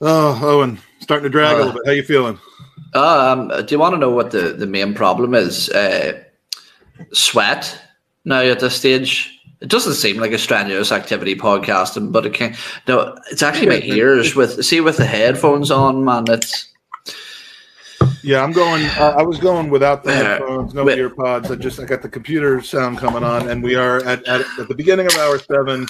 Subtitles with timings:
[0.00, 1.82] Oh, Owen, starting to drag uh, a little bit.
[1.86, 2.38] How you feeling?
[2.94, 5.68] Um, do you want to know what the, the main problem is?
[5.70, 6.22] Uh,
[7.12, 7.80] sweat
[8.24, 9.30] now at this stage.
[9.60, 12.54] It doesn't seem like a strenuous activity podcasting, but it can.
[12.86, 16.24] No, it's actually my ears with see with the headphones on, man.
[16.28, 16.70] It's
[18.22, 18.84] yeah, I'm going.
[18.84, 21.50] Uh, I was going without the headphones, no ear pods.
[21.50, 24.68] I just I got the computer sound coming on, and we are at, at at
[24.68, 25.86] the beginning of hour seven.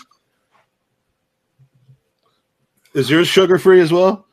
[2.95, 4.27] Is yours sugar free as well?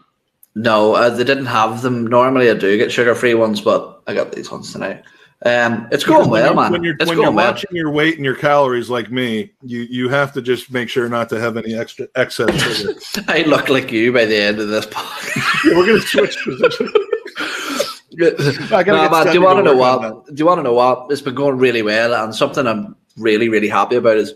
[0.53, 2.05] No, uh, they didn't have them.
[2.05, 5.03] Normally, I do get sugar free ones, but I got these ones tonight.
[5.43, 6.71] Um, it's going well, man.
[6.71, 7.51] When you're, it's when you're well.
[7.51, 11.09] watching your weight and your calories like me, you you have to just make sure
[11.09, 12.99] not to have any extra excess sugar.
[13.27, 15.65] I look like you by the end of this podcast.
[15.65, 16.91] yeah, we're gonna switch positions.
[18.85, 20.27] no, man, do you want to know what?
[20.27, 21.07] Do you want to know what?
[21.09, 24.35] It's been going really well, and something I'm really, really happy about is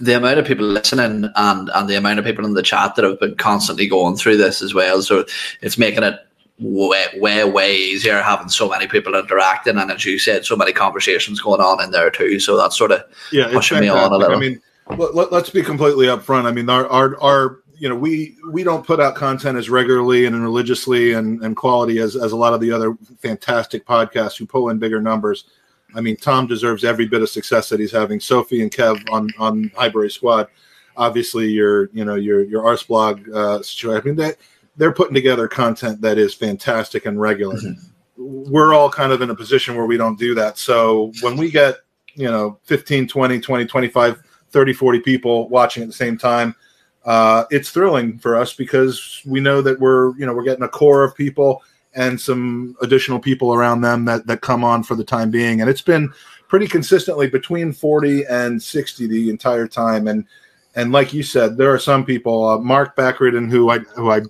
[0.00, 3.04] the amount of people listening and and the amount of people in the chat that
[3.04, 5.02] have been constantly going through this as well.
[5.02, 5.24] So
[5.60, 6.18] it's making it
[6.58, 10.72] way, way, way easier having so many people interacting, and as you said, so many
[10.72, 12.40] conversations going on in there too.
[12.40, 14.36] So that's sort of yeah, pushing me on a little.
[14.36, 14.60] I mean,
[14.96, 16.46] let, us be completely upfront.
[16.46, 20.26] I mean, our our our you know we we don't put out content as regularly
[20.26, 24.46] and religiously and, and quality as, as a lot of the other fantastic podcasts who
[24.46, 25.44] pull in bigger numbers
[25.94, 28.20] i mean tom deserves every bit of success that he's having.
[28.20, 30.48] Sophie and kev on on highbury squad
[30.96, 34.00] obviously your you know your your Arseblog uh situation.
[34.00, 34.32] I mean they,
[34.76, 37.56] they're putting together content that is fantastic and regular.
[37.56, 38.50] Mm-hmm.
[38.50, 40.58] we're all kind of in a position where we don't do that.
[40.58, 41.76] So when we get
[42.14, 46.54] you know 15 20 20 25 30 40 people watching at the same time
[47.04, 50.68] uh, it's thrilling for us because we know that we're you know we're getting a
[50.68, 51.62] core of people
[51.94, 55.70] and some additional people around them that that come on for the time being and
[55.70, 56.12] it's been
[56.48, 60.26] pretty consistently between 40 and 60 the entire time and
[60.74, 64.16] and like you said there are some people uh, mark backridden who i who i
[64.16, 64.20] i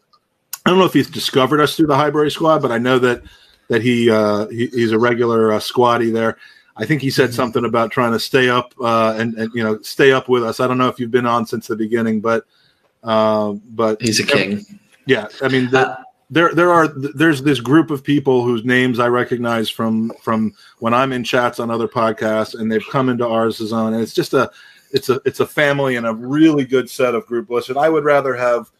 [0.66, 3.22] don't know if he's discovered us through the highbury squad but i know that
[3.68, 6.36] that he, uh, he he's a regular uh, squatty there
[6.76, 7.36] I think he said mm-hmm.
[7.36, 10.60] something about trying to stay up uh, and, and you know stay up with us.
[10.60, 12.46] I don't know if you've been on since the beginning, but
[13.04, 14.64] uh, but he's a king.
[15.06, 15.96] Yeah, I mean, the, uh,
[16.30, 20.94] there there are there's this group of people whose names I recognize from from when
[20.94, 24.34] I'm in chats on other podcasts, and they've come into ours zone, and it's just
[24.34, 24.50] a
[24.92, 27.50] it's a it's a family and a really good set of group.
[27.50, 28.70] And I would rather have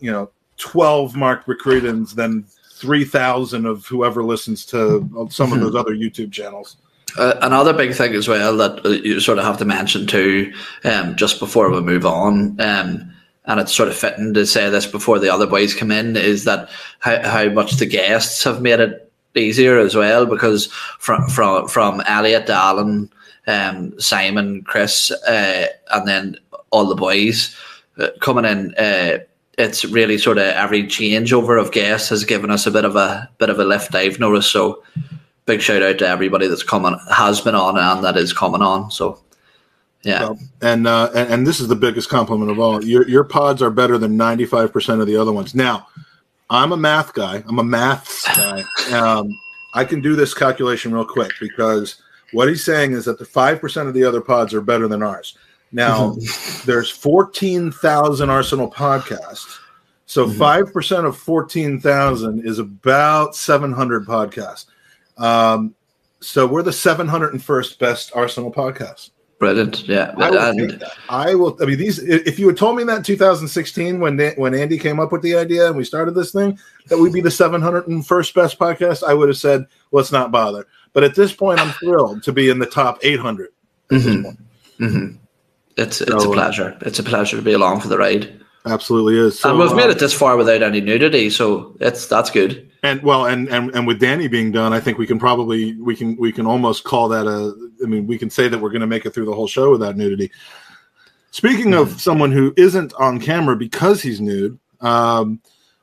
[0.00, 5.94] you know 12 Mark Recruitins than 3,000 of whoever listens to some of those other
[5.94, 6.76] YouTube channels.
[7.16, 10.52] Uh, another big thing as well that uh, you sort of have to mention too,
[10.84, 13.12] um, just before we move on, um,
[13.48, 16.44] and it's sort of fitting to say this before the other boys come in, is
[16.44, 16.68] that
[17.00, 20.66] how, how much the guests have made it easier as well because
[20.98, 23.10] from from from Elliot to Alan,
[23.46, 26.36] um, Simon, Chris, uh, and then
[26.70, 27.56] all the boys
[27.98, 28.74] uh, coming in.
[28.74, 29.18] Uh,
[29.56, 33.28] it's really sort of every changeover of guests has given us a bit of a
[33.38, 33.94] bit of a lift.
[33.94, 34.52] I've noticed.
[34.52, 34.84] So
[35.46, 38.90] big shout out to everybody that's coming has been on and that is coming on.
[38.90, 39.18] So
[40.02, 42.82] yeah, well, and, uh, and and this is the biggest compliment of all.
[42.84, 45.54] Your your pods are better than ninety five percent of the other ones.
[45.54, 45.88] Now,
[46.50, 47.42] I'm a math guy.
[47.48, 48.62] I'm a maths guy.
[48.92, 49.28] Um,
[49.74, 52.00] I can do this calculation real quick because
[52.32, 55.02] what he's saying is that the five percent of the other pods are better than
[55.02, 55.36] ours.
[55.72, 56.16] Now,
[56.64, 59.58] there's fourteen thousand Arsenal podcasts.
[60.06, 60.38] So mm-hmm.
[60.38, 64.64] 5 percent of fourteen thousand is about seven hundred podcasts.
[65.18, 65.74] Um,
[66.20, 69.10] so we're the seven hundred and first best Arsenal podcast.
[69.38, 70.14] Brilliant, yeah.
[70.16, 71.56] I will, and, I will.
[71.62, 72.00] I mean, these.
[72.00, 75.36] If you had told me that in 2016, when when Andy came up with the
[75.36, 79.28] idea and we started this thing, that we'd be the 701st best podcast, I would
[79.28, 82.66] have said, "Let's not bother." But at this point, I'm thrilled to be in the
[82.66, 83.50] top 800.
[83.90, 84.84] Mm-hmm.
[84.84, 85.16] Mm-hmm.
[85.76, 86.76] It's it's so, a pleasure.
[86.80, 88.40] It's a pleasure to be along for the ride.
[88.66, 89.38] Absolutely is.
[89.38, 92.67] So, and we've made uh, it this far without any nudity, so it's that's good.
[92.82, 95.96] And well, and, and and with Danny being done, I think we can probably we
[95.96, 97.54] can we can almost call that a.
[97.82, 99.70] I mean, we can say that we're going to make it through the whole show
[99.70, 100.30] without nudity.
[101.32, 101.92] Speaking mm-hmm.
[101.92, 105.40] of someone who isn't on camera because he's nude, um,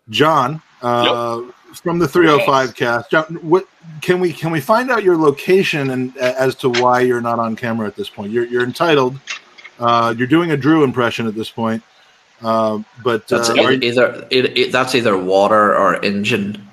[0.10, 1.56] John uh, yep.
[1.76, 3.12] from the 305 cast.
[3.12, 3.68] John, what
[4.02, 7.56] can we can we find out your location and as to why you're not on
[7.56, 8.32] camera at this point?
[8.32, 9.20] You're you're entitled.
[9.80, 11.84] Uh, you're doing a Drew impression at this point,
[12.42, 16.66] uh, but that's uh, either, either that's either water or engine.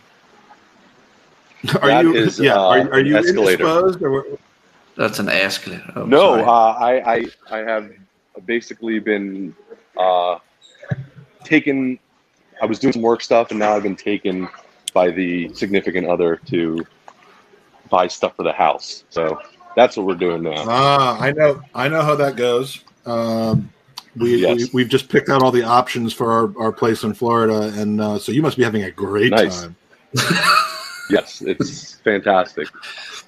[1.81, 2.14] Are that you?
[2.14, 2.55] Is, yeah.
[2.55, 3.67] Uh, are, are you escalator.
[3.67, 4.38] Or...
[4.97, 5.93] That's an escalator.
[5.97, 7.93] Oh, no, uh, I, I I have
[8.44, 9.55] basically been
[9.97, 10.38] uh,
[11.44, 11.99] taken.
[12.61, 14.49] I was doing some work stuff, and now I've been taken
[14.93, 16.85] by the significant other to
[17.91, 19.05] buy stuff for the house.
[19.11, 19.41] So
[19.76, 20.65] that's what we're doing now.
[20.67, 21.62] Ah, I know.
[21.75, 22.81] I know how that goes.
[23.06, 23.70] Um,
[24.15, 24.73] We, yes.
[24.75, 28.00] we have just picked out all the options for our, our place in Florida, and
[28.00, 29.62] uh, so you must be having a great nice.
[29.62, 29.76] time.
[31.10, 32.69] yes, it's fantastic.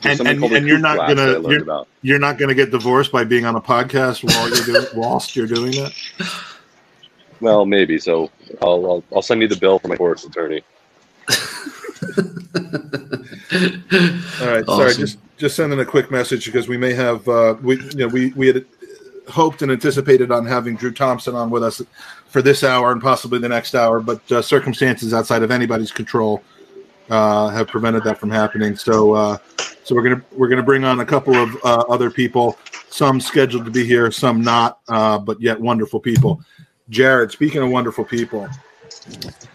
[0.04, 3.56] and, and, and you're not gonna you're, you're, not gonna get divorced by being on
[3.56, 5.92] a podcast while you're doing whilst you're doing that.
[7.40, 7.98] Well, maybe.
[7.98, 8.30] So
[8.62, 10.62] I'll I'll, I'll send you the bill for my divorce attorney.
[14.40, 14.76] All right, awesome.
[14.76, 18.08] sorry, just just sending a quick message because we may have uh, we you know
[18.08, 18.64] we we had
[19.28, 21.80] hoped and anticipated on having Drew Thompson on with us
[22.26, 26.42] for this hour and possibly the next hour, but uh, circumstances outside of anybody's control
[27.10, 28.76] uh, have prevented that from happening.
[28.76, 29.38] So uh,
[29.84, 32.58] so we're gonna we're gonna bring on a couple of uh, other people,
[32.88, 36.40] some scheduled to be here, some not, uh, but yet wonderful people.
[36.88, 38.48] Jared, speaking of wonderful people,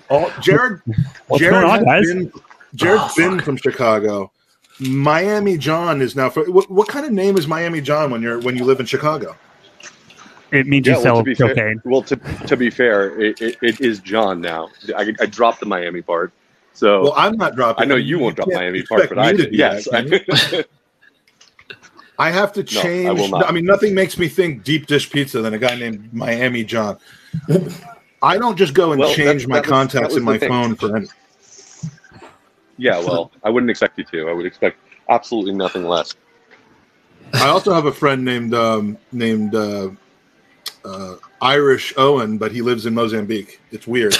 [0.09, 0.81] oh, Jared,
[1.27, 2.07] What's Jared on, guys?
[2.07, 2.31] Been,
[2.75, 4.31] Jared's oh, been from Chicago.
[4.79, 6.29] Miami John is now.
[6.29, 8.85] For, what, what, kind of name is Miami John when you're when you live in
[8.85, 9.35] Chicago?
[10.51, 11.79] It means yeah, you well, sell cocaine.
[11.79, 14.69] Fair, well, to, to be fair, it, it, it is John now.
[14.95, 16.31] I, I dropped the Miami part.
[16.73, 17.83] So well, I'm not dropping.
[17.83, 19.53] I know you won't drop Miami part, but I did.
[19.53, 19.87] Yes.
[22.19, 23.05] I have to change.
[23.05, 23.47] No, I, will not.
[23.47, 26.97] I mean, nothing makes me think deep dish pizza than a guy named Miami John.
[28.21, 30.49] I don't just go and well, change my that contacts was, in my thing.
[30.49, 31.07] phone for any.
[32.77, 34.29] Yeah, well, I wouldn't expect you to.
[34.29, 36.15] I would expect absolutely nothing less.
[37.33, 39.89] I also have a friend named um, named uh,
[40.83, 43.61] uh, Irish Owen, but he lives in Mozambique.
[43.71, 44.17] It's weird.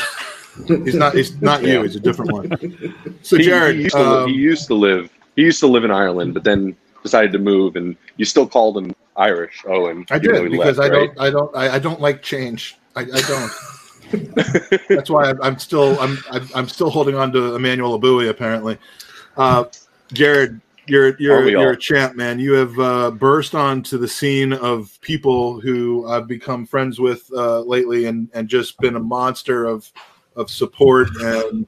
[0.68, 1.14] He's not.
[1.16, 1.84] He's not you.
[1.84, 3.16] It's a different one.
[3.22, 5.84] So Jared, he, he, used um, he, used to live, he used to live.
[5.84, 10.06] in Ireland, but then decided to move, and you still called him Irish Owen.
[10.10, 11.16] I did because left, I, right?
[11.16, 11.56] don't, I don't.
[11.56, 12.78] I, I don't like change.
[12.96, 13.52] I, I don't.
[14.90, 16.18] That's why I'm, I'm still I'm,
[16.56, 18.30] I'm still holding on to Emmanuel Eboué.
[18.30, 18.78] Apparently,
[19.38, 19.66] uh,
[20.14, 22.40] Jared, you're you're you're a champ, man.
[22.40, 27.62] You have uh, burst onto the scene of people who I've become friends with uh,
[27.62, 29.92] lately, and and just been a monster of
[30.40, 31.68] of support and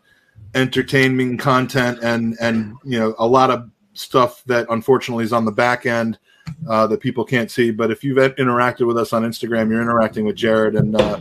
[0.56, 5.52] entertaining content, and and you know a lot of stuff that unfortunately is on the
[5.52, 6.18] back end
[6.68, 7.72] uh, that people can't see.
[7.72, 11.20] But if you've interacted with us on Instagram, you're interacting with Jared, and uh,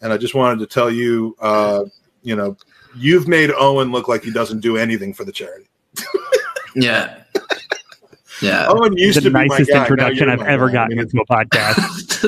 [0.00, 1.84] and I just wanted to tell you, uh,
[2.22, 2.56] you know,
[2.96, 5.66] you've made Owen look like he doesn't do anything for the charity.
[6.76, 7.18] yeah.
[8.40, 8.66] Yeah.
[8.68, 12.18] Owen used the to be nicest introduction I've ever gotten into a podcast.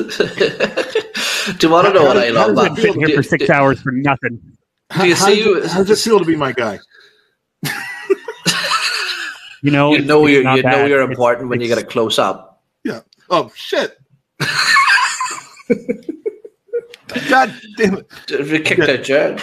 [1.45, 2.57] do you want to know how, what I love?
[2.57, 4.41] I've been here for six hours for nothing.
[4.99, 5.41] Do you see?
[5.43, 6.79] How, how does it feel to be my guy?
[9.61, 12.19] you know, you know, you're, you know you're important it's, when you get a close
[12.19, 12.63] up.
[12.83, 13.01] Yeah.
[13.29, 13.97] Oh shit.
[17.29, 18.07] God damn it!
[18.29, 18.85] We kicked yeah.
[18.85, 19.41] that jet.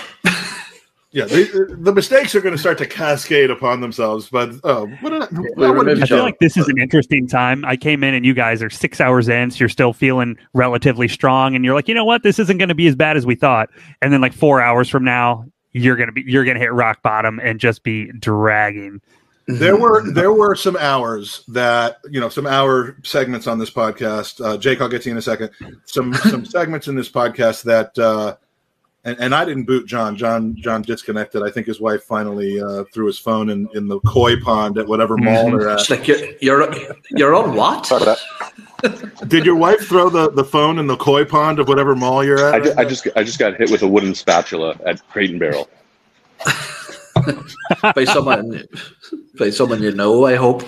[1.14, 4.31] Yeah, the, the mistakes are going to start to cascade upon themselves.
[4.31, 7.67] But oh, what I, what I, I feel like this is an interesting time.
[7.67, 11.09] I came in and you guys are six hours in, so you're still feeling relatively
[11.09, 13.26] strong, and you're like, you know what, this isn't going to be as bad as
[13.26, 13.69] we thought.
[14.00, 17.41] And then like four hours from now, you're gonna be you're gonna hit rock bottom
[17.41, 19.00] and just be dragging.
[19.49, 24.44] There were there were some hours that you know some hour segments on this podcast.
[24.44, 25.50] Uh, Jake, I'll get to you in a second.
[25.85, 28.37] Some some segments in this podcast that uh,
[29.04, 30.16] and, and I didn't boot John.
[30.16, 31.43] John John disconnected.
[31.43, 34.87] I think his wife finally uh, threw his phone in, in the koi pond at
[34.87, 35.58] whatever mall mm-hmm.
[35.58, 35.81] they're at.
[35.81, 36.72] It's like you're you're,
[37.10, 37.90] you're on what?
[39.28, 42.38] Did your wife throw the, the phone in the koi pond of whatever mall you're
[42.38, 42.54] at?
[42.54, 45.40] I, right I just I just got hit with a wooden spatula at Crate and
[45.40, 45.69] Barrel.
[47.94, 48.64] by someone
[49.38, 50.26] by someone you know.
[50.26, 50.62] I hope.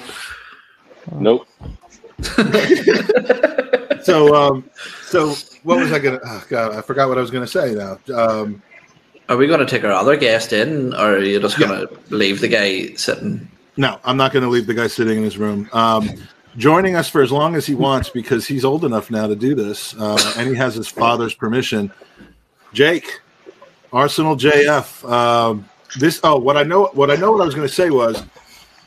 [1.13, 1.47] Nope.
[4.05, 4.71] so um,
[5.07, 5.35] so
[5.65, 6.21] what was I gonna?
[6.25, 7.99] Oh God, I forgot what I was gonna say now.
[8.15, 8.63] Um,
[9.29, 11.89] are we going to take our other guest in, or are you just going to
[11.91, 11.99] yeah.
[12.11, 13.49] leave the guy sitting?
[13.77, 15.69] No, I'm not going to leave the guy sitting in his room.
[15.73, 16.11] Um,
[16.57, 19.55] joining us for as long as he wants because he's old enough now to do
[19.55, 21.91] this, uh, and he has his father's permission.
[22.73, 23.21] Jake,
[23.93, 25.11] Arsenal JF.
[25.11, 25.69] Um,
[25.99, 26.21] this.
[26.23, 26.91] Oh, what I know.
[26.93, 27.33] What I know.
[27.33, 28.23] What I was going to say was,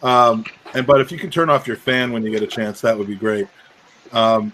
[0.04, 0.46] um,
[0.76, 2.96] and but if you can turn off your fan when you get a chance, that
[2.96, 3.48] would be great.
[4.12, 4.54] Um,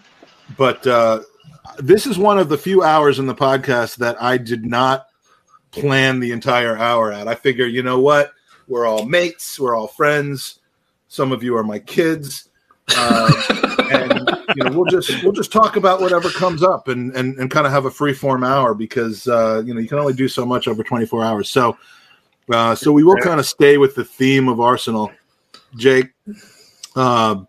[0.57, 1.21] but uh,
[1.77, 5.07] this is one of the few hours in the podcast that I did not
[5.71, 7.27] plan the entire hour at.
[7.27, 8.31] I figure, you know what?
[8.67, 10.59] We're all mates, we're all friends.
[11.07, 12.49] Some of you are my kids.
[12.97, 13.31] Uh,
[13.91, 17.49] and you know, we'll just we'll just talk about whatever comes up and and, and
[17.49, 20.27] kind of have a free form hour because uh, you know you can only do
[20.27, 21.49] so much over 24 hours.
[21.49, 21.77] So
[22.51, 25.11] uh, so we will kind of stay with the theme of Arsenal.
[25.75, 26.11] Jake,
[26.95, 27.43] uh,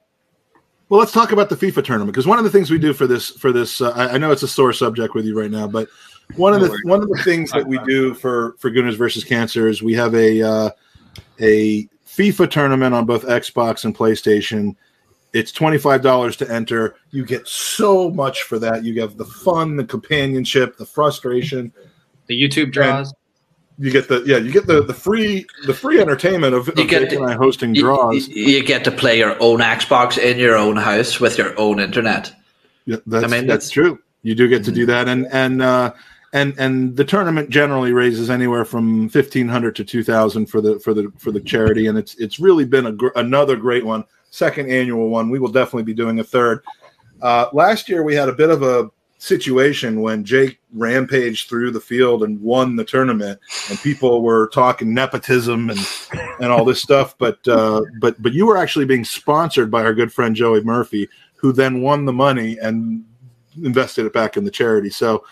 [0.88, 3.06] well, let's talk about the FIFA tournament because one of the things we do for
[3.06, 5.66] this for this uh, I, I, know it's a sore subject with you right now,
[5.66, 5.88] but
[6.36, 9.68] one of the one of the things that we do for for Gooners versus Cancer
[9.68, 10.70] is we have a uh,
[11.40, 14.76] a FIFA tournament on both Xbox and PlayStation
[15.32, 16.96] It's twenty five dollars to enter.
[17.10, 18.84] You get so much for that.
[18.84, 21.72] You have the fun, the companionship, the frustration,
[22.26, 23.08] the YouTube draws.
[23.08, 23.16] And
[23.78, 26.88] you get the yeah, you get the the free the free entertainment of, you of
[26.88, 28.28] get to, hosting draws.
[28.28, 31.80] You, you, get to play your own Xbox in your own house with your own
[31.80, 32.32] internet.
[32.86, 33.98] Yeah, that's, I mean, that's, that's true.
[34.22, 34.90] You do get to do mm-hmm.
[34.90, 35.92] that, and and uh,
[36.32, 40.78] and and the tournament generally raises anywhere from fifteen hundred to two thousand for the
[40.78, 44.04] for the for the charity, and it's it's really been a gr- another great one,
[44.30, 45.30] second annual one.
[45.30, 46.62] We will definitely be doing a third.
[47.20, 48.90] Uh, last year we had a bit of a
[49.24, 53.40] situation when Jake rampaged through the field and won the tournament,
[53.70, 55.78] and people were talking nepotism and
[56.40, 57.16] and all this stuff.
[57.18, 61.08] But uh, but but you were actually being sponsored by our good friend Joey Murphy,
[61.36, 63.04] who then won the money and
[63.62, 64.90] invested it back in the charity.
[64.90, 65.24] So,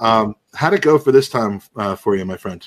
[0.00, 2.66] um, how'd it go for this time uh, for you, my friend?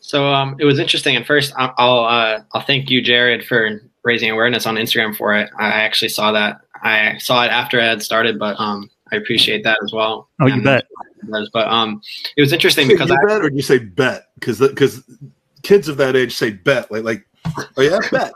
[0.00, 1.16] So um, it was interesting.
[1.16, 5.50] And first, I'll uh, I'll thank you, Jared, for raising awareness on Instagram for it.
[5.58, 6.60] I actually saw that.
[6.82, 10.28] I saw it after I had started, but um, I appreciate that as well.
[10.40, 10.86] Oh, you bet.
[11.52, 12.02] But um,
[12.36, 15.02] it was interesting because you I bet, or you say bet because because
[15.62, 17.26] kids of that age say bet like like
[17.76, 18.32] oh yeah bet.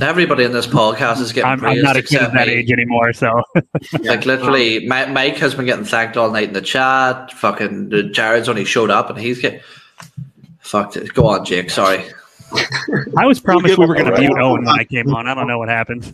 [0.00, 1.50] Everybody in this podcast is getting.
[1.50, 2.54] I'm, I'm not a kid of that me.
[2.54, 3.42] age anymore, so
[4.02, 7.32] like literally, Mike has been getting thanked all night in the chat.
[7.32, 9.60] Fucking Jared's only showed up and he's getting
[10.60, 10.96] fucked.
[10.96, 11.12] It.
[11.14, 11.70] Go on, Jake.
[11.70, 12.04] Sorry.
[13.16, 15.26] I was promised we were going to mute Owen when I came on.
[15.26, 16.10] I don't know what happened.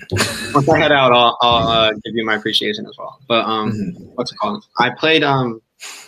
[0.52, 3.20] Once I head out, I'll, I'll uh, give you my appreciation as well.
[3.28, 4.04] But um, mm-hmm.
[4.14, 4.64] what's it called?
[4.78, 5.60] I played um,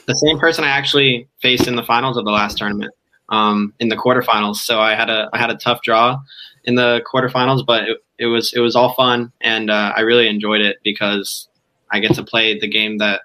[0.06, 2.92] the same person I actually faced in the finals of the last tournament,
[3.28, 4.56] um, in the quarterfinals.
[4.56, 6.18] So I had a I had a tough draw
[6.64, 10.28] in the quarterfinals, but it, it was it was all fun, and uh, I really
[10.28, 11.49] enjoyed it because
[11.90, 13.23] I get to play the game that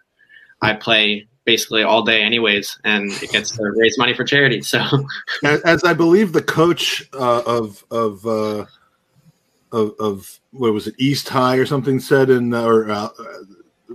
[0.61, 4.83] I play basically all day anyways and it gets to raise money for charity so.
[5.43, 8.65] As, i believe the coach uh, of of, uh,
[9.71, 13.09] of of what was it east high or something said in or uh,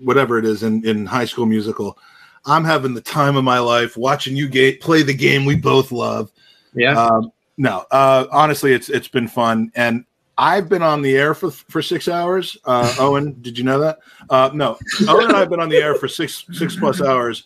[0.03, 1.99] whatever it is in in high school musical
[2.47, 5.93] i'm having the time of my life watching you ga- play the game we both
[5.93, 6.33] love.
[6.75, 6.99] Yeah.
[7.01, 10.05] Um, no uh, honestly it's it's been fun and
[10.39, 12.57] I've been on the air for for six hours.
[12.65, 13.99] Uh, Owen, did you know that?
[14.29, 14.79] Uh, no,
[15.09, 17.45] Owen and I have been on the air for six six plus hours.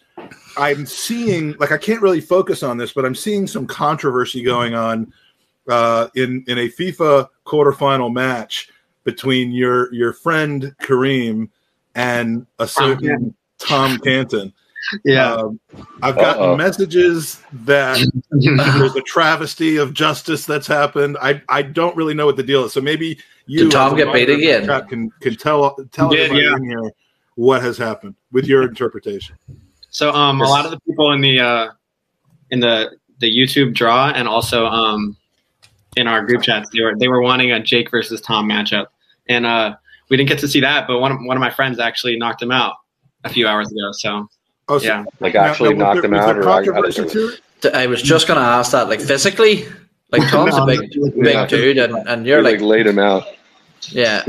[0.57, 4.75] I'm seeing like I can't really focus on this, but I'm seeing some controversy going
[4.75, 5.13] on
[5.69, 8.69] uh, in in a FIFA quarterfinal match
[9.05, 11.49] between your your friend Kareem
[11.95, 14.53] and a certain Tom Canton.
[15.05, 15.35] Yeah.
[15.35, 15.61] Um,
[16.03, 16.57] I've gotten Uh-oh.
[16.57, 17.99] messages that
[18.31, 21.17] there's a travesty of justice that's happened.
[21.21, 22.73] I, I don't really know what the deal is.
[22.73, 24.67] So maybe you Did Tom get paid again?
[24.89, 26.57] Can can tell tell yeah, yeah.
[26.57, 26.93] in here
[27.35, 29.37] what has happened with your interpretation.
[29.91, 31.69] So um a lot of the people in the uh
[32.51, 35.17] in the the YouTube draw and also um
[35.97, 38.87] in our group chats they were they were wanting a Jake versus Tom matchup.
[39.29, 39.75] And uh
[40.09, 42.43] we didn't get to see that, but one of, one of my friends actually knocked
[42.43, 42.75] him out
[43.25, 43.91] a few hours ago.
[43.93, 44.29] So
[44.71, 46.39] Oh, so yeah, like actually now, knocked him out.
[46.39, 47.35] Or controversy to
[47.65, 47.75] it?
[47.75, 49.67] I was just going to ask that, like physically,
[50.13, 53.25] like Tom's a big, big dude, and, and you're like, like laid him out.
[53.89, 54.23] Yeah,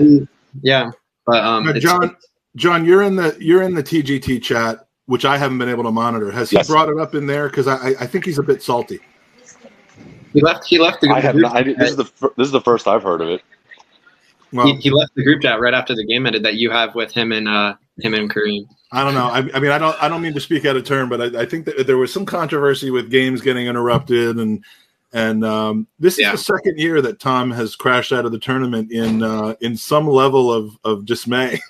[0.64, 0.90] yeah,
[1.28, 2.18] but um, John,
[2.56, 5.92] John, you're in the you're in the TGP chat, which I haven't been able to
[5.92, 6.32] monitor.
[6.32, 6.68] Has he yes.
[6.68, 7.48] brought it up in there?
[7.48, 9.00] Because I I think he's a bit salty.
[10.34, 10.66] He left.
[10.66, 11.10] He left the.
[11.10, 11.56] I have not.
[11.56, 13.42] I, this is the this is the first I've heard of it.
[14.54, 16.94] Well, he, he, left the group chat right after the game ended that you have
[16.94, 18.68] with him and uh, him and Kareem.
[18.92, 19.28] I don't know.
[19.28, 20.04] I, I, mean, I don't.
[20.04, 22.14] I don't mean to speak out of turn, but I, I, think that there was
[22.14, 24.64] some controversy with games getting interrupted, and
[25.14, 26.34] and um, this yeah.
[26.34, 29.78] is the second year that Tom has crashed out of the tournament in uh, in
[29.78, 31.60] some level of of dismay.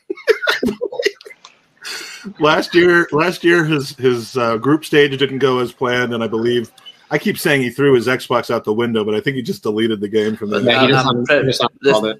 [2.39, 6.27] last year, last year his his uh, group stage didn't go as planned, and I
[6.27, 6.71] believe
[7.11, 9.63] I keep saying he threw his Xbox out the window, but I think he just
[9.63, 10.61] deleted the game from there.
[10.61, 11.03] Yeah,
[11.41, 11.59] this,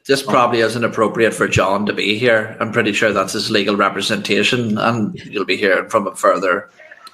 [0.06, 2.58] this, probably isn't appropriate for John to be here.
[2.60, 6.70] I'm pretty sure that's his legal representation, and you'll be hearing from him further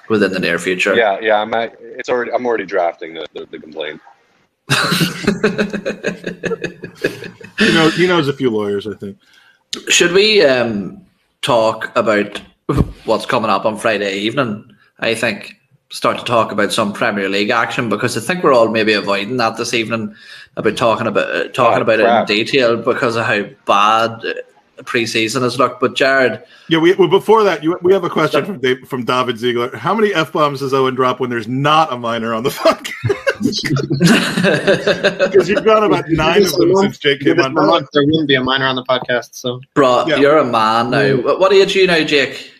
[0.08, 0.96] within the near future.
[0.96, 1.54] Yeah, yeah, I'm.
[1.54, 2.32] It's already.
[2.32, 4.00] I'm already drafting the, the, the complaint.
[7.60, 8.88] you know, he knows a few lawyers.
[8.88, 9.18] I think.
[9.88, 11.00] Should we um,
[11.42, 12.38] talk about
[13.04, 14.68] what's coming up on Friday evening?
[14.98, 15.57] I think
[15.90, 19.38] start to talk about some Premier League action because I think we're all maybe avoiding
[19.38, 20.14] that this evening
[20.56, 22.28] about talking about uh, talking oh, about crap.
[22.28, 24.34] it in detail because of how bad uh,
[24.82, 25.80] preseason has looked.
[25.80, 29.04] But Jared, yeah, we well, before that, you, we have a question from Dave, from
[29.04, 29.74] David Ziegler.
[29.76, 33.14] How many f bombs does Owen drop when there's not a minor on the podcast?
[35.28, 37.54] Because you've got about nine of them since Jake came on.
[37.54, 39.36] Month, there wouldn't be a minor on the podcast.
[39.36, 40.16] So, bro, yeah.
[40.16, 41.14] you're a man now.
[41.38, 42.52] What age are you now, Jake?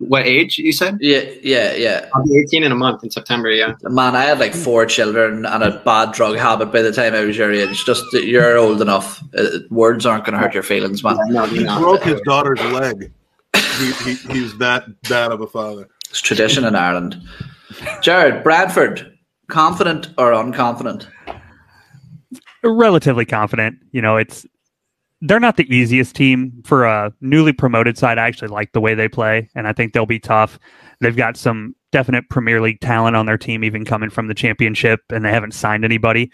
[0.00, 0.96] What age you said?
[1.02, 2.08] Yeah, yeah, yeah.
[2.14, 3.50] I'll be 18 in a month in September.
[3.50, 3.74] Yeah.
[3.82, 7.20] Man, I had like four children and a bad drug habit by the time I
[7.20, 7.84] was your age.
[7.84, 9.22] Just you're old enough.
[9.36, 11.18] Uh, words aren't going to hurt your feelings, man.
[11.28, 13.12] No, he broke his daughter's leg.
[13.54, 15.86] He, he, he's that bad of a father.
[16.08, 17.20] It's tradition in Ireland.
[18.00, 21.08] Jared Brentford, confident or unconfident?
[22.62, 23.78] Relatively confident.
[23.92, 24.46] You know, it's
[25.22, 28.18] they're not the easiest team for a newly promoted side.
[28.18, 30.58] I actually like the way they play, and I think they'll be tough.
[31.00, 35.00] They've got some definite Premier League talent on their team, even coming from the Championship,
[35.10, 36.32] and they haven't signed anybody.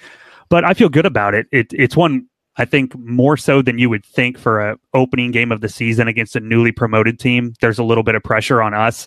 [0.48, 1.46] But I feel good about it.
[1.50, 5.52] it it's one I think more so than you would think for a opening game
[5.52, 7.54] of the season against a newly promoted team.
[7.60, 9.06] There's a little bit of pressure on us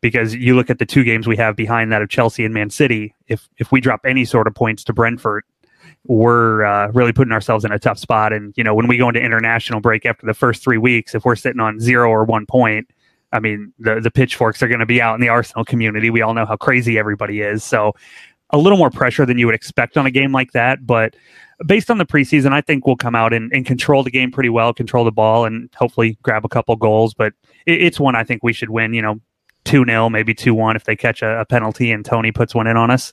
[0.00, 2.70] because you look at the two games we have behind that of Chelsea and Man
[2.70, 3.14] City.
[3.26, 5.44] If if we drop any sort of points to Brentford,
[6.08, 8.32] we're uh, really putting ourselves in a tough spot.
[8.32, 11.24] And you know, when we go into international break after the first three weeks, if
[11.24, 12.90] we're sitting on zero or one point,
[13.32, 16.10] I mean, the the pitchforks are going to be out in the Arsenal community.
[16.10, 17.62] We all know how crazy everybody is.
[17.62, 17.94] So,
[18.50, 20.86] a little more pressure than you would expect on a game like that.
[20.86, 21.14] But
[21.66, 24.48] based on the preseason, I think we'll come out and, and control the game pretty
[24.48, 27.12] well, control the ball, and hopefully grab a couple goals.
[27.12, 27.34] But
[27.66, 28.94] it, it's one I think we should win.
[28.94, 29.20] You know,
[29.66, 32.66] two 0 maybe two one if they catch a, a penalty and Toney puts one
[32.66, 33.12] in on us.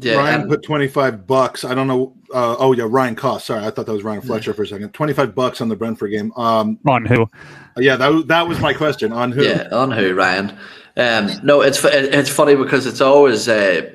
[0.00, 1.64] Yeah, Ryan put twenty five bucks.
[1.64, 2.14] I don't know.
[2.32, 3.46] Uh, oh yeah, Ryan Cost.
[3.46, 4.56] Sorry, I thought that was Ryan Fletcher yeah.
[4.56, 4.92] for a second.
[4.92, 6.32] Twenty five bucks on the Brentford game.
[6.36, 7.28] Um, on who?
[7.76, 9.12] Yeah, that that was my question.
[9.12, 9.44] On who?
[9.44, 10.50] Yeah, on who, Ryan?
[10.96, 13.90] Um, no, it's it's funny because it's always uh,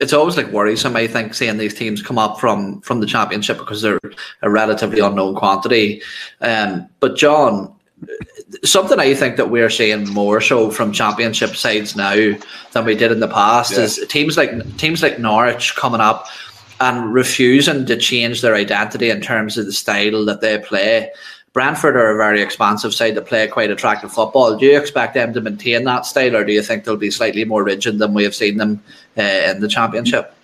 [0.00, 0.96] it's always like worrisome.
[0.96, 4.00] I think seeing these teams come up from from the championship because they're
[4.42, 6.02] a relatively unknown quantity.
[6.40, 7.73] Um, but John,
[8.62, 12.34] something I think that we're seeing more so from championship sides now
[12.72, 13.80] than we did in the past yeah.
[13.80, 16.26] is teams like teams like Norwich coming up
[16.80, 21.10] and refusing to change their identity in terms of the style that they play.
[21.52, 24.56] Brentford are a very expansive side that play quite attractive football.
[24.56, 27.44] Do you expect them to maintain that style, or do you think they'll be slightly
[27.44, 28.82] more rigid than we have seen them
[29.16, 30.34] uh, in the championship?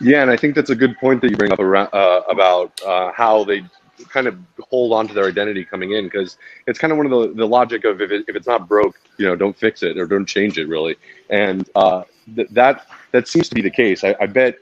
[0.00, 2.80] Yeah, and I think that's a good point that you bring up around, uh, about
[2.86, 3.64] uh, how they
[4.12, 7.12] kind of hold on to their identity coming in because it's kind of one of
[7.12, 9.98] the, the logic of if, it, if it's not broke, you know, don't fix it
[9.98, 10.96] or don't change it really.
[11.30, 12.04] And uh,
[12.36, 14.04] th- that that seems to be the case.
[14.04, 14.58] I, I bet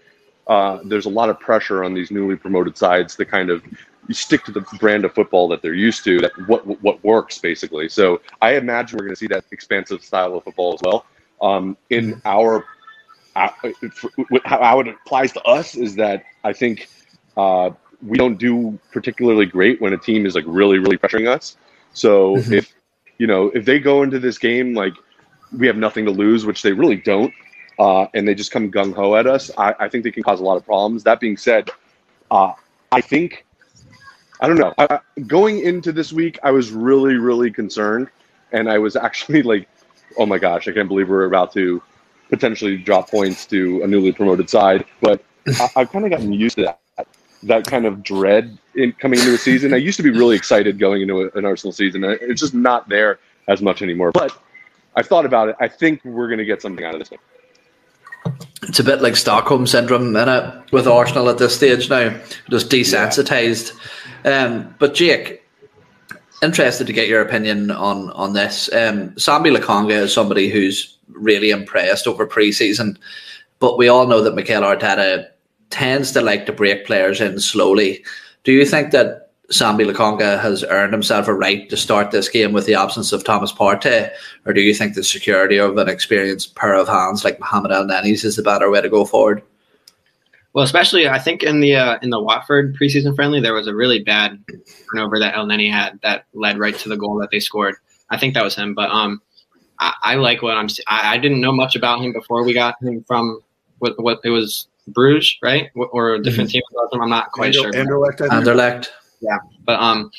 [0.46, 3.62] uh, there's a lot of pressure on these newly promoted sides to kind of
[4.10, 7.88] stick to the brand of football that they're used to, that what what works basically.
[7.88, 11.06] So I imagine we're going to see that expansive style of football as well.
[11.42, 12.64] Um, in our
[13.36, 13.48] uh,
[14.44, 16.88] how it applies to us is that I think
[17.36, 17.70] uh,
[18.02, 21.56] we don't do particularly great when a team is like really really pressuring us.
[21.92, 22.54] So mm-hmm.
[22.54, 22.74] if
[23.18, 24.94] you know if they go into this game like
[25.56, 27.32] we have nothing to lose, which they really don't,
[27.78, 30.38] uh, and they just come gung ho at us, I, I, think they can cause
[30.38, 31.02] a lot of problems.
[31.02, 31.70] That being said,
[32.30, 32.52] uh,
[32.92, 33.44] I think
[34.40, 34.72] I don't know.
[34.78, 38.08] I, going into this week, I was really really concerned,
[38.52, 39.68] and I was actually like,
[40.18, 41.82] oh my gosh, I can't believe we're about to
[42.28, 44.84] potentially drop points to a newly promoted side.
[45.00, 46.80] But I, I've kind of gotten used to that
[47.42, 49.72] that kind of dread in coming into a season.
[49.72, 52.04] I used to be really excited going into a, an Arsenal season.
[52.04, 54.12] It's just not there as much anymore.
[54.12, 54.36] But
[54.96, 55.56] I've thought about it.
[55.60, 57.10] I think we're going to get something out of this.
[58.64, 62.14] It's a bit like Stockholm syndrome, in it, with Arsenal at this stage now,
[62.50, 63.72] just desensitized.
[64.24, 64.44] Yeah.
[64.44, 65.42] Um, but Jake,
[66.42, 68.70] interested to get your opinion on on this.
[68.72, 72.98] Um, Sambi Lokonga is somebody who's really impressed over preseason,
[73.58, 75.28] but we all know that Mikel Arteta
[75.70, 78.04] tends to like to break players in slowly.
[78.44, 82.52] Do you think that Sambi Lokonga has earned himself a right to start this game
[82.52, 84.10] with the absence of Thomas Partey,
[84.46, 88.24] or do you think the security of an experienced pair of hands like Mohamed Elneny's
[88.24, 89.42] is the better way to go forward?
[90.52, 93.74] Well, especially I think in the uh, in the Watford preseason friendly, there was a
[93.74, 94.42] really bad
[94.92, 97.76] turnover that Elneny had that led right to the goal that they scored.
[98.08, 99.20] I think that was him, but um,
[99.80, 100.68] I, I like what I'm.
[100.88, 103.40] I, I didn't know much about him before we got him from
[103.78, 105.70] what, what it was Bruges, right?
[105.74, 106.60] Or a different mm-hmm.
[106.92, 107.02] team.
[107.02, 107.72] I'm not quite sure.
[107.72, 108.18] Anderlecht.
[108.18, 108.88] Anderlecht.
[109.20, 110.10] Yeah, but um,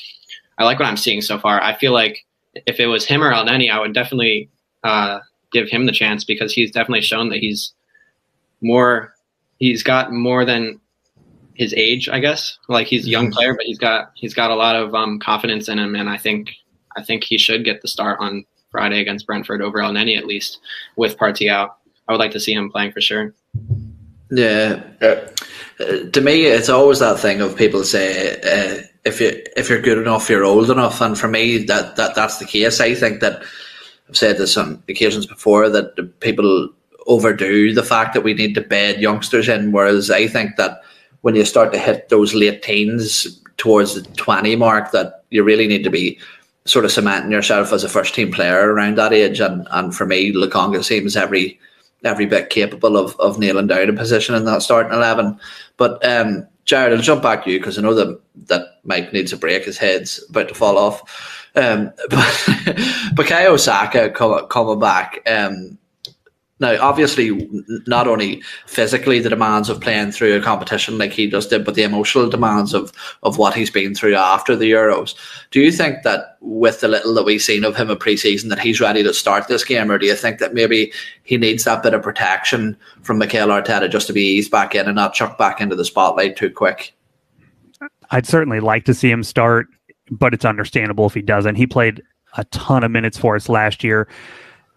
[0.58, 1.60] I like what I'm seeing so far.
[1.60, 2.24] I feel like
[2.66, 4.48] if it was him or Elneny, I would definitely
[4.84, 5.20] uh,
[5.52, 7.72] give him the chance because he's definitely shown that he's
[8.60, 9.14] more.
[9.58, 10.80] He's got more than
[11.54, 12.58] his age, I guess.
[12.68, 13.34] Like he's a young mm-hmm.
[13.34, 16.18] player, but he's got he's got a lot of um, confidence in him, and I
[16.18, 16.50] think
[16.96, 20.60] I think he should get the start on Friday against Brentford over Elneny at least
[20.96, 21.78] with Partey out.
[22.08, 23.34] I would like to see him playing for sure.
[24.34, 24.82] Yeah.
[25.02, 29.82] Uh, to me, it's always that thing of people say, uh, if you if you're
[29.82, 32.80] good enough, you're old enough, and for me, that, that that's the case.
[32.80, 33.42] I think that
[34.08, 36.70] I've said this on occasions before that people
[37.06, 40.80] overdo the fact that we need to bed youngsters in, whereas I think that
[41.20, 45.66] when you start to hit those late teens towards the twenty mark, that you really
[45.66, 46.18] need to be
[46.64, 49.40] sort of cementing yourself as a first team player around that age.
[49.40, 51.58] And, and for me, Lokonga seems every
[52.04, 55.38] every bit capable of, of nailing down a position in that starting 11.
[55.76, 59.32] But um, Jared, I'll jump back to you because I know that, that Mike needs
[59.32, 59.64] a break.
[59.64, 61.50] His head's about to fall off.
[61.54, 62.18] Um, but
[63.14, 65.78] Bukayo Saka coming, back, um,
[66.60, 67.50] now, obviously,
[67.88, 71.74] not only physically the demands of playing through a competition like he just did, but
[71.74, 72.92] the emotional demands of
[73.24, 75.16] of what he's been through after the Euros.
[75.50, 78.60] Do you think that with the little that we've seen of him in preseason, that
[78.60, 80.92] he's ready to start this game, or do you think that maybe
[81.24, 84.86] he needs that bit of protection from Mikel Arteta just to be eased back in
[84.86, 86.94] and not chucked back into the spotlight too quick?
[88.12, 89.66] I'd certainly like to see him start,
[90.10, 91.56] but it's understandable if he doesn't.
[91.56, 92.02] He played
[92.36, 94.06] a ton of minutes for us last year.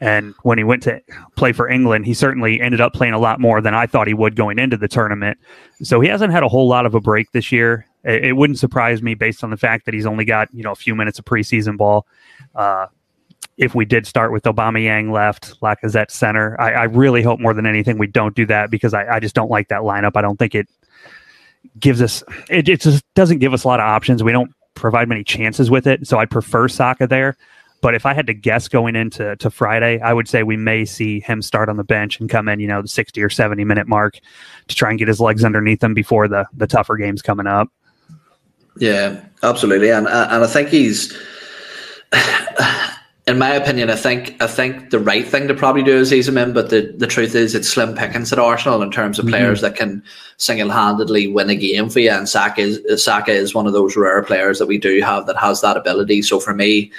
[0.02, 1.02] And when he went to
[1.38, 4.14] play for England, he certainly ended up playing a lot more than I thought he
[4.14, 5.38] would going into the tournament.
[5.84, 7.86] So he hasn't had a whole lot of a break this year.
[8.04, 10.72] It, it wouldn't surprise me based on the fact that he's only got you know
[10.72, 12.08] a few minutes of preseason ball.
[12.54, 12.88] Uh,
[13.58, 17.66] if we did start with Aubameyang left, Lacazette center, I, I, really hope more than
[17.66, 20.12] anything we don't do that because I, I, just don't like that lineup.
[20.16, 20.68] I don't think it
[21.80, 24.24] gives us it, it just doesn't give us a lot of options.
[24.24, 26.06] We don't provide many chances with it.
[26.06, 27.38] So I prefer Saka there.
[27.82, 30.86] But if I had to guess going into to Friday, I would say we may
[30.86, 33.64] see him start on the bench and come in, you know, the 60 or 70
[33.64, 34.20] minute mark
[34.68, 37.70] to try and get his legs underneath him before the the tougher games coming up.
[38.78, 39.92] Yeah, absolutely.
[39.92, 41.16] And and I think he's
[43.28, 46.28] in my opinion, I think I think the right thing to probably do is ease
[46.28, 49.26] him in, but the, the truth is it's slim pickings at Arsenal in terms of
[49.26, 49.34] mm-hmm.
[49.34, 50.04] players that can
[50.38, 52.12] single handedly win a game for you.
[52.12, 55.38] And Saka is Saka is one of those rare players that we do have that
[55.38, 56.22] has that ability.
[56.22, 56.92] So for me,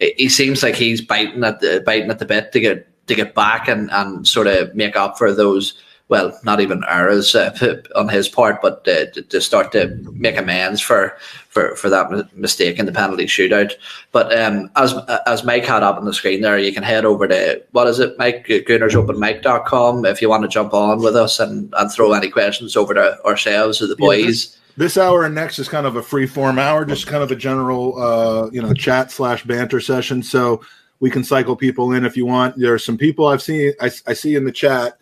[0.00, 3.34] he seems like he's biting at the biting at the bit to get to get
[3.34, 5.74] back and, and sort of make up for those
[6.08, 10.80] well, not even errors uh, on his part, but uh, to start to make amends
[10.80, 11.16] for
[11.48, 13.72] for, for that mistake in the penalty shootout.
[14.12, 14.94] But um, as
[15.26, 18.00] as Mike had up on the screen there, you can head over to what is
[18.00, 22.28] it, Mike GoonersOpenMike.com if you want to jump on with us and, and throw any
[22.28, 24.58] questions over to ourselves or the boys.
[24.76, 27.36] This hour and next is kind of a free form hour, just kind of a
[27.36, 30.22] general, uh, you know, chat slash banter session.
[30.22, 30.62] So
[31.00, 32.56] we can cycle people in if you want.
[32.56, 34.98] There are some people I've seen, I, I see in the chat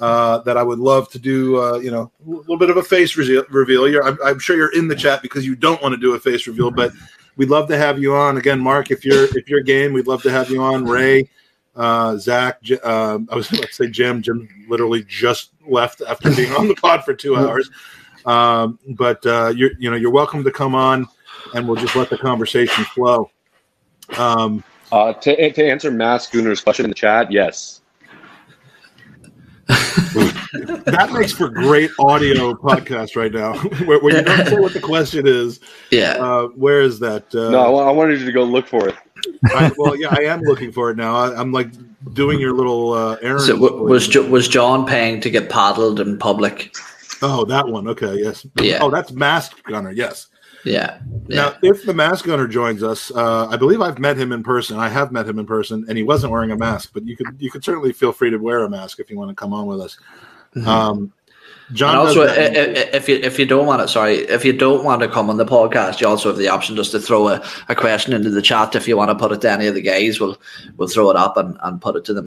[0.00, 2.82] uh, that I would love to do, uh, you know, a little bit of a
[2.82, 3.88] face reveal.
[3.88, 6.20] You're, I'm, I'm, sure you're in the chat because you don't want to do a
[6.20, 6.92] face reveal, but
[7.36, 8.90] we'd love to have you on again, Mark.
[8.90, 10.84] If you're if you're game, we'd love to have you on.
[10.84, 11.28] Ray,
[11.76, 14.20] uh, Zach, uh, I was going to say Jim.
[14.22, 17.70] Jim literally just left after being on the pod for two hours.
[18.26, 21.06] Um, but uh, you're you know you're welcome to come on,
[21.54, 23.30] and we'll just let the conversation flow.
[24.16, 27.80] Um, uh, to to answer Mass Gooner's question in the chat, yes.
[29.68, 33.54] that makes for great audio podcast right now,
[33.86, 35.58] where, where, you don't say what the question is.
[35.90, 36.16] Yeah.
[36.20, 37.34] Uh, where is that?
[37.34, 38.94] Uh, no, I wanted you to go look for it.
[39.46, 41.16] I, well, yeah, I am looking for it now.
[41.16, 41.68] I, am like
[42.12, 43.44] doing your little uh, errand.
[43.44, 46.76] So was was John paying to get paddled in public?
[47.24, 47.88] Oh, that one.
[47.88, 48.46] Okay, yes.
[48.60, 48.78] Yeah.
[48.82, 49.92] Oh, that's Mask Gunner.
[49.92, 50.28] Yes.
[50.64, 50.98] Yeah.
[51.28, 51.36] yeah.
[51.36, 54.78] Now, if the mask gunner joins us, uh, I believe I've met him in person.
[54.78, 56.90] I have met him in person, and he wasn't wearing a mask.
[56.94, 59.30] But you could you could certainly feel free to wear a mask if you want
[59.30, 59.98] to come on with us.
[60.56, 60.68] Mm-hmm.
[60.68, 61.12] Um,
[61.72, 61.90] John.
[61.90, 65.08] And also, if you if you don't want to, sorry, if you don't want to
[65.08, 68.12] come on the podcast, you also have the option just to throw a, a question
[68.12, 68.74] into the chat.
[68.74, 70.36] If you want to put it to any of the guys, we'll
[70.76, 72.26] we'll throw it up and, and put it to them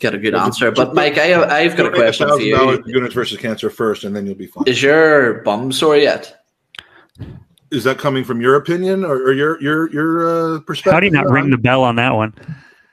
[0.00, 0.70] get a good answer.
[0.72, 2.82] But Mike, I, I've got a question for you.
[2.86, 4.64] Units versus cancer first, and then you'll be fine.
[4.66, 6.36] Is your bum sore yet?
[7.70, 10.92] Is that coming from your opinion or, or your your your uh, perspective?
[10.92, 12.34] How do you not ring the bell on that one?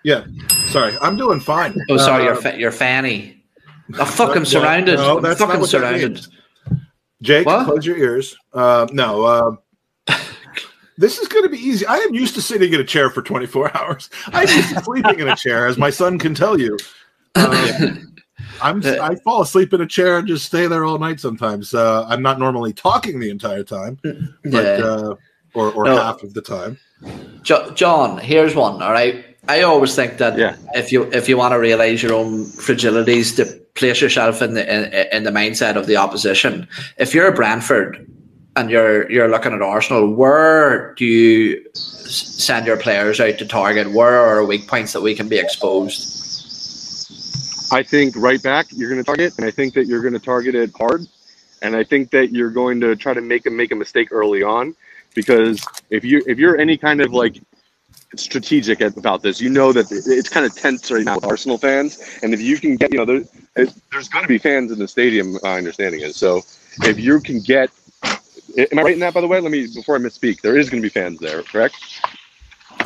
[0.03, 0.25] Yeah,
[0.67, 1.75] sorry, I'm doing fine.
[1.89, 3.43] Oh, sorry, uh, your fa- your fanny.
[3.99, 4.97] I'm fucking surrounded.
[4.97, 6.25] No, that's fucking surrounded.
[7.23, 7.65] Jake, what?
[7.65, 8.37] close your ears.
[8.53, 9.51] Uh, no, uh,
[10.97, 11.85] this is going to be easy.
[11.85, 14.09] I am used to sitting in a chair for 24 hours.
[14.27, 16.77] I'm used to sleeping in a chair, as my son can tell you.
[17.35, 17.95] Uh,
[18.61, 21.19] I'm I fall asleep in a chair and just stay there all night.
[21.19, 24.83] Sometimes uh, I'm not normally talking the entire time, but yeah.
[24.83, 25.15] uh,
[25.53, 25.97] or or no.
[25.97, 26.77] half of the time.
[27.43, 28.81] John, here's one.
[28.81, 30.55] All right, I always think that yeah.
[30.73, 34.63] if you if you want to realize your own fragilities, to place yourself in the
[34.73, 36.67] in, in the mindset of the opposition.
[36.97, 38.05] If you're a Brentford
[38.57, 43.91] and you're you're looking at Arsenal, where do you send your players out to target?
[43.91, 46.15] Where are weak points that we can be exposed?
[47.71, 50.19] I think right back you're going to target, and I think that you're going to
[50.19, 51.05] target it hard,
[51.61, 54.41] and I think that you're going to try to make a make a mistake early
[54.41, 54.75] on,
[55.13, 57.39] because if you if you're any kind of like
[58.15, 62.19] strategic about this, you know that it's kind of tense right now with Arsenal fans,
[62.23, 63.23] and if you can get you know there,
[63.91, 65.37] there's going to be fans in the stadium.
[65.43, 66.41] My understanding is so
[66.81, 67.69] if you can get.
[68.57, 69.13] Am I right in that?
[69.13, 70.41] By the way, let me before I misspeak.
[70.41, 71.75] There is going to be fans there, correct?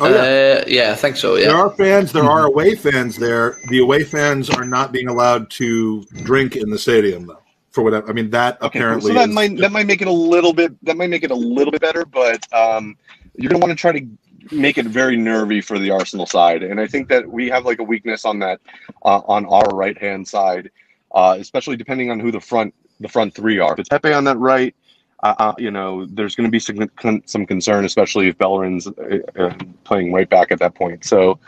[0.00, 0.60] Oh, yeah.
[0.60, 1.36] Uh, yeah, I think so.
[1.36, 2.12] Yeah, there are fans.
[2.12, 3.58] There are away fans there.
[3.68, 7.38] The away fans are not being allowed to drink in the stadium, though.
[7.70, 10.08] For whatever, I mean, that okay, apparently so that is, might that might make it
[10.08, 12.98] a little bit that might make it a little bit better, but um,
[13.34, 14.06] you're gonna want to try to
[14.54, 17.78] make it very nervy for the Arsenal side, and I think that we have like
[17.78, 18.60] a weakness on that
[19.06, 20.70] uh, on our right hand side,
[21.14, 23.72] uh, especially depending on who the front the front three are.
[23.72, 24.76] If it's Pepe on that right,
[25.22, 29.18] uh, uh, you know, there's going to be some, some concern, especially if Bellerin's uh,
[29.38, 29.54] uh,
[29.84, 31.04] playing right back at that point.
[31.04, 31.38] So,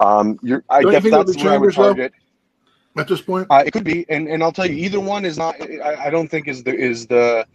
[0.00, 2.12] um, you're, I guess that's where I would target.
[2.94, 5.24] Though, at this point, uh, it could be, and, and I'll tell you, either one
[5.24, 5.60] is not.
[5.60, 7.46] I, I don't think is the is the.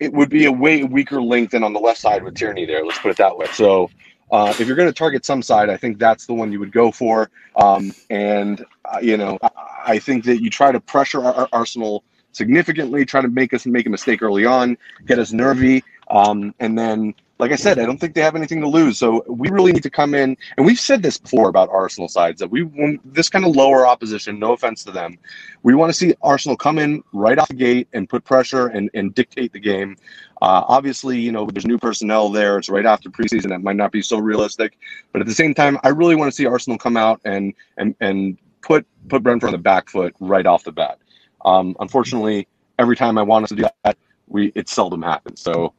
[0.00, 2.84] It would be a way weaker link than on the left side with Tierney there.
[2.84, 3.46] Let's put it that way.
[3.52, 3.90] So,
[4.32, 6.72] uh, if you're going to target some side, I think that's the one you would
[6.72, 7.30] go for.
[7.56, 9.50] Um, and uh, you know, I,
[9.86, 12.04] I, think that you try to pressure our, Arsenal
[12.36, 16.78] significantly, try to make us make a mistake early on, get us nervy, um, and
[16.78, 18.98] then, like I said, I don't think they have anything to lose.
[18.98, 22.38] So we really need to come in, and we've said this before about Arsenal sides
[22.40, 24.38] that we want this kind of lower opposition.
[24.38, 25.18] No offense to them,
[25.62, 28.90] we want to see Arsenal come in right off the gate and put pressure and,
[28.94, 29.96] and dictate the game.
[30.42, 32.58] Uh, obviously, you know, there's new personnel there.
[32.58, 33.48] It's right after preseason.
[33.48, 34.78] That might not be so realistic,
[35.12, 37.94] but at the same time, I really want to see Arsenal come out and and
[38.00, 40.98] and put put Brentford on the back foot right off the bat.
[41.46, 42.46] Um, unfortunately,
[42.78, 43.96] every time I want us to do that,
[44.28, 45.40] we it seldom happens.
[45.40, 45.72] So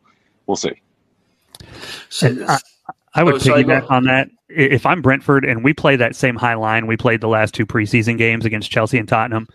[0.47, 0.82] we'll see.
[2.10, 2.58] So I,
[3.13, 4.30] I, would oh, piggyback on that.
[4.49, 7.65] If I'm Brentford and we play that same high line we played the last two
[7.65, 9.47] preseason games against Chelsea and Tottenham,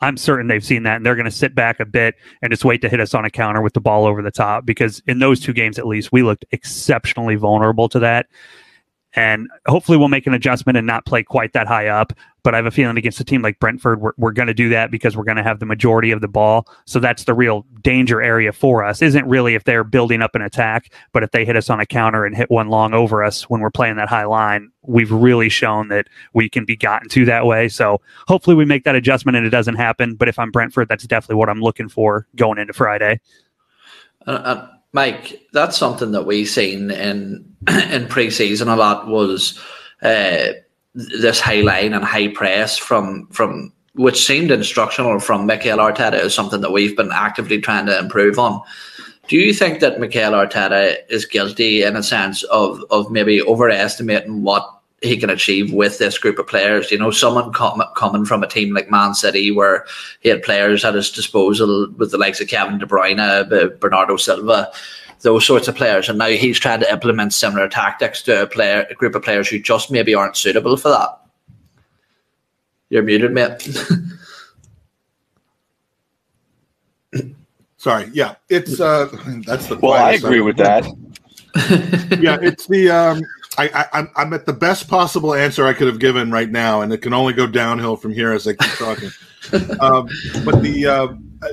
[0.00, 2.64] I'm certain they've seen that and they're going to sit back a bit and just
[2.64, 5.18] wait to hit us on a counter with the ball over the top because in
[5.18, 8.26] those two games at least we looked exceptionally vulnerable to that.
[9.14, 12.12] And hopefully we'll make an adjustment and not play quite that high up.
[12.42, 14.70] But I have a feeling against a team like Brentford, we're, we're going to do
[14.70, 16.66] that because we're going to have the majority of the ball.
[16.86, 19.02] So that's the real danger area for us.
[19.02, 21.86] Isn't really if they're building up an attack, but if they hit us on a
[21.86, 25.50] counter and hit one long over us when we're playing that high line, we've really
[25.50, 27.68] shown that we can be gotten to that way.
[27.68, 30.14] So hopefully we make that adjustment and it doesn't happen.
[30.14, 33.20] But if I'm Brentford, that's definitely what I'm looking for going into Friday.
[34.26, 39.58] Uh, uh, Mike, that's something that we've seen in in preseason a lot was
[40.02, 40.48] uh,
[40.94, 46.34] this high line and high press from from which seemed instructional from Mikel Arteta is
[46.34, 48.62] something that we've been actively trying to improve on.
[49.28, 54.42] Do you think that Mikel Arteta is guilty in a sense of of maybe overestimating
[54.42, 56.90] what he can achieve with this group of players.
[56.90, 59.86] You know, someone com- coming from a team like Man City where
[60.20, 64.70] he had players at his disposal with the likes of Kevin De Bruyne, Bernardo Silva,
[65.20, 68.86] those sorts of players, and now he's trying to implement similar tactics to a player,
[68.90, 71.20] a group of players who just maybe aren't suitable for that.
[72.88, 73.68] You're muted, mate.
[77.76, 78.10] Sorry.
[78.12, 79.08] Yeah, it's uh,
[79.46, 79.76] that's the.
[79.76, 80.84] Well, I agree with that.
[82.20, 83.22] yeah, it's the um,
[83.60, 86.92] I, I, I'm at the best possible answer I could have given right now, and
[86.92, 89.10] it can only go downhill from here as I keep talking.
[89.80, 90.08] um,
[90.44, 91.08] but the uh,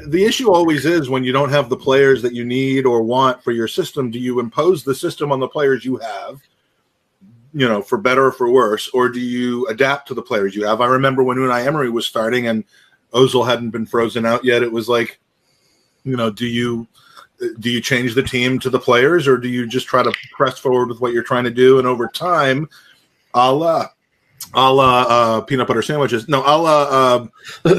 [0.08, 3.43] the issue always is when you don't have the players that you need or want
[3.43, 4.10] for your system.
[4.10, 6.41] Do you impose the system on the players you have,
[7.54, 10.65] you know, for better or for worse, or do you adapt to the players you
[10.65, 10.80] have?
[10.80, 12.63] I remember when Unai Emery was starting and
[13.12, 14.63] Ozil hadn't been frozen out yet.
[14.63, 15.20] It was like,
[16.04, 16.88] you know, do you
[17.60, 20.58] do you change the team to the players or do you just try to press
[20.58, 21.80] forward with what you're trying to do?
[21.80, 22.67] And over time
[23.34, 23.88] a la
[24.54, 27.28] a la uh, peanut butter sandwiches no a la
[27.63, 27.71] uh,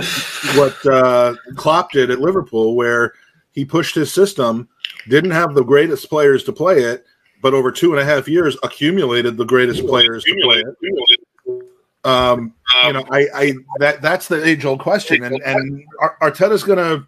[0.55, 3.15] what uh, Klopp did at Liverpool where
[3.53, 4.69] he pushed his system
[5.09, 7.05] didn't have the greatest players to play it
[7.43, 11.69] but over two and a half years accumulated the greatest players to play it.
[12.05, 15.85] Um, you know, I, I that that's the age old question, and and
[16.23, 17.07] Arteta's going to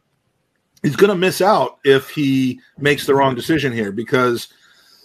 [0.83, 4.49] he's going to miss out if he makes the wrong decision here because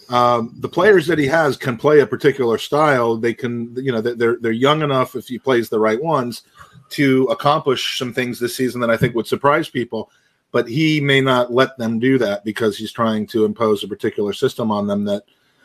[0.08, 3.16] um, the players that he has can play a particular style.
[3.16, 6.42] They can, you know, they're they're young enough if he plays the right ones
[6.90, 10.10] to accomplish some things this season that I think would surprise people.
[10.52, 14.32] But he may not let them do that because he's trying to impose a particular
[14.32, 15.24] system on them that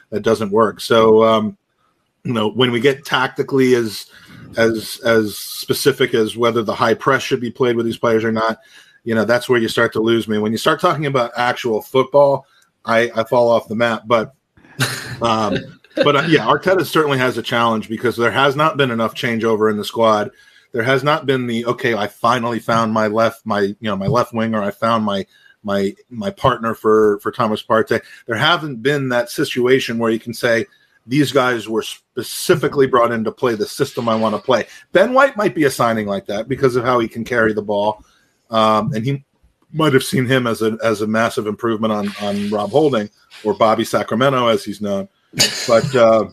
[0.10, 0.82] that doesn't work.
[0.82, 1.58] So, um,
[2.24, 4.08] you know, when we get tactically as
[4.58, 8.32] as as specific as whether the high press should be played with these players or
[8.32, 8.60] not,
[9.04, 10.38] you know that's where you start to lose me.
[10.38, 12.46] When you start talking about actual football,
[12.86, 14.04] I, I fall off the map.
[14.06, 14.34] But
[15.22, 15.58] um,
[15.96, 19.70] but uh, yeah, Arteta certainly has a challenge because there has not been enough changeover
[19.72, 20.32] in the squad.
[20.72, 21.96] There has not been the okay.
[21.96, 24.62] I finally found my left my you know my left winger.
[24.62, 25.26] I found my
[25.64, 28.02] my my partner for for Thomas Partey.
[28.26, 30.66] There haven't been that situation where you can say
[31.08, 34.68] these guys were specifically brought in to play the system I want to play.
[34.92, 37.62] Ben White might be a signing like that because of how he can carry the
[37.62, 38.06] ball
[38.52, 39.24] um, and he
[39.74, 43.10] might have seen him as a as a massive improvement on on Rob Holding
[43.44, 45.08] or Bobby Sacramento as he's known.
[45.68, 46.30] But uh,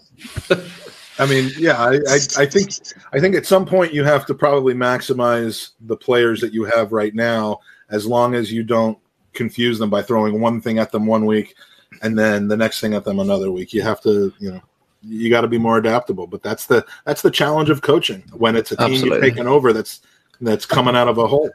[1.19, 2.71] I mean, yeah, I, I, I, think
[3.13, 6.93] I think at some point you have to probably maximize the players that you have
[6.93, 8.99] right now, as long as you don't
[9.33, 11.55] confuse them by throwing one thing at them one week
[12.03, 13.73] and then the next thing at them another week.
[13.73, 14.63] You have to, you know,
[15.03, 16.27] you got to be more adaptable.
[16.27, 19.19] But that's the that's the challenge of coaching when it's a team absolutely.
[19.19, 20.01] you're taking over that's
[20.41, 21.51] that's coming out of a hole.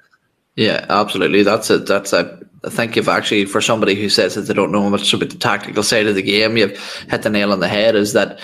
[0.55, 1.43] Yeah, absolutely.
[1.43, 1.87] That's it.
[1.87, 2.39] That's a.
[2.65, 5.37] I think you've actually, for somebody who says that they don't know much about the
[5.37, 6.77] tactical side of the game, you've
[7.09, 7.95] hit the nail on the head.
[7.95, 8.39] Is that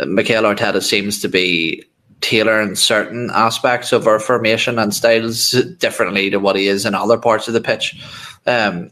[0.00, 1.82] Mikel Arteta seems to be
[2.20, 7.18] tailoring certain aspects of our formation and styles differently to what he is in other
[7.18, 8.00] parts of the pitch.
[8.46, 8.90] Um,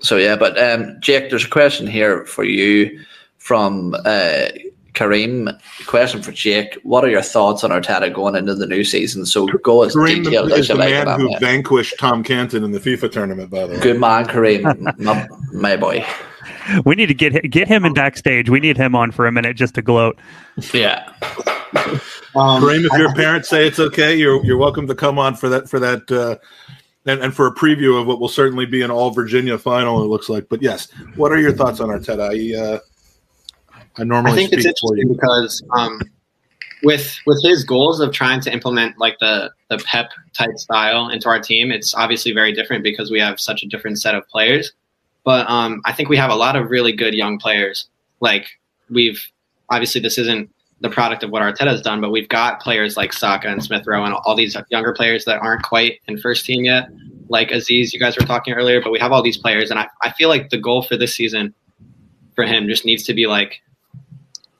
[0.00, 3.00] so yeah, but um, Jake, there's a question here for you
[3.38, 4.48] from uh,
[4.94, 5.60] Kareem.
[5.86, 9.26] Question for Jake: What are your thoughts on Arteta going into the new season?
[9.26, 13.12] So go as Kareem detailed is the man who vanquished Tom Canton in the FIFA
[13.12, 13.50] tournament.
[13.50, 16.04] By the way, good man, Kareem, my, my boy.
[16.84, 18.48] We need to get get him in backstage.
[18.48, 20.18] We need him on for a minute just to gloat.
[20.72, 21.10] Yeah.
[22.36, 25.48] Um, Kareem, if your parents say it's okay, you're you're welcome to come on for
[25.48, 26.36] that for that uh,
[27.06, 30.02] and, and for a preview of what will certainly be an all Virginia final.
[30.02, 32.30] It looks like, but yes, what are your thoughts on Arteta?
[32.30, 32.78] I uh,
[33.96, 36.00] I normally I think it's interesting because um,
[36.82, 41.28] with with his goals of trying to implement like the the Pep type style into
[41.28, 44.72] our team, it's obviously very different because we have such a different set of players.
[45.24, 47.88] But um, I think we have a lot of really good young players.
[48.20, 48.46] Like
[48.90, 49.24] we've
[49.70, 53.12] obviously this isn't the product of what Arteta has done, but we've got players like
[53.12, 56.64] Saka and Smith Rowe and all these younger players that aren't quite in first team
[56.64, 56.88] yet,
[57.28, 58.82] like Aziz you guys were talking earlier.
[58.82, 61.14] But we have all these players, and I, I feel like the goal for this
[61.14, 61.54] season
[62.34, 63.62] for him just needs to be like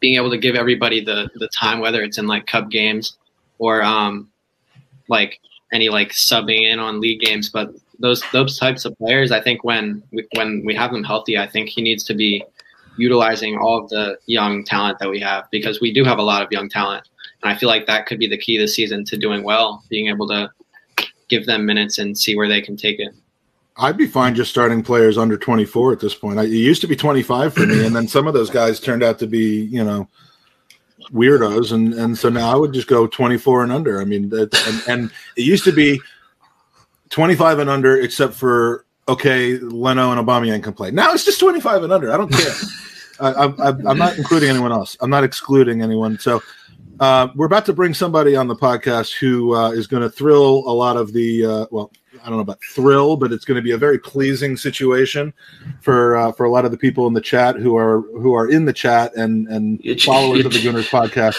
[0.04, 3.16] being able to give everybody the the time, whether it's in like cup games
[3.58, 4.28] or um
[5.08, 5.40] like
[5.72, 7.48] any like subbing in on league games.
[7.48, 11.38] But those those types of players, I think when we, when we have them healthy,
[11.38, 12.44] I think he needs to be
[12.98, 16.42] utilizing all of the young talent that we have because we do have a lot
[16.42, 17.08] of young talent.
[17.42, 20.08] And I feel like that could be the key this season to doing well, being
[20.08, 20.50] able to
[21.30, 23.14] give them minutes and see where they can take it.
[23.76, 26.38] I'd be fine just starting players under 24 at this point.
[26.38, 29.02] I, it used to be 25 for me, and then some of those guys turned
[29.02, 30.08] out to be, you know,
[31.12, 34.00] weirdos, and and so now I would just go 24 and under.
[34.00, 36.00] I mean, and, and it used to be
[37.10, 40.90] 25 and under, except for okay, Leno and Aubameyang can play.
[40.90, 42.12] Now it's just 25 and under.
[42.12, 42.54] I don't care.
[43.20, 44.96] I, am not including anyone else.
[45.00, 46.18] I'm not excluding anyone.
[46.18, 46.42] So
[47.00, 50.64] uh, we're about to bring somebody on the podcast who uh, is going to thrill
[50.66, 51.92] a lot of the uh, well.
[52.22, 55.32] I don't know about thrill, but it's going to be a very pleasing situation
[55.80, 58.48] for uh, for a lot of the people in the chat who are who are
[58.48, 61.36] in the chat and and followers of the Gooners podcast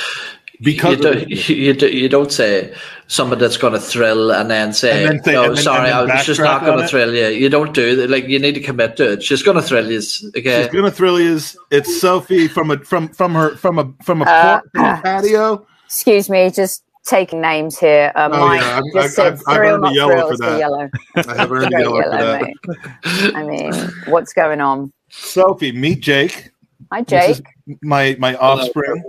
[0.62, 2.74] because you, do, you, do, you don't say
[3.08, 6.26] somebody that's going to thrill and then say, and then "No, then, sorry, I was
[6.26, 8.10] just not going to thrill you." You don't do that.
[8.10, 9.24] Like you need to commit to it.
[9.24, 10.02] She's going to thrill you.
[10.38, 11.40] Okay, she's going to thrill you.
[11.72, 15.68] It's Sophie from a from from her from a from a, uh, from a patio.
[15.86, 18.12] Excuse me, just taking names here.
[18.16, 18.82] Um, oh, Mike yeah.
[18.94, 20.60] just I've, said I've, thrill, I've yellow for that.
[20.60, 20.90] Yellow.
[21.16, 23.36] I have earned yellow, yellow for that.
[23.36, 23.74] I mean,
[24.12, 24.92] what's going on?
[25.10, 26.52] Sophie, meet Jake.
[26.92, 27.46] Hi, Jake.
[27.82, 29.04] My my offspring.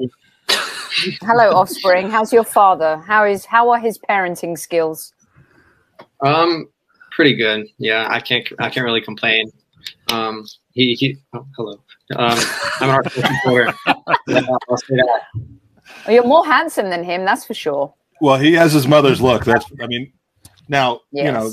[0.48, 1.16] Hello.
[1.22, 2.11] Hello, offspring.
[2.11, 2.98] How's your father?
[2.98, 5.12] How is how are his parenting skills?
[6.20, 6.68] Um,
[7.11, 7.66] pretty good.
[7.78, 9.50] Yeah, I can't I can't really complain.
[10.11, 11.16] Um, he he.
[11.35, 11.72] Oh, hello.
[12.14, 12.38] Um,
[12.80, 13.06] I'm an art
[13.42, 13.74] player.
[13.87, 15.22] I'll say that.
[16.07, 17.94] Well, you're more handsome than him, that's for sure.
[18.20, 19.44] Well, he has his mother's look.
[19.44, 20.12] That's I mean,
[20.68, 21.27] now yes.
[21.27, 21.51] you know,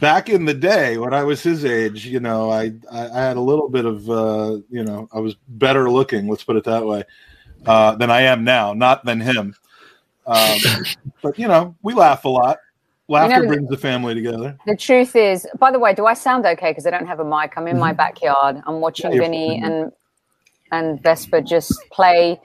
[0.00, 3.36] back in the day when I was his age, you know, I I, I had
[3.36, 6.28] a little bit of uh, you know, I was better looking.
[6.28, 7.04] Let's put it that way
[7.66, 9.54] uh, than I am now, not than him.
[10.26, 10.58] Um,
[11.22, 12.58] but you know, we laugh a lot.
[13.08, 14.56] Laughter you know, brings the family together.
[14.64, 16.70] The truth is, by the way, do I sound okay?
[16.70, 17.52] Because I don't have a mic.
[17.56, 17.96] I'm in my mm-hmm.
[17.96, 18.62] backyard.
[18.66, 19.92] I'm watching yeah, Vinny and
[20.70, 22.40] and Vesper just play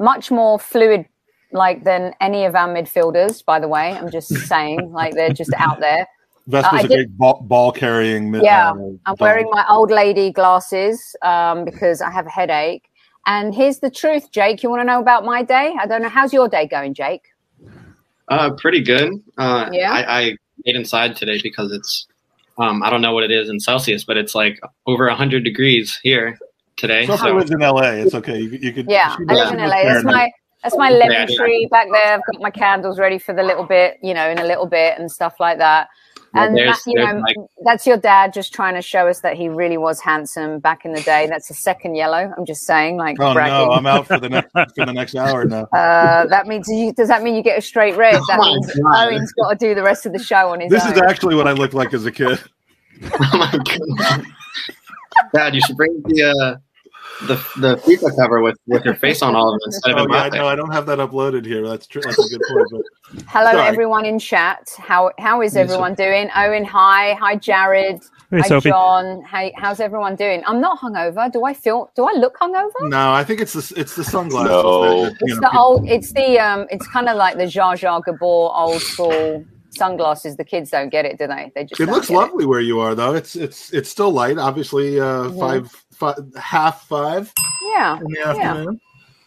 [0.00, 1.06] much more fluid
[1.52, 3.44] like than any of our midfielders.
[3.44, 6.06] By the way, I'm just saying, like they're just out there.
[6.46, 8.34] Vesper's uh, a great ball, ball carrying.
[8.34, 12.90] Yeah, uh, I'm wearing my old lady glasses um, because I have a headache.
[13.26, 14.62] And here's the truth, Jake.
[14.62, 15.74] You want to know about my day?
[15.78, 16.08] I don't know.
[16.08, 17.22] How's your day going, Jake?
[18.28, 19.12] Uh, pretty good.
[19.36, 19.92] Uh, yeah.
[19.92, 20.20] I, I
[20.64, 22.06] ate inside today because it's,
[22.58, 26.00] um, I don't know what it is in Celsius, but it's like over 100 degrees
[26.02, 26.38] here
[26.80, 27.06] today.
[27.06, 27.34] So, so.
[27.34, 27.92] lives in LA.
[27.92, 28.40] It's okay.
[28.40, 28.86] You, you could.
[28.88, 29.84] Yeah, I live in LA.
[29.84, 30.30] That's my
[30.62, 32.14] that's my lemon tree back there.
[32.14, 34.98] I've got my candles ready for the little bit, you know, in a little bit
[34.98, 35.88] and stuff like that
[36.34, 39.48] and that, you know like, that's your dad just trying to show us that he
[39.48, 43.16] really was handsome back in the day that's a second yellow i'm just saying like
[43.20, 43.52] oh bragging.
[43.52, 46.92] no i'm out for the next for the next hour now uh, that means you,
[46.92, 49.74] does that mean you get a straight red that oh means owen's got to do
[49.74, 50.92] the rest of the show on his this own.
[50.92, 52.38] is actually what i looked like as a kid
[53.02, 53.58] oh my
[54.06, 54.24] God.
[55.34, 56.56] dad you should bring the uh
[57.26, 60.10] the the FIFA cover with with your face on all of it instead Oh of
[60.10, 61.66] yeah, no, I don't have that uploaded here.
[61.66, 62.02] That's true.
[62.02, 62.68] That's a good point.
[63.12, 63.66] But Hello, Sorry.
[63.66, 64.70] everyone in chat.
[64.78, 66.30] How how is everyone doing?
[66.36, 67.14] Owen, hi.
[67.14, 68.00] Hi, Jared.
[68.30, 68.70] Hey, hi, Sophie.
[68.70, 69.22] John.
[69.24, 70.42] Hey, how's everyone doing?
[70.46, 71.30] I'm not hungover.
[71.32, 71.90] Do I feel?
[71.96, 72.88] Do I look hungover?
[72.88, 74.50] no, I think it's the it's the sunglasses.
[74.50, 75.04] No.
[75.04, 75.88] that, It's know, the old.
[75.88, 76.66] It's the um.
[76.70, 80.36] It's kind of like the Zsa Zsa Gabor old school sunglasses.
[80.36, 81.50] The kids don't get it, do they?
[81.54, 81.80] They just.
[81.80, 83.14] It looks get lovely where you are, though.
[83.14, 84.38] It's it's it's still light.
[84.38, 85.38] Obviously, uh, Mhm.
[85.40, 87.32] five, five half five
[87.74, 88.28] Yeah, in the Yeah.
[88.30, 88.80] afternoon.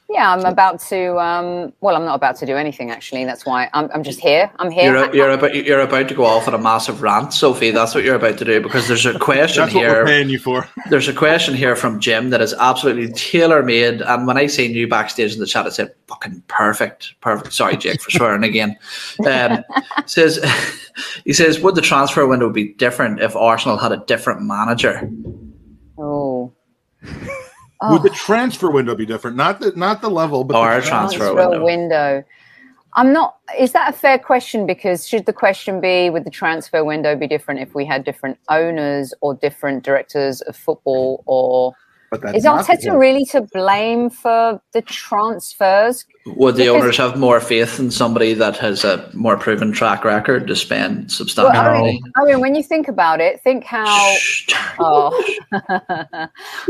[0.10, 0.32] yeah.
[0.34, 1.18] I'm about to.
[1.20, 1.72] Um.
[1.82, 3.24] Well, I'm not about to do anything actually.
[3.26, 3.90] That's why I'm.
[3.94, 4.52] I'm just here.
[4.60, 4.92] I'm here.
[4.92, 7.72] You're, you're about you're about to go off on a massive rant, Sophie.
[7.72, 10.06] That's what you're about to do because there's a question That's what we're here.
[10.06, 10.68] paying you for.
[10.90, 14.02] There's a question here from Jim that is absolutely tailor made.
[14.02, 17.78] And when I seen you backstage in the chat, I said, "Fucking perfect, perfect." Sorry,
[17.78, 18.78] Jake, for swearing again.
[19.26, 19.64] Um,
[20.06, 20.40] says
[21.24, 25.10] he says, "Would the transfer window be different if Arsenal had a different manager?"
[25.98, 26.33] Oh.
[27.04, 28.04] Would oh.
[28.04, 29.36] the transfer window be different?
[29.36, 32.24] Not the not the level, but Or the a transfer transfer window.
[32.96, 33.38] I'm not.
[33.58, 34.66] Is that a fair question?
[34.66, 38.38] Because should the question be, would the transfer window be different if we had different
[38.50, 41.24] owners or different directors of football?
[41.26, 41.74] Or
[42.14, 46.06] But that's is not the Arteta really to blame for the transfers?
[46.28, 50.06] Would the Because- owners have more faith in somebody that has a more proven track
[50.06, 51.94] record to spend Well, substantial I money?
[51.94, 54.16] mean, I mean, when you think about it, think how.
[54.80, 55.10] Oh,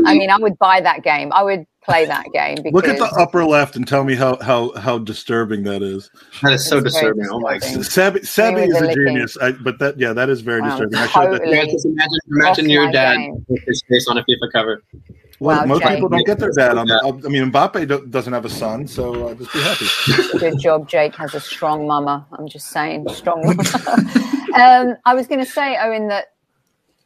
[0.06, 1.30] I mean, I would buy that game.
[1.32, 4.36] I would play that game because Look at the upper left and tell me how
[4.42, 6.10] how how disturbing that is.
[6.42, 7.28] That is so It's very disturbing.
[7.30, 7.82] Oh my disturbing.
[7.82, 7.84] god.
[7.84, 9.06] Sebi, Sebi with is a licking.
[9.06, 10.98] genius, I, but that yeah, that is very Wow, disturbing.
[10.98, 11.48] I showed that.
[11.48, 13.44] Yeah, just imagine imagine your dad game.
[13.48, 14.82] with his face on a FIFA cover.
[15.40, 15.94] Well, Wow, most Jay.
[15.94, 16.86] people don't get their dad on.
[16.86, 19.86] The, I mean, Mbappe do, doesn't have a son, so uh, just be happy.
[20.38, 22.26] Good job, Jake has a strong mama.
[22.32, 23.62] I'm just saying, strong mama.
[24.54, 26.26] um, I was going to say, Owen, that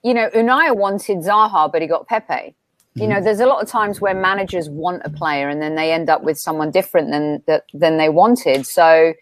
[0.05, 2.55] you know, Unai wanted Zaha, but he got Pepe.
[3.01, 5.93] You know, there's a lot of times where managers want a player and then they
[5.93, 8.67] end up with someone different than that than they wanted.
[8.67, 9.15] So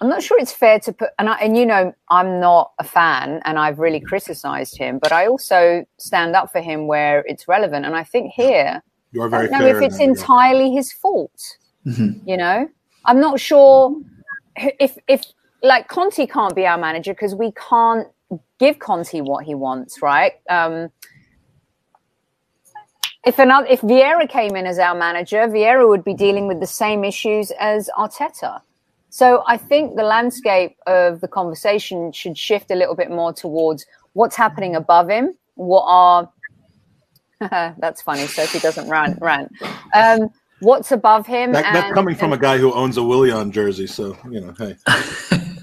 [0.00, 1.10] I'm not sure it's fair to put.
[1.18, 5.12] And I, and you know, I'm not a fan, and I've really criticised him, but
[5.12, 7.84] I also stand up for him where it's relevant.
[7.84, 8.82] And I think here,
[9.12, 11.56] You are I very don't know if it's that entirely his fault.
[11.86, 12.20] Mhm.
[12.26, 12.68] You know,
[13.04, 13.94] I'm not sure
[14.56, 15.24] if if
[15.62, 18.08] like Conte can't be our manager because we can't
[18.58, 20.32] give Conte what he wants, right?
[20.48, 20.90] Um,
[23.24, 26.66] if another if Vieira came in as our manager, Vieira would be dealing with the
[26.66, 28.60] same issues as Arteta.
[29.10, 33.84] So I think the landscape of the conversation should shift a little bit more towards
[34.12, 35.34] what's happening above him.
[35.56, 36.30] What are
[37.78, 38.26] that's funny.
[38.26, 39.18] Sophie doesn't rant.
[39.20, 39.50] Rant.
[39.94, 40.28] Um,
[40.60, 41.52] what's above him?
[41.52, 44.54] That, that's and- coming from a guy who owns a Willian jersey, so you know,
[44.58, 44.76] hey,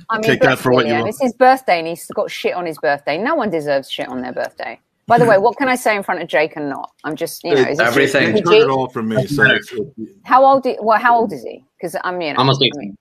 [0.09, 1.01] I mean, Take that for what you Willian.
[1.03, 1.09] will.
[1.09, 3.17] It's his birthday, and he's got shit on his birthday.
[3.17, 4.79] No one deserves shit on their birthday.
[5.07, 6.91] By the way, what can I say in front of Jake and not?
[7.05, 8.33] I'm just, you know, is this Everything.
[8.33, 8.49] They PG?
[8.49, 9.25] heard it all from me.
[9.25, 9.57] So
[10.23, 10.67] How old?
[10.67, 11.63] i- well, how old is he?
[11.77, 12.79] Because I'm, you know, Almost I 18.
[12.79, 12.97] mean,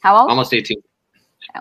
[0.00, 0.28] how old?
[0.30, 0.76] Almost 18.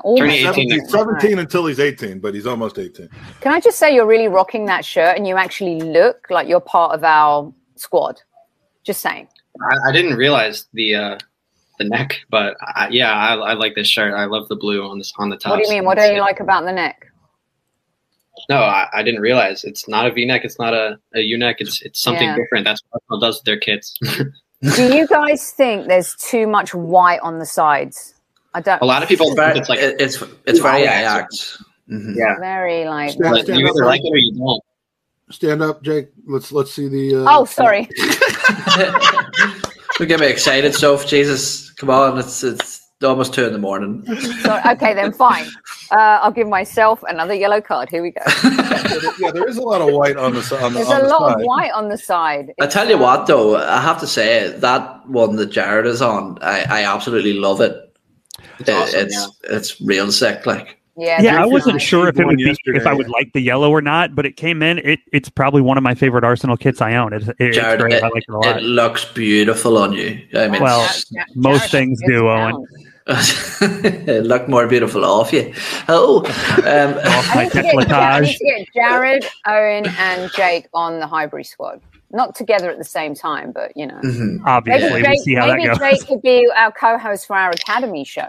[0.04, 0.30] Almost.
[0.30, 3.10] 18 17, 17 until he's 18, but he's almost 18.
[3.40, 6.60] Can I just say you're really rocking that shirt, and you actually look like you're
[6.60, 8.22] part of our squad.
[8.84, 9.28] Just saying.
[9.62, 11.18] I, I didn't realize the uh,
[11.78, 14.14] the neck, but I, yeah, I, I like this shirt.
[14.14, 15.52] I love the blue on this on the top.
[15.52, 15.86] What do you mean?
[15.86, 17.11] What don't you like about the neck?
[18.50, 20.44] No, I, I didn't realize it's not a V-neck.
[20.46, 21.58] It's not a, a U-neck.
[21.60, 22.36] It's it's something Yeah.
[22.36, 22.66] different.
[22.66, 23.98] That's what Arsenal does with their kids.
[24.76, 28.14] Do you guys think there's too much white on the sides?
[28.54, 28.82] I don't.
[28.82, 31.08] a lot of people think it's like it- it's it's very Ajax.
[31.08, 31.64] Ajax.
[31.90, 32.16] Mhm.
[32.16, 33.12] yeah, Very like.
[33.12, 33.90] Stand- stand you either Mike.
[33.90, 34.64] like it or you don't.
[35.30, 36.10] Stand up, Jake.
[36.28, 37.24] Let's let's see the.
[37.24, 37.88] Uh, Oh, sorry.
[39.98, 41.06] Don't get me excited, Soph.
[41.08, 42.18] Jesus, come on!
[42.18, 44.04] It's it's almost two in the morning.
[44.42, 45.46] So, okay, then fine.
[45.92, 47.90] Uh, I'll give myself another yellow card.
[47.90, 48.22] Here we go.
[49.20, 51.04] yeah, there is a lot of white on the s- on the, There's on a
[51.04, 51.42] the lot side.
[51.42, 52.54] of white on the side.
[52.60, 56.38] I tell you what, though, I have to say that one that Jared is on,
[56.42, 57.76] I, I absolutely love it.
[58.60, 59.00] It's It- awesome.
[59.00, 60.46] it's it's real sick.
[60.46, 61.84] Like Yeah, Yeah, I wasn't nice.
[61.84, 64.38] sure if it would be if I would like the yellow or not, but it
[64.38, 64.80] came in.
[64.80, 67.14] It it's probably one of my favorite Arsenal kits I own.
[67.14, 67.94] It, it, it's great.
[67.94, 68.58] it, I like it a lot.
[68.58, 70.20] it looks beautiful on you.
[70.34, 72.54] I mean, Well, it's- Ja- most Jared things do, Owen.
[72.54, 72.68] sound.
[73.08, 75.54] it looked more beautiful off you.
[75.90, 76.20] Oh,
[76.66, 78.38] um, Off I my need, to get, I need decolletage.
[78.38, 81.82] to get Jared, Owen, and Jake on the Highbury squad.
[82.12, 83.96] Not together at the same time, but you know.
[84.04, 84.38] mhm.
[84.66, 85.80] Maybe, Obviously, we'll Jake, see how that maybe goes.
[85.80, 88.28] Jake could be our co-host for our academy show.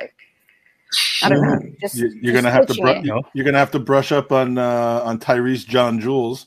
[1.22, 1.58] I don't know.
[1.80, 3.24] Just, You, you're just gonna have to pitching bru- it.
[3.34, 6.46] You're gonna have to brush up on uh, on Tyreece John Jules.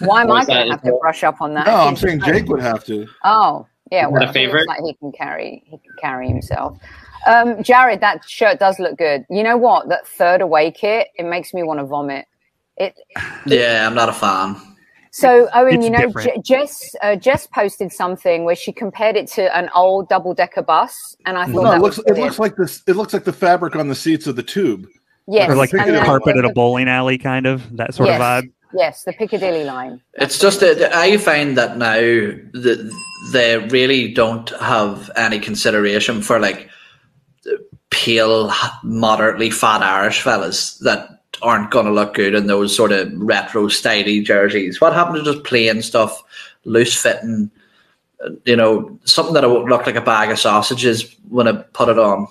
[0.00, 1.66] Why am I gonna have to brush up on that?
[1.66, 3.06] No, I'm saying Jake would have to.
[3.24, 4.06] Oh, yeah.
[4.06, 4.66] Is Well, that a favorite?
[4.68, 6.78] Like he can carry, he can carry himself.
[7.26, 9.24] Um, Jared, that shirt does look good.
[9.30, 9.88] You know what?
[9.88, 12.26] That third away kit, it makes me want to vomit.
[12.76, 12.94] It
[13.46, 14.56] yeah, I'm not a fan.
[15.10, 19.56] So, Owen, you know, J- Jess uh, Jess posted something where she compared it to
[19.56, 22.82] an old double decker bus, and I thought no, it looks it looks like this.
[22.88, 24.88] It looks like the fabric on the seats of the tube.
[25.28, 28.20] Yes, or like a carpet at a bowling alley, kind of that sort yes.
[28.20, 28.52] of vibe.
[28.74, 30.00] Yes, the Piccadilly line.
[30.14, 33.00] It's just that I find that now that
[33.32, 36.68] they really don't have any consideration for like
[37.90, 38.52] pale,
[38.82, 41.08] moderately fat Irish fellas that
[41.42, 44.80] aren't going to look good in those sort of retro styly jerseys.
[44.80, 46.22] What happened to just plain stuff,
[46.64, 47.50] loose fitting,
[48.44, 51.98] you know, something that would look like a bag of sausages when I put it
[51.98, 52.26] on?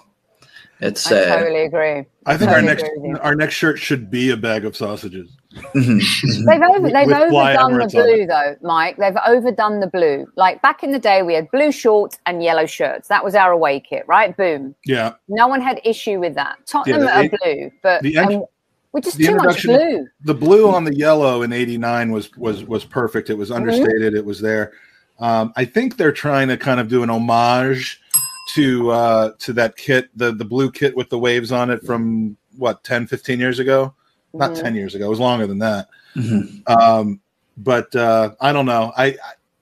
[0.80, 2.06] It's I uh, totally agree.
[2.26, 2.86] I think totally our next
[3.22, 5.32] our next shirt should be a bag of sausages.
[5.54, 6.46] Mm-hmm.
[6.46, 8.98] they've over, they've overdone the blue though, Mike.
[8.98, 10.28] They've overdone the blue.
[10.36, 13.08] Like back in the day, we had blue shorts and yellow shirts.
[13.08, 14.36] That was our away kit, right?
[14.36, 14.76] Boom.
[14.86, 15.14] Yeah.
[15.28, 16.58] No one had issue with that.
[16.66, 18.46] Tottenham yeah, the, are blue, but the, um,
[18.92, 20.08] we just too much blue.
[20.24, 23.30] The blue on the yellow in '89 was was was perfect.
[23.30, 23.58] It was mm-hmm.
[23.58, 24.14] understated.
[24.14, 24.18] Mm-hmm.
[24.18, 24.74] It was there.
[25.20, 28.02] Um, I think they're trying to kind of do an homage
[28.50, 32.38] to uh, to that kit, the the blue kit with the waves on it from
[32.58, 33.96] what 10, 15 years ago
[34.34, 34.64] not mm-hmm.
[34.64, 35.06] 10 years ago.
[35.06, 35.88] It was longer than that.
[36.16, 36.72] Mm-hmm.
[36.72, 37.22] Um,
[37.58, 38.92] but uh, I don't know.
[38.98, 39.16] I,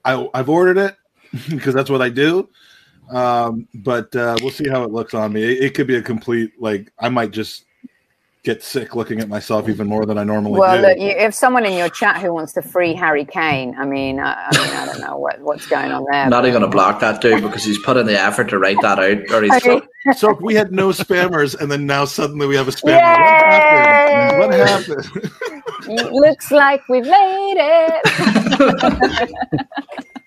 [0.06, 0.96] I I've ordered it
[1.50, 2.50] because that's what I do.
[3.10, 5.44] Um, but uh, we'll see how it looks on me.
[5.44, 7.66] It, it, could be a complete like I might just
[8.44, 10.82] get sick looking at myself even more than I normally well, do.
[10.82, 14.50] Well, if someone in your chat who wants to free Harry Kane, I mean, I,
[14.52, 16.28] I mean, I don't know what, what's going on there.
[16.28, 18.82] Not even going to block that dude because he's put in the effort to write
[18.82, 19.32] that out.
[19.32, 19.82] Or he's so,
[20.18, 24.40] so we had no spammers and then now suddenly we have a spammer, Yay!
[24.40, 25.06] what happened?
[25.06, 25.26] What
[25.86, 26.12] happened?
[26.12, 29.30] Looks like we've made it.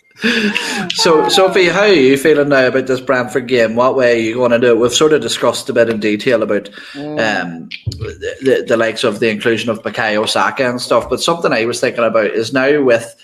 [0.92, 3.74] so, Sophie, how are you feeling now about this Brentford game?
[3.74, 4.78] What way are you going to do it?
[4.78, 7.18] We've sort of discussed a bit in detail about mm.
[7.18, 11.52] um, the, the, the likes of the inclusion of Bukayo Saka and stuff, but something
[11.52, 13.16] I was thinking about is now with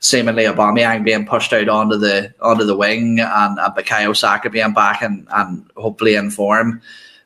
[0.00, 4.72] seemingly Aubameyang being pushed out onto the onto the wing and, and Bukayo Saka being
[4.72, 6.80] back and, and hopefully in form.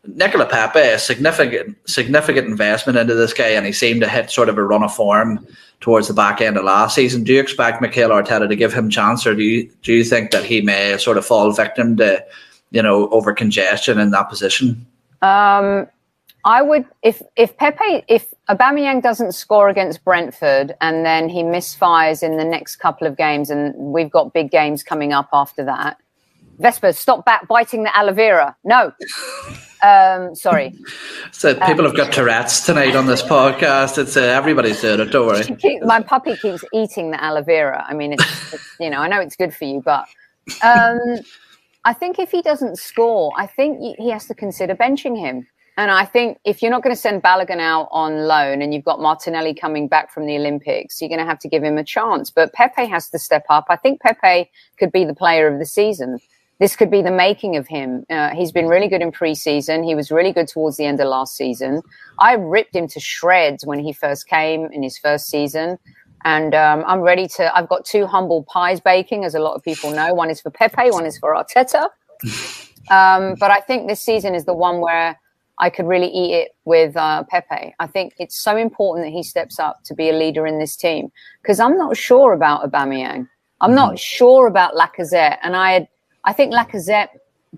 [0.06, 4.48] Nicola Pepe, a significant significant investment into this guy, and he seemed to hit sort
[4.48, 5.46] of a run of form
[5.80, 7.22] towards the back end of last season.
[7.22, 10.32] Do you expect Mikel Arteta to give him chance, or do you do you think
[10.32, 12.24] that he may sort of fall victim to,
[12.70, 14.86] you know, over congestion in that position?
[15.22, 15.86] Um,
[16.44, 22.24] I would if if Pepe if Aubameyang doesn't score against Brentford and then he misfires
[22.24, 25.96] in the next couple of games, and we've got big games coming up after that.
[26.58, 28.56] Vesper, stop back biting the aloe vera.
[28.64, 28.92] No.
[29.82, 30.74] Um, sorry.
[31.32, 33.98] So people um, have got Tourette's tonight on this podcast.
[33.98, 35.06] It's uh, everybody's doing it.
[35.06, 35.42] Don't worry.
[35.44, 37.84] Keep, my puppy keeps eating the aloe vera.
[37.88, 40.04] I mean, it's, it's, you know, I know it's good for you, but
[40.62, 40.98] um,
[41.84, 45.46] I think if he doesn't score, I think he has to consider benching him.
[45.78, 48.84] And I think if you're not going to send Balogun out on loan and you've
[48.84, 51.84] got Martinelli coming back from the Olympics, you're going to have to give him a
[51.84, 52.30] chance.
[52.30, 53.66] But Pepe has to step up.
[53.70, 56.18] I think Pepe could be the player of the season
[56.62, 58.04] this could be the making of him.
[58.08, 59.84] Uh, he's been really good in preseason.
[59.84, 61.82] He was really good towards the end of last season.
[62.20, 65.76] I ripped him to shreds when he first came in his first season.
[66.24, 67.52] And um, I'm ready to.
[67.56, 70.14] I've got two humble pies baking, as a lot of people know.
[70.14, 71.88] One is for Pepe, one is for Arteta.
[72.90, 75.16] Um, but I think this season is the one where
[75.58, 77.72] I could really eat it with uh, Pepe.
[77.78, 80.74] I think it's so important that he steps up to be a leader in this
[80.74, 83.28] team because I'm not sure about Aubameyang.
[83.60, 83.96] I'm not mm-hmm.
[83.96, 85.88] sure about Lacazette, and I had
[86.24, 87.08] I think Lacazette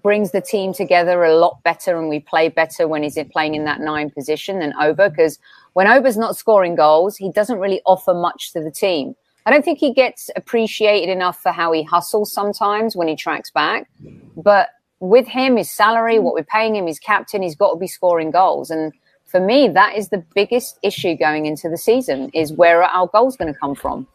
[0.02, 3.64] brings the team together a lot better and we play better when he's playing in
[3.64, 5.38] that nine position than Auba because
[5.74, 9.14] when Auba's not scoring goals, he doesn't really offer much to the team.
[9.46, 13.50] I don't think he gets appreciated enough for how he hustles sometimes when he tracks
[13.50, 13.88] back.
[14.36, 17.86] But with him, his salary, what we're paying him, his captain, he's got to be
[17.86, 18.70] scoring goals.
[18.70, 18.92] And
[19.26, 23.06] for me, that is the biggest issue going into the season is where are our
[23.08, 24.06] goals going to come from?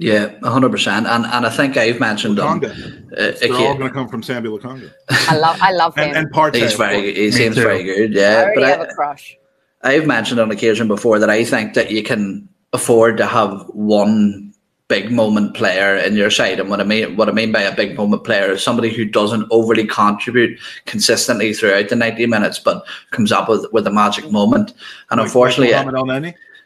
[0.00, 1.06] Yeah, hundred percent.
[1.06, 2.64] And and I think I've mentioned them.
[3.16, 4.90] Uh, they're all going to come from Sambi Lokonga.
[5.28, 6.08] I love I love him.
[6.08, 7.62] and, and Partey, He's very he seems too.
[7.62, 8.14] very good.
[8.14, 9.36] Yeah, I but have I, a crush.
[9.82, 14.54] I've mentioned on occasion before that I think that you can afford to have one
[14.88, 16.60] big moment player in your side.
[16.60, 19.04] And what I mean what I mean by a big moment player is somebody who
[19.04, 24.30] doesn't overly contribute consistently throughout the ninety minutes, but comes up with with a magic
[24.30, 24.72] moment.
[25.10, 25.86] And like, unfortunately, like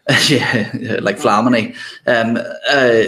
[0.29, 1.75] yeah, like Flamini.
[2.07, 2.39] Um,
[2.69, 3.05] uh,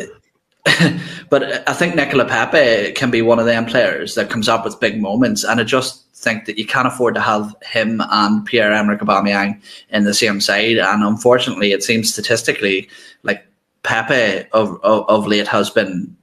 [1.31, 4.81] but I think Nicola Pepe can be one of them players that comes up with
[4.81, 8.73] big moments, and I just think that you can't afford to have him and Pierre
[8.73, 10.79] Emerick Aubameyang in the same side.
[10.79, 12.89] And unfortunately, it seems statistically
[13.23, 13.47] like
[13.83, 16.17] Pepe of, of, of late has been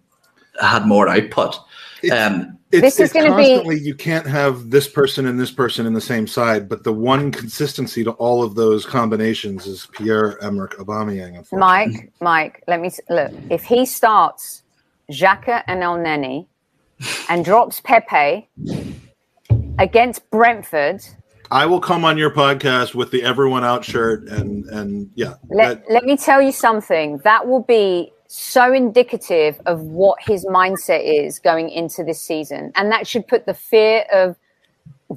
[0.60, 1.58] had more output.
[2.12, 5.86] Um, it's, this is going to be you can't have this person and this person
[5.86, 10.44] in the same side, but the one consistency to all of those combinations is Pierre
[10.44, 11.46] Emerick Aubameyang.
[11.52, 13.32] Mike, Mike, let me look.
[13.50, 14.64] If he starts
[15.12, 16.48] Xhaka and Elneny
[17.30, 18.50] and drops Pepe
[19.80, 21.02] against Brentford.
[21.52, 25.36] I will come on your podcast with the everyone out shirt and and yeah.
[25.50, 27.18] Let, that, let me tell you something.
[27.20, 32.72] That will be so indicative of what his mindset is going into this season.
[32.74, 34.36] And that should put the fear of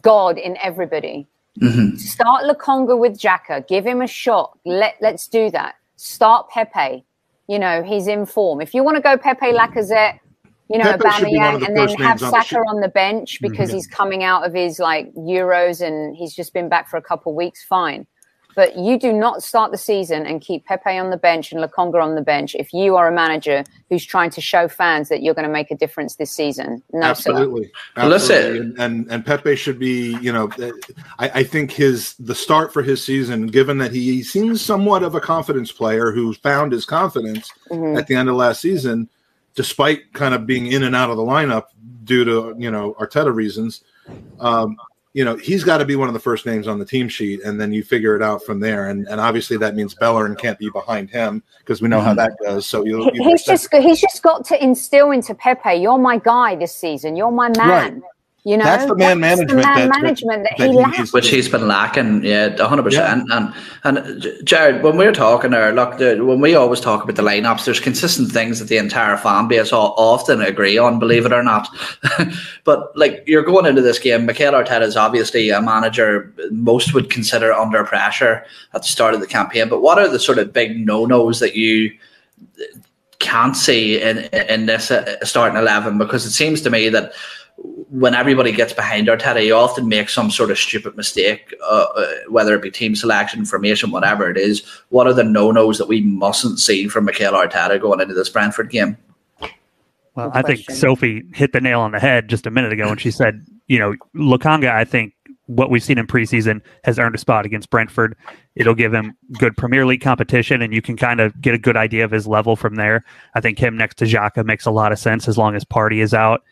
[0.02, 1.26] God in everybody.
[1.58, 1.96] Mm-hmm.
[1.96, 3.66] Start Lokonga with Xhaka.
[3.66, 4.58] Give him a shot.
[4.66, 5.76] Let, let's do that.
[5.96, 7.06] Start Pepe.
[7.48, 8.60] You know, he's in form.
[8.60, 10.18] If you want to go Pepe Lacazette,
[10.68, 13.50] you know, Aubameyang, and then have Saka on, on the bench mm-hmm.
[13.50, 13.76] because mm-hmm.
[13.76, 17.32] he's coming out of his like Euros and he's just been back for a couple
[17.32, 18.06] of weeks, fine.
[18.56, 22.02] But you do not start the season and keep Pepe on the bench and Lokonga
[22.02, 25.34] on the bench if you are a manager who's trying to show fans that you're
[25.34, 26.82] going to make a difference this season.
[26.90, 27.70] No, absolutely.
[27.96, 28.58] absolutely.
[28.60, 30.50] And, and, and Pepe should be, you know,
[31.18, 35.14] I, I think his the start for his season, given that he seems somewhat of
[35.14, 37.98] a confidence player who found his confidence mm-hmm.
[37.98, 39.06] at the end of last season,
[39.54, 41.64] despite kind of being in and out of the lineup
[42.04, 43.84] due to you know Arteta reasons.
[44.40, 44.76] Um,
[45.16, 47.42] you know, he's got to be one of the first names on the team sheet,
[47.42, 48.90] and then you figure it out from there.
[48.90, 52.18] And and obviously that means Bellerin can't be behind him because we know how mm-hmm.
[52.18, 52.66] that goes.
[52.66, 56.74] So you, he's just he's just got to instill into Pepe, you're my guy this
[56.74, 57.16] season.
[57.16, 57.94] You're my man.
[57.94, 58.02] Right.
[58.46, 60.76] You know, that's the man that's management, the man that, management that, that, that he
[60.76, 62.22] lacks, which he's been lacking.
[62.22, 63.28] Yeah, hundred percent.
[63.32, 67.22] And and Jared, when we're talking there, look, the, when we always talk about the
[67.22, 71.32] lineups, there's consistent things that the entire fan base all, often agree on, believe it
[71.32, 71.66] or not.
[72.64, 77.10] but like you're going into this game, Mikel Arteta is obviously a manager most would
[77.10, 78.44] consider under pressure
[78.74, 79.68] at the start of the campaign.
[79.68, 81.90] But what are the sort of big no nos that you
[83.18, 84.18] can't see in
[84.48, 85.98] in this uh, starting eleven?
[85.98, 87.12] Because it seems to me that
[87.88, 92.14] when everybody gets behind Arteta, you often make some sort of stupid mistake, uh, uh,
[92.28, 94.64] whether it be team selection, formation, whatever it is.
[94.88, 98.28] What are the no nos that we mustn't see from Mikel Arteta going into this
[98.28, 98.96] Brentford game?
[100.14, 102.96] Well, I think Sophie hit the nail on the head just a minute ago when
[102.96, 105.12] she said, you know, Lokonga, I think
[105.44, 108.16] what we've seen in preseason has earned a spot against Brentford.
[108.54, 111.76] It'll give him good Premier League competition, and you can kind of get a good
[111.76, 113.04] idea of his level from there.
[113.34, 116.02] I think him next to Xhaka makes a lot of sense as long as Partey
[116.02, 116.42] is out.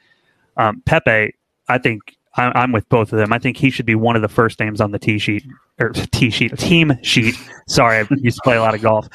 [0.56, 1.34] Um, Pepe,
[1.68, 3.32] I think I, am with both of them.
[3.32, 5.44] I think he should be one of the first names on the T sheet
[5.78, 7.36] or T sheet team sheet.
[7.68, 9.08] Sorry, I used to play a lot of golf.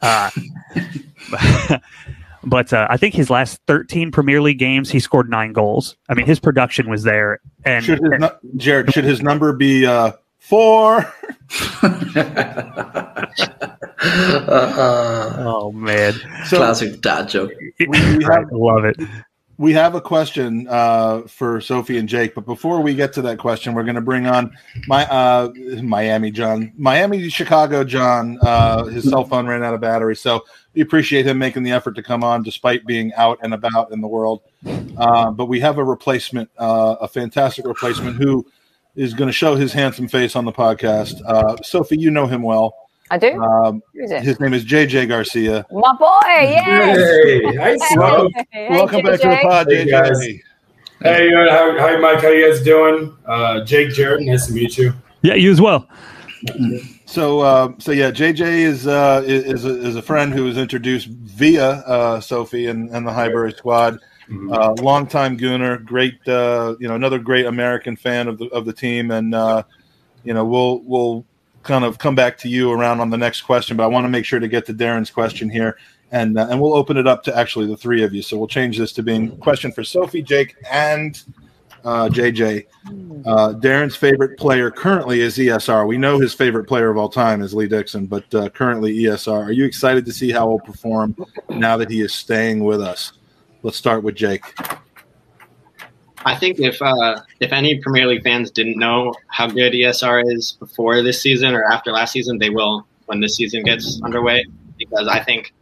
[0.00, 0.30] Uh,
[2.44, 5.96] but uh, I think his last 13 Premier League games, he scored nine goals.
[6.08, 7.40] I mean, his production was there.
[7.64, 11.12] And should his, Jared, should his number be uh, four?
[15.42, 16.14] oh man,
[16.46, 17.50] so, classic dad joke.
[17.80, 18.96] We, we have, love it
[19.60, 23.36] we have a question uh, for Sophie and Jake, but before we get to that
[23.36, 24.56] question, we're going to bring on
[24.86, 25.50] my uh,
[25.82, 28.38] Miami John, Miami Chicago John.
[28.40, 31.94] Uh, his cell phone ran out of battery, so we appreciate him making the effort
[31.96, 34.40] to come on despite being out and about in the world.
[34.96, 38.46] Uh, but we have a replacement, uh, a fantastic replacement who
[38.96, 41.20] is going to show his handsome face on the podcast.
[41.26, 42.74] Uh, Sophie, you know him well.
[43.10, 43.42] I do.
[43.42, 45.66] Um, his name is JJ Garcia.
[45.72, 46.96] My boy, yes.
[46.96, 49.90] Hey, hi, welcome, hey, welcome back to the pod, hey, JJ.
[49.90, 50.26] Guys.
[51.02, 52.20] Hey, uh, how, hi, Mike.
[52.20, 53.16] How you guys doing?
[53.26, 54.92] Uh, Jake, Jared, nice to meet you.
[55.22, 55.88] Yeah, you as well.
[57.06, 61.08] So, uh, so yeah, JJ is uh, is a, is a friend who was introduced
[61.08, 63.94] via uh, Sophie and, and the Highbury Squad.
[64.28, 64.52] Mm-hmm.
[64.52, 68.72] Uh, longtime Gooner, great, uh, you know, another great American fan of the of the
[68.72, 69.64] team, and uh,
[70.22, 71.26] you know, we'll we'll
[71.62, 74.08] kind of come back to you around on the next question, but I want to
[74.08, 75.76] make sure to get to Darren's question here,
[76.10, 78.22] and uh, and we'll open it up to actually the three of you.
[78.22, 81.22] So we'll change this to being question for Sophie, Jake, and
[81.84, 82.66] uh, JJ.
[83.26, 85.86] Uh, Darren's favorite player currently is ESR.
[85.86, 89.46] We know his favorite player of all time is Lee Dixon, but uh, currently ESR.
[89.46, 91.16] Are you excited to see how he'll perform
[91.48, 93.12] now that he is staying with us?
[93.62, 94.42] Let's start with Jake.
[96.24, 100.52] I think if uh, if any Premier League fans didn't know how good ESR is
[100.52, 104.44] before this season or after last season, they will when this season gets underway.
[104.76, 105.52] Because I think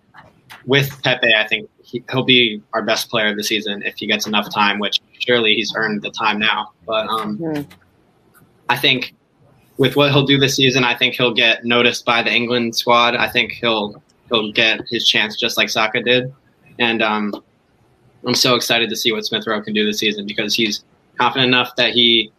[0.66, 4.06] with Pepe, I think he, will be our best player of the season if he
[4.06, 4.78] gets enough time.
[4.78, 6.72] Which surely he's earned the time now.
[6.86, 7.66] But um, mm.
[8.68, 9.14] I think
[9.76, 13.14] with what he'll do this season, I think he'll get noticed by the England squad.
[13.14, 16.34] I think he'll he'll get his chance just like Saka did,
[16.80, 17.32] and um,
[18.26, 20.84] I'm so excited to see what Smith Rowe can do this season because he's
[21.18, 22.32] confident enough that he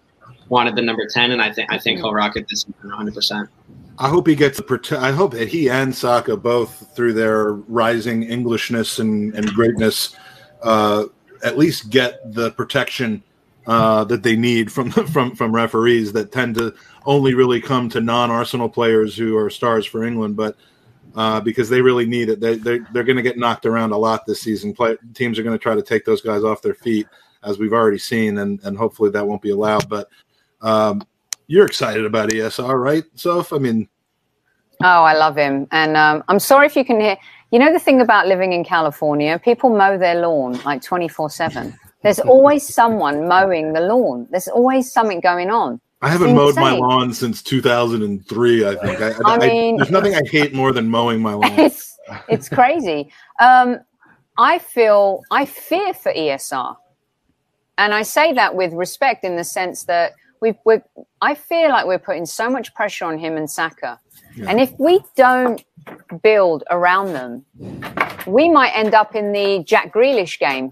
[0.50, 3.14] wanted the number 10, and I think I think he'll rock it this season 100.
[3.14, 3.50] percent
[3.98, 4.62] I hope he gets.
[4.92, 10.16] I hope that he and Saka both, through their rising Englishness and, and greatness,
[10.64, 11.06] uh,
[11.44, 13.22] at least get the protection
[13.68, 16.74] uh, that they need from from from referees that tend to
[17.06, 20.56] only really come to non-Arsenal players who are stars for England, but
[21.20, 22.40] uh, because they really need it.
[22.40, 24.74] They, they're they're going to get knocked around a lot this season.
[24.74, 27.08] Play, teams are going to try to take those guys off their feet,
[27.44, 29.90] as we've already seen, and and hopefully that won't be allowed.
[29.90, 30.08] But
[30.62, 31.02] um,
[31.48, 33.52] you're excited about ESR, right, Soph?
[33.52, 33.90] I mean,
[34.82, 37.18] oh, I love him, and um, I'm sorry if you can hear.
[37.52, 41.78] You know the thing about living in California, people mow their lawn like 24 seven.
[42.02, 44.26] There's always someone mowing the lawn.
[44.32, 45.82] There's always something going on.
[46.02, 48.66] I haven't mowed my lawn since 2003.
[48.66, 49.02] I think.
[49.02, 51.60] I, I, I mean, there's nothing I hate more than mowing my lawn.
[51.60, 51.98] It's
[52.30, 53.12] it's crazy.
[53.40, 53.80] Um,
[54.38, 56.76] I feel I fear for ESR,
[57.78, 60.56] and I say that with respect in the sense that we've.
[60.64, 60.84] We're,
[61.22, 64.00] I feel like we're putting so much pressure on him and Saka,
[64.36, 64.46] yeah.
[64.50, 65.62] and if we don't
[66.24, 67.46] build around them,
[68.26, 70.72] we might end up in the Jack Grealish game,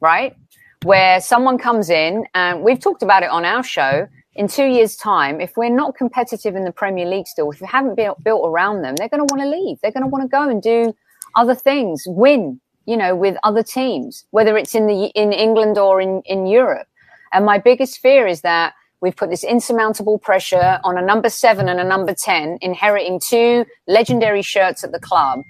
[0.00, 0.36] right?
[0.82, 4.08] Where someone comes in, and we've talked about it on our show
[4.38, 7.66] in two years' time, if we're not competitive in the Premier League still, if we
[7.66, 9.78] haven't built, built around them, they're going to want to leave.
[9.80, 10.94] They're going to want to go and do
[11.34, 16.00] other things, win, you know, with other teams, whether it's in the in England or
[16.00, 16.86] in in Europe.
[17.32, 21.68] And my biggest fear is that we've put this insurmountable pressure on a number seven
[21.68, 25.42] and a number ten, inheriting two legendary shirts at the club.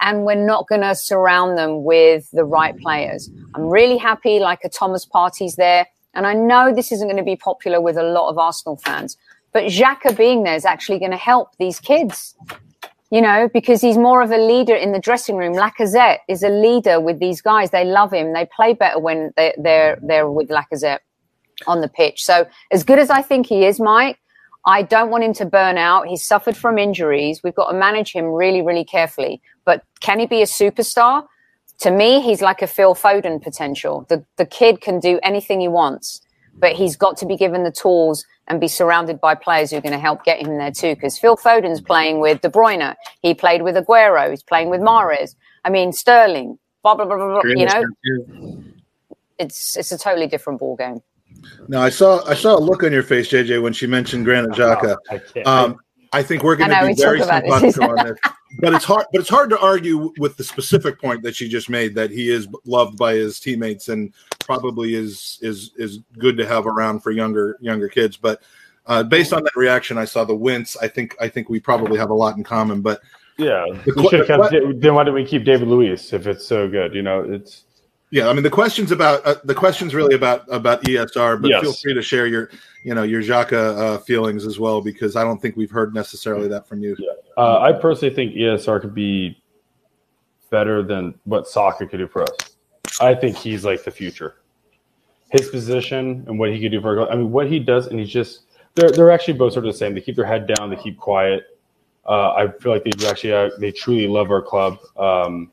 [0.00, 3.30] And we're not going to surround them with the right players.
[3.54, 5.86] I'm really happy, like a Thomas Partey's there.
[6.14, 9.16] And I know this isn't going to be popular with a lot of Arsenal fans,
[9.52, 12.34] but Xhaka being there is actually going to help these kids,
[13.10, 15.54] you know, because he's more of a leader in the dressing room.
[15.54, 17.70] Lacazette is a leader with these guys.
[17.70, 18.32] They love him.
[18.32, 21.00] They play better when they, they're, they're with Lacazette
[21.66, 22.24] on the pitch.
[22.24, 24.18] So as good as I think he is, Mike,
[24.66, 26.06] I don't want him to burn out.
[26.06, 27.42] He's suffered from injuries.
[27.44, 29.42] We've got to manage him really, really carefully.
[29.64, 31.26] But can he be a superstar?
[31.84, 34.06] To me, he's like a Phil Foden potential.
[34.08, 36.22] The the kid can do anything he wants,
[36.54, 39.82] but he's got to be given the tools and be surrounded by players who are
[39.82, 40.94] going to help get him there too.
[40.94, 45.34] Because Phil Foden's playing with De Bruyne, he played with Aguero, he's playing with Mahrez.
[45.62, 47.42] I mean Sterling, blah blah blah blah.
[47.42, 48.64] blah you know,
[49.38, 51.02] it's it's a totally different ball game.
[51.68, 54.52] Now I saw I saw a look on your face, JJ, when she mentioned Granit
[54.52, 54.96] Xhaka.
[55.46, 55.76] Um,
[56.14, 58.18] I think we're going to be very simpatico on this.
[58.60, 59.06] But it's hard.
[59.10, 62.30] But it's hard to argue with the specific point that she just made that he
[62.30, 67.10] is loved by his teammates and probably is is is good to have around for
[67.10, 68.16] younger younger kids.
[68.16, 68.42] But
[68.86, 70.76] uh, based on that reaction, I saw the wince.
[70.76, 72.80] I think I think we probably have a lot in common.
[72.80, 73.00] But
[73.36, 76.94] yeah, the, kept, then why did we keep David Luiz if it's so good?
[76.94, 77.64] You know, it's
[78.14, 81.60] yeah, I mean the questions about uh, the questions really about about ESR, but yes.
[81.60, 82.48] feel free to share your
[82.84, 86.46] you know your Xhaka uh, feelings as well because I don't think we've heard necessarily
[86.46, 86.94] that from you.
[86.96, 87.10] Yeah.
[87.36, 89.42] Uh, I personally think ESR could be
[90.48, 92.30] better than what Saka could do for us.
[93.00, 94.36] I think he's like the future.
[95.32, 98.10] His position and what he could do for I mean what he does and he's
[98.10, 98.42] just
[98.76, 99.92] they're they're actually both sort of the same.
[99.92, 101.58] They keep their head down, they keep quiet.
[102.06, 104.78] Uh, I feel like they actually uh, they truly love our club.
[104.96, 105.50] Um,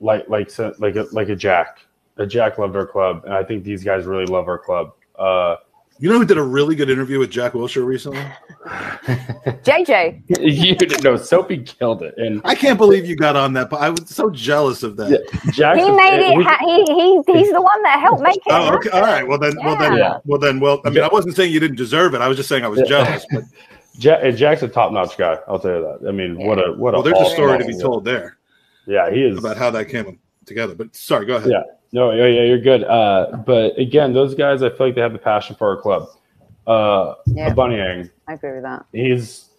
[0.00, 1.78] like like like a, like a Jack.
[2.16, 4.92] A Jack loved our club, and I think these guys really love our club.
[5.18, 5.56] Uh,
[6.00, 8.24] you know who did a really good interview with Jack Wilshere recently?
[9.64, 10.22] JJ.
[10.40, 13.68] you know, Sophie killed it, and I can't believe you got on that.
[13.68, 15.10] But I was so jealous of that.
[15.10, 16.36] Yeah, Jack, he made it.
[16.38, 18.42] We, he, he he's the one that helped make it.
[18.48, 18.88] Oh, okay.
[18.90, 19.28] All right.
[19.28, 19.66] Well then, yeah.
[19.66, 20.18] well then, yeah.
[20.24, 20.80] well then, well.
[20.86, 22.22] I mean, I wasn't saying you didn't deserve it.
[22.22, 23.26] I was just saying I was jealous.
[23.30, 23.44] But
[23.98, 25.38] Jack, Jack's a top-notch guy.
[25.46, 26.08] I'll tell you that.
[26.08, 26.98] I mean, what a what a.
[26.98, 27.02] well.
[27.02, 28.38] There's a story to be told there.
[28.90, 30.74] Yeah, he is about how that came together.
[30.74, 31.50] But sorry, go ahead.
[31.50, 31.62] Yeah,
[31.92, 32.82] no, yeah, yeah, you're good.
[32.82, 36.08] Uh, but again, those guys, I feel like they have the passion for our club.
[36.66, 38.84] Uh, yeah, Aubameyang, I agree with that.
[38.92, 39.50] He's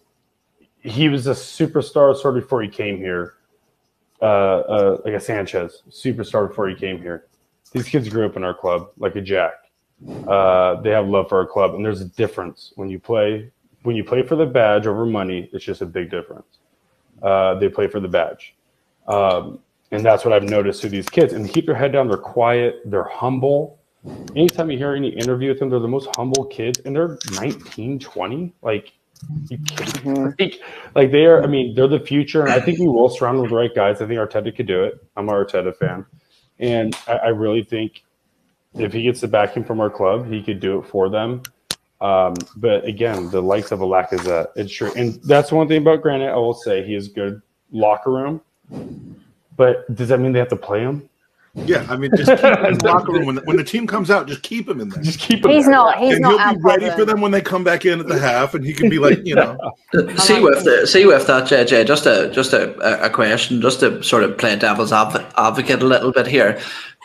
[0.82, 3.34] he was a superstar sort of before he came here.
[4.20, 7.26] Uh, uh, like a Sanchez, superstar before he came here.
[7.72, 9.54] These kids grew up in our club, like a Jack.
[10.28, 13.50] Uh, they have love for our club, and there's a difference when you play
[13.82, 15.48] when you play for the badge over money.
[15.52, 16.58] It's just a big difference.
[17.22, 18.54] Uh, they play for the badge.
[19.08, 19.58] Um,
[19.90, 21.32] and that's what I've noticed to these kids.
[21.32, 22.08] And they keep their head down.
[22.08, 22.80] They're quiet.
[22.86, 23.78] They're humble.
[24.34, 26.80] Anytime you hear any interview with them, they're the most humble kids.
[26.84, 28.54] And they're 19, 20.
[28.62, 28.92] Like,
[29.48, 30.14] you kidding?
[30.14, 30.22] Mm-hmm.
[30.38, 30.60] Like,
[30.94, 32.42] like they are, I mean, they're the future.
[32.42, 34.00] And I think we will surround them with the right guys.
[34.00, 34.94] I think Arteta could do it.
[35.16, 36.06] I'm an Arteta fan.
[36.58, 38.02] And I, I really think
[38.74, 41.42] if he gets the backing from our club, he could do it for them.
[42.00, 44.92] Um, but again, the likes of a Lacazette, it's true.
[44.96, 46.30] And that's one thing about Granit.
[46.30, 47.40] I will say he is good
[47.70, 48.40] locker room.
[49.56, 51.08] But does that mean they have to play him?
[51.54, 53.86] Yeah, I mean, just keep him in the locker room when the, when the team
[53.86, 54.26] comes out.
[54.26, 55.02] Just keep him in there.
[55.02, 55.50] Just keep him.
[55.50, 55.74] He's there.
[55.74, 55.98] not.
[55.98, 56.48] He's and not.
[56.48, 58.72] he'll be ready for them when they come back in at the half, and he
[58.72, 59.58] can be like, you know.
[60.16, 61.86] see with the, see with that, JJ.
[61.86, 66.10] Just a just a, a question, just to sort of play devil's advocate a little
[66.10, 66.58] bit here.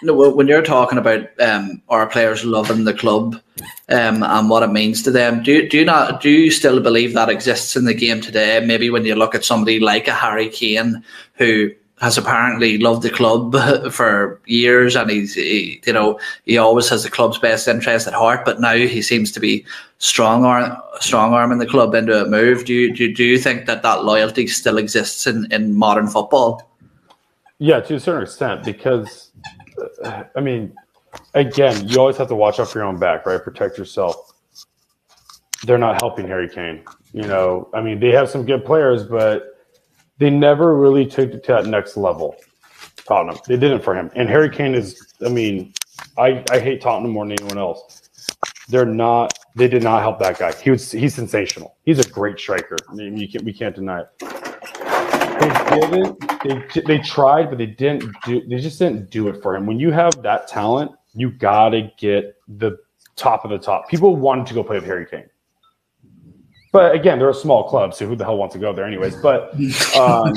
[0.03, 3.35] No, when you're talking about um, our players loving the club
[3.89, 7.13] um, and what it means to them, do do you not do you still believe
[7.13, 8.63] that exists in the game today?
[8.63, 13.09] Maybe when you look at somebody like a Harry Kane who has apparently loved the
[13.09, 13.55] club
[13.91, 18.13] for years, and he's he, you know he always has the club's best interest at
[18.13, 18.45] heart.
[18.45, 19.65] But now he seems to be
[19.97, 22.65] strong arm strong arming the club into a move.
[22.65, 26.63] Do you do, do you think that that loyalty still exists in, in modern football?
[27.59, 29.26] Yeah, to a certain extent, because
[30.35, 30.73] I mean,
[31.33, 33.41] again, you always have to watch out for your own back, right?
[33.41, 34.33] Protect yourself.
[35.63, 36.83] They're not helping Harry Kane.
[37.13, 39.57] You know, I mean, they have some good players, but
[40.17, 42.35] they never really took it to that next level.
[43.07, 44.11] Tottenham, they didn't for him.
[44.15, 45.73] And Harry Kane is, I mean,
[46.17, 48.09] I, I hate Tottenham more than anyone else.
[48.69, 49.33] They're not.
[49.55, 50.53] They did not help that guy.
[50.53, 50.91] He was.
[50.91, 51.77] He's sensational.
[51.85, 52.75] He's a great striker.
[52.89, 54.46] I mean, you can, we can't deny it
[55.81, 56.73] didn't.
[56.73, 58.41] They they tried, but they didn't do.
[58.47, 59.65] They just didn't do it for him.
[59.65, 62.77] When you have that talent, you gotta get the
[63.15, 63.89] top of the top.
[63.89, 65.29] People wanted to go play with Harry Kane,
[66.71, 69.15] but again, they're a small club, so who the hell wants to go there, anyways?
[69.15, 69.53] But
[69.97, 70.35] um,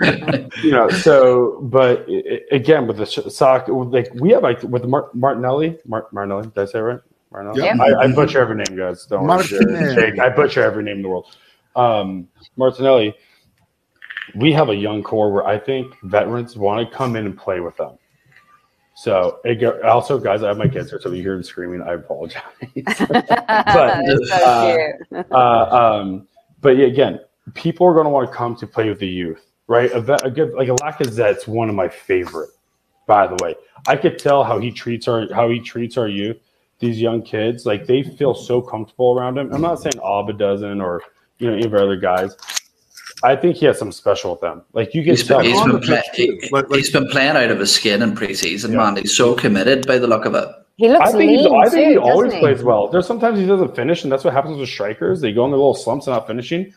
[0.62, 2.08] you know, so but
[2.50, 6.78] again, with the soccer, like we have like with Martinelli, Mart- Martinelli, did I say
[6.78, 7.00] it right?
[7.30, 7.62] Martinelli.
[7.62, 7.76] Yeah.
[7.80, 9.06] I, I, butcher every name, guys.
[9.06, 10.18] Don't worry.
[10.18, 11.36] I butcher every name in the world.
[11.76, 13.14] Um, Martinelli
[14.34, 17.60] we have a young core where I think veterans want to come in and play
[17.60, 17.98] with them.
[18.94, 21.80] So it, also, guys, I have my kids here, so if you hear them screaming,
[21.80, 22.42] I apologize.
[22.86, 26.28] but so uh, uh, um,
[26.60, 27.20] but again,
[27.54, 29.90] people are going to want to come to play with the youth, right?
[29.92, 32.50] A, vet, a good like a Lacazette's one of my favorite.
[33.06, 33.56] By the way,
[33.88, 36.36] I could tell how he treats our how he treats our youth.
[36.78, 39.52] These young kids, like they feel so comfortable around him.
[39.52, 41.02] I'm not saying Auba doesn't or
[41.38, 42.36] you know any of our other guys,
[43.22, 44.62] I think he has some special with them.
[44.72, 47.58] Like you get he's been, he's been, play, he, like, he's been playing out of
[47.58, 48.76] his skin in preseason, yeah.
[48.76, 48.96] man.
[48.96, 50.48] He's so committed by the look of it.
[50.76, 52.38] He looks I think, lean I think too, he always he?
[52.38, 52.88] plays well.
[52.88, 55.20] There's sometimes he doesn't finish, and that's what happens with strikers.
[55.20, 56.72] They go in their little slumps and not finishing.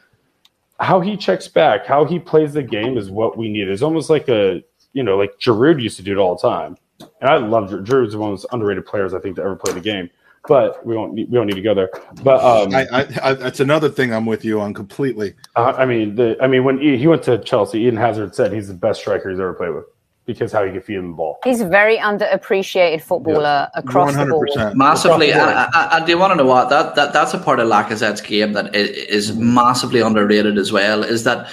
[0.79, 3.69] How he checks back, how he plays the game is what we need.
[3.69, 6.77] It's almost like a you know, like Giroud used to do it all the time.
[7.21, 7.85] And I love Giroud.
[7.85, 10.09] Giroud's one of the most underrated players I think to ever play the game
[10.47, 11.89] but we won't we don't need to go there.
[12.23, 15.33] But um, I, I, I, that's another thing I'm with you on completely.
[15.55, 18.51] Uh, I mean, the I mean when he, he, went to Chelsea, Eden Hazard said
[18.51, 19.85] he's the best striker he's ever played with
[20.25, 21.39] because how he can feed him the ball.
[21.43, 23.79] He's a very underappreciated footballer yeah.
[23.79, 24.17] across 100%.
[24.17, 24.77] the board.
[24.77, 27.67] Massively, and, and, do you want to know what that, that that's a part of
[27.67, 31.03] Lacazette's game that is massively underrated as well.
[31.03, 31.49] Is that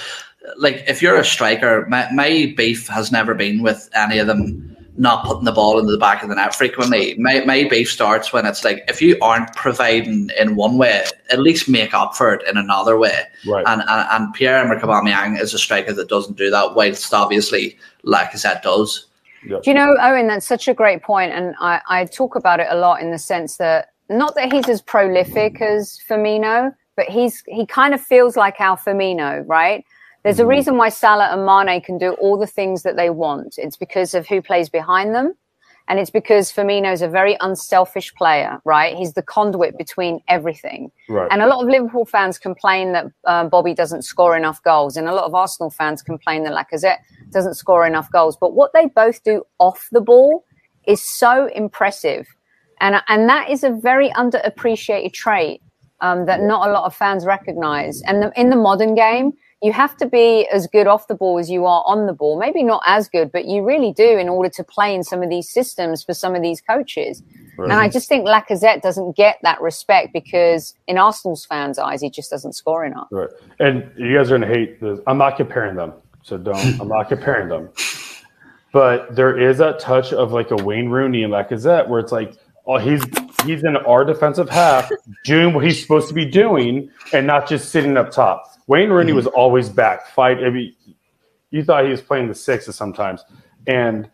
[0.57, 4.70] like if you're a striker, my, my beef has never been with any of them
[4.97, 7.15] not putting the ball into the back of the net frequently.
[7.19, 11.41] My, my beef starts when it's like if you aren't providing in one way, at
[11.41, 13.23] least make up for it in another way.
[13.47, 13.65] Right.
[13.67, 17.79] And and, and Pierre Emerick Aubameyang is a striker that doesn't do that, whilst obviously
[18.05, 19.07] Lacazette does.
[19.47, 19.63] Yep.
[19.63, 20.27] Do you know, Owen?
[20.27, 23.19] That's such a great point, and I, I talk about it a lot in the
[23.19, 28.37] sense that not that he's as prolific as Firmino, but he's he kind of feels
[28.37, 29.85] like our Firmino, right?
[30.23, 30.51] There's a mm-hmm.
[30.51, 33.55] reason why Salah and Mane can do all the things that they want.
[33.59, 35.35] It's because of who plays behind them.
[35.89, 38.97] And it's because Firmino's a very unselfish player, right?
[38.97, 40.93] He's the conduit between everything.
[41.09, 41.27] Right.
[41.33, 44.97] And a lot of Liverpool fans complain that um, Bobby doesn't score enough goals.
[44.97, 46.99] And a lot of Arsenal fans complain that Lacazette
[47.31, 48.37] doesn't score enough goals.
[48.37, 50.45] But what they both do off the ball
[50.87, 52.29] is so impressive.
[52.81, 55.61] And, and that is a very underappreciated trait
[56.01, 58.01] um, that not a lot of fans recognize.
[58.03, 61.39] And the, in the modern game, you have to be as good off the ball
[61.39, 62.39] as you are on the ball.
[62.39, 65.29] Maybe not as good, but you really do in order to play in some of
[65.29, 67.23] these systems for some of these coaches.
[67.59, 67.71] Right.
[67.71, 72.09] And I just think Lacazette doesn't get that respect because in Arsenal's fans' eyes, he
[72.09, 73.09] just doesn't score enough.
[73.11, 73.29] Right.
[73.59, 74.99] And you guys are going to hate this.
[75.07, 75.93] I'm not comparing them.
[76.23, 77.69] So don't, I'm not comparing them.
[78.73, 82.35] But there is that touch of like a Wayne Rooney and Lacazette where it's like,
[82.67, 83.03] oh, he's
[83.45, 84.91] he's in our defensive half
[85.25, 88.47] doing what he's supposed to be doing and not just sitting up top.
[88.71, 89.17] Wayne Rooney mm-hmm.
[89.17, 90.07] was always back.
[90.07, 90.45] Fight.
[90.45, 90.73] I mean,
[91.51, 93.25] you thought he was playing the sixes sometimes,
[93.67, 94.09] and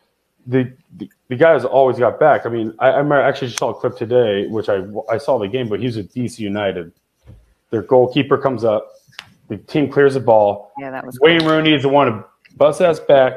[0.46, 2.46] the, the, the guy has always got back.
[2.46, 5.38] I mean, I, I remember actually just saw a clip today, which I I saw
[5.38, 6.90] the game, but he's at DC United.
[7.68, 8.94] Their goalkeeper comes up,
[9.48, 10.72] the team clears the ball.
[10.78, 11.50] Yeah, that was Wayne cool.
[11.50, 12.24] Rooney is the one to
[12.56, 13.34] bust ass back,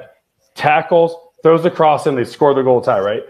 [0.55, 1.13] tackles,
[1.43, 3.01] throws the cross, and they score the goal tie.
[3.01, 3.23] Right.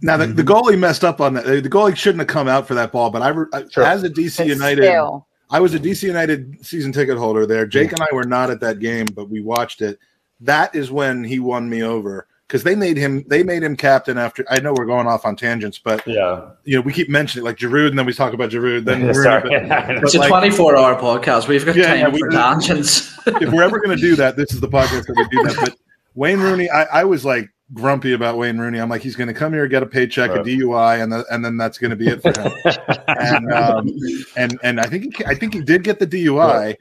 [0.00, 1.44] Now the, the goalie messed up on that.
[1.44, 3.10] The goalie shouldn't have come out for that ball.
[3.10, 3.84] But I, I sure.
[3.84, 5.26] as a DC it's United, still.
[5.50, 7.66] I was a DC United season ticket holder there.
[7.66, 9.98] Jake and I were not at that game, but we watched it.
[10.40, 14.18] That is when he won me over because they made him they made him captain
[14.18, 14.44] after.
[14.50, 17.56] I know we're going off on tangents, but yeah, you know we keep mentioning like
[17.56, 18.84] Giroud, and then we talk about Giroud.
[18.84, 19.50] Then yeah, sorry.
[20.02, 21.48] it's a like, twenty-four hour podcast.
[21.48, 23.18] We've got yeah, time yeah, we, for tangents.
[23.26, 25.56] if we're ever going to do that, this is the podcast that we do that.
[25.60, 25.76] But
[26.14, 28.78] Wayne Rooney, I, I was like grumpy about Wayne Rooney.
[28.78, 30.40] I'm like, he's going to come here, get a paycheck, right.
[30.40, 32.52] a DUI, and the, and then that's going to be it for him.
[33.08, 33.98] and um,
[34.36, 36.76] and and I think he, I think he did get the DUI.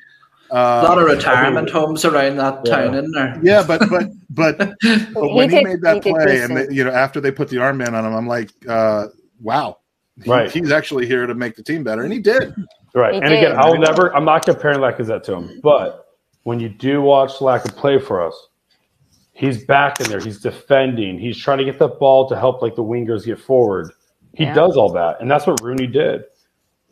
[0.51, 2.75] Uh, a lot of retirement homes around that yeah.
[2.75, 3.39] town, in there?
[3.41, 4.57] Yeah, but but but,
[5.13, 7.49] but when he, he made that he play, and they, you know, after they put
[7.49, 9.07] the armband on him, I'm like, uh,
[9.41, 9.79] wow,
[10.27, 10.51] right?
[10.51, 12.53] He's actually here to make the team better, and he did.
[12.93, 13.39] Right, he and did.
[13.39, 14.15] again, I'll never.
[14.15, 16.05] I'm not comparing Lacazette to him, but
[16.43, 18.49] when you do watch Lacazette play for us,
[19.35, 20.19] he's back in there.
[20.19, 21.19] He's defending.
[21.19, 23.91] He's trying to get the ball to help like the wingers get forward.
[24.33, 24.53] He yeah.
[24.53, 26.23] does all that, and that's what Rooney did.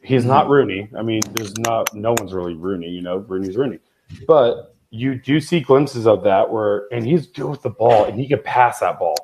[0.02, 0.90] He's not Rooney.
[0.98, 2.90] I mean, there's not no one's really Rooney.
[2.90, 3.80] You know, Rooney's Rooney,
[4.28, 8.20] but you do see glimpses of that where, and he's good with the ball, and
[8.20, 9.16] he can pass that ball.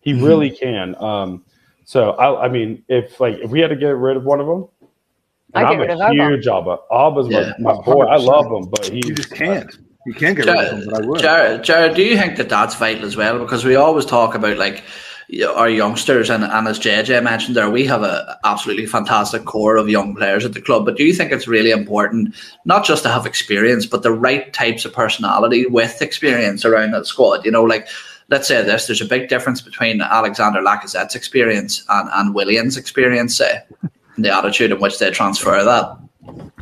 [0.00, 0.24] He mm-hmm.
[0.24, 0.94] really can.
[1.02, 1.44] Um,
[1.84, 4.46] so I, I mean, if like if we had to get rid of one of
[4.46, 4.68] them,
[5.54, 6.78] and I am a huge Auba.
[6.90, 7.52] Auba's yeah.
[7.60, 8.04] my, my boy.
[8.04, 9.78] I love him, but he you just can't.
[10.06, 11.20] You can't get Jared, rid of but I would.
[11.20, 13.38] Jared, Jared, do you think that that's vital as well?
[13.38, 14.84] Because we always talk about like
[15.56, 19.88] our youngsters, and, and as JJ mentioned there, we have a absolutely fantastic core of
[19.88, 20.84] young players at the club.
[20.84, 22.34] But do you think it's really important
[22.66, 27.06] not just to have experience, but the right types of personality with experience around that
[27.06, 27.44] squad?
[27.44, 27.88] You know, like
[28.28, 33.36] let's say this: there's a big difference between Alexander Lacazette's experience and and Willian's experience,
[33.36, 33.62] say,
[34.18, 36.52] the attitude in which they transfer that.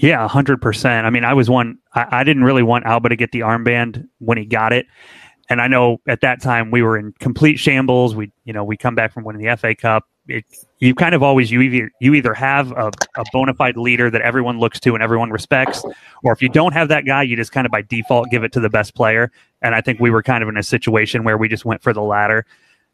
[0.00, 1.06] Yeah, hundred percent.
[1.06, 1.78] I mean, I was one.
[1.94, 4.86] I, I, didn't really want Auba to get the armband when he got it,
[5.48, 8.14] and I know at that time we were in complete shambles.
[8.14, 10.04] We, you know, we come back from winning the FA Cup.
[10.28, 10.44] It,
[10.80, 14.20] you kind of always you either you either have a, a bona fide leader that
[14.22, 15.82] everyone looks to and everyone respects,
[16.22, 18.52] or if you don't have that guy, you just kind of by default give it
[18.52, 19.30] to the best player.
[19.62, 21.92] And I think we were kind of in a situation where we just went for
[21.92, 22.44] the latter.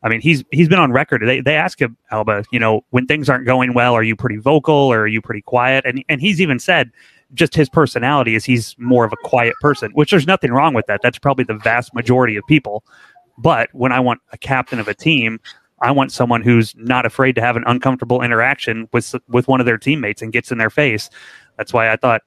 [0.02, 1.22] I mean, he's he's been on record.
[1.24, 4.36] They they ask him, Auba, you know, when things aren't going well, are you pretty
[4.36, 5.84] vocal or are you pretty quiet?
[5.86, 6.90] And and he's even said
[7.34, 10.86] just his personality is he's more of a quiet person, which there's nothing wrong with
[10.86, 11.00] that.
[11.02, 12.84] That's probably the vast majority of people.
[13.38, 15.40] But when I want a captain of a team,
[15.80, 19.66] I want someone who's not afraid to have an uncomfortable interaction with with one of
[19.66, 21.10] their teammates and gets in their face.
[21.56, 22.22] That's why I thought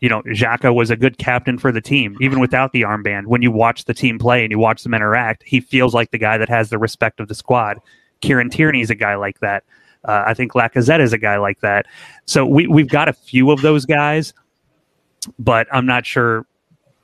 [0.00, 3.26] you know, Xhaka was a good captain for the team, even without the armband.
[3.26, 6.18] When you watch the team play and you watch them interact, he feels like the
[6.18, 7.78] guy that has the respect of the squad.
[8.20, 9.64] Kieran Tierney is a guy like that.
[10.04, 11.86] Uh, I think Lacazette is a guy like that.
[12.24, 14.32] So we we've got a few of those guys,
[15.38, 16.46] but I'm not sure.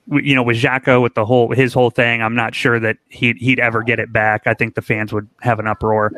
[0.08, 3.36] You know, with Xhaka, with the whole his whole thing, I'm not sure that he'd
[3.38, 4.46] he'd ever get it back.
[4.46, 6.12] I think the fans would have an uproar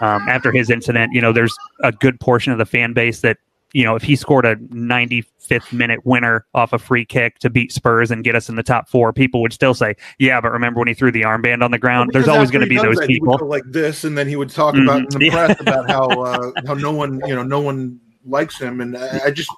[0.00, 1.12] um, after his incident.
[1.14, 3.38] You know, there's a good portion of the fan base that
[3.72, 7.72] you know, if he scored a 95th minute winner off a free kick to beat
[7.72, 10.78] Spurs and get us in the top four, people would still say, "Yeah, but remember
[10.78, 12.96] when he threw the armband on the ground?" Well, There's always going to be those
[12.96, 14.88] that, people like this, and then he would talk mm-hmm.
[14.88, 18.58] about in the press about how uh, how no one, you know, no one likes
[18.58, 19.50] him, and I just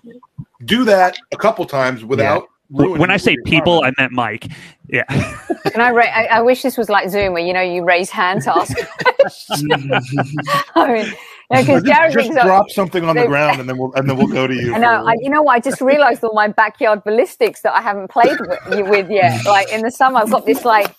[0.65, 2.43] do that a couple times without.
[2.43, 2.49] Yeah.
[2.71, 4.49] When I say people, I meant Mike.
[4.89, 5.05] Yeah.
[5.73, 8.11] And I, ra- I, I wish this was like Zoom, where you know you raise
[8.11, 8.77] hand to ask
[9.19, 9.73] questions.
[10.77, 11.15] I mean,
[11.51, 14.47] because Jared just drop something on the ground and then we'll and then we'll go
[14.47, 14.75] to you.
[14.75, 15.07] I know.
[15.07, 15.57] I, you know what?
[15.57, 19.45] I just realised all my backyard ballistics that I haven't played with, with yet.
[19.55, 20.95] Like in the summer, I've got this like.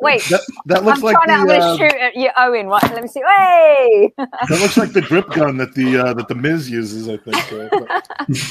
[0.00, 2.68] Wait, that, that looks I'm like trying the, to, uh, shoot at you, Owen.
[2.68, 3.20] Right, let me see.
[3.20, 7.08] Hey, that looks like the drip gun that the uh, that the Miz uses.
[7.08, 7.72] I think.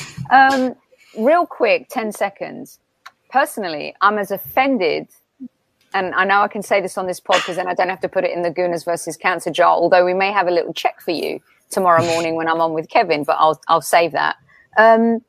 [0.30, 0.76] Um,
[1.18, 2.80] real quick, ten seconds.
[3.30, 5.08] Personally, I'm as offended
[5.98, 8.00] and I know I can say this on this pod because then I don't have
[8.02, 9.72] to put it in the Gooners versus Cancer jar.
[9.76, 11.40] Although we may have a little check for you
[11.70, 14.36] tomorrow morning when I'm on with Kevin, but I'll I'll save that.
[14.78, 15.22] Um,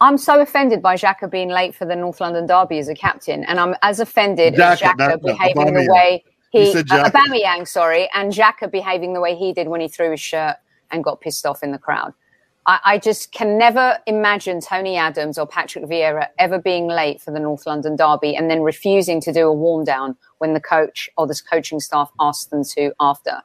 [0.00, 3.44] I'm so offended by Xhaka being late for the North London derby as a captain,
[3.44, 7.66] and I'm as offended Xhaka, as Xhaka that, behaving the way he, he uh, Aubameyang,
[7.66, 10.56] sorry, and Xhaka behaving the way he did when he threw his shirt
[10.90, 12.12] and got pissed off in the crowd.
[12.66, 17.30] I, I, just can never imagine Tony Adams or Patrick Vieira ever being late for
[17.30, 21.10] the North London derby and then refusing to do a warm down when the coach
[21.16, 23.42] or the coaching staff asked them to after.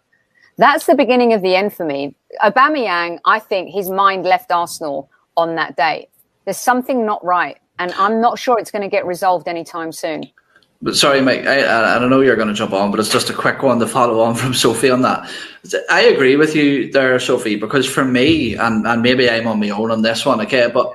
[0.57, 2.15] That's the beginning of the end for me.
[2.43, 6.09] Aubameyang, I think his mind left Arsenal on that day.
[6.45, 10.29] There's something not right, and I'm not sure it's going to get resolved anytime soon.
[10.81, 13.33] But sorry, Mike, I, I know you're going to jump on, but it's just a
[13.33, 15.29] quick one to follow on from Sophie on that.
[15.89, 19.69] I agree with you there, Sophie, because for me, and, and maybe I'm on my
[19.69, 20.93] own on this one, okay, but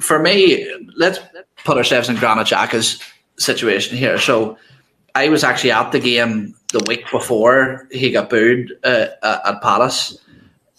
[0.00, 1.20] for me, let's
[1.64, 3.00] put ourselves in Granit Xhaka's
[3.38, 4.18] situation here.
[4.18, 4.58] So
[5.14, 10.18] I was actually at the game the week before he got booed uh, at Palace.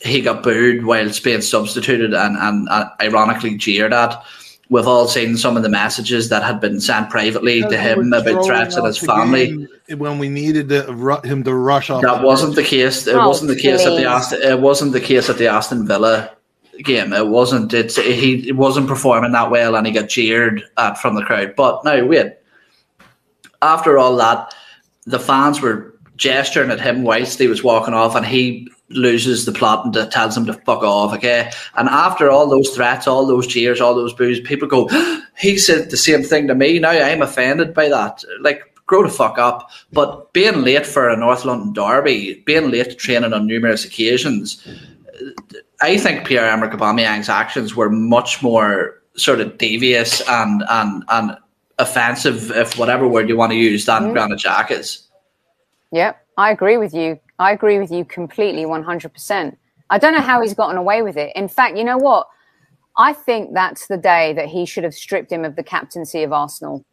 [0.02, 4.22] He got booed whilst being substituted and, and uh, ironically jeered at
[4.70, 8.46] we've all seen some of the messages that had been sent privately to him about
[8.46, 9.68] threats at his family.
[9.90, 13.08] When we needed to, him to rush off, that wasn't the case.
[13.08, 14.42] It oh, wasn't the case at the Aston.
[14.42, 16.32] It wasn't the case at the Aston Villa
[16.84, 17.14] game.
[17.14, 17.74] It wasn't.
[17.74, 21.56] It's he it wasn't performing that well, and he got jeered at from the crowd.
[21.56, 22.34] But now wait,
[23.62, 24.54] after all that,
[25.06, 29.52] the fans were gesturing at him whilst he was walking off, and he loses the
[29.52, 31.14] plot and tells him to fuck off.
[31.14, 34.88] Okay, and after all those threats, all those cheers, all those boos, people go,
[35.38, 38.24] "He said the same thing to me." Now I'm offended by that.
[38.42, 39.70] Like, grow the fuck up.
[39.92, 44.66] But being late for a North London derby, being late to training on numerous occasions,
[45.82, 51.38] I think Pierre Emerick Aubameyang's actions were much more sort of devious and and and
[51.80, 54.14] offensive, if whatever word you want to use, than mm.
[54.14, 55.08] Granit Xhaka's.
[55.92, 57.20] Yep, I agree with you.
[57.40, 59.58] I agree with you completely, one hundred percent.
[59.90, 61.36] I don't know how he's gotten away with it.
[61.36, 62.28] In fact, you know what?
[62.98, 66.34] I think that's the day that he should have stripped him of the captaincy of
[66.34, 66.84] Arsenal.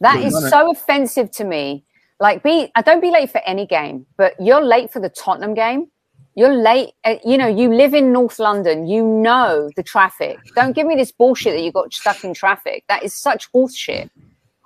[0.00, 1.84] That is so offensive to me.
[2.20, 5.54] Like, be I don't be late for any game, but you're late for the Tottenham
[5.54, 5.88] game.
[6.36, 6.92] You're late.
[7.04, 8.86] Uh, you know, you live in North London.
[8.86, 10.38] You know the traffic.
[10.54, 12.84] Don't give me this bullshit that you got stuck in traffic.
[12.88, 14.08] That is such horseshit.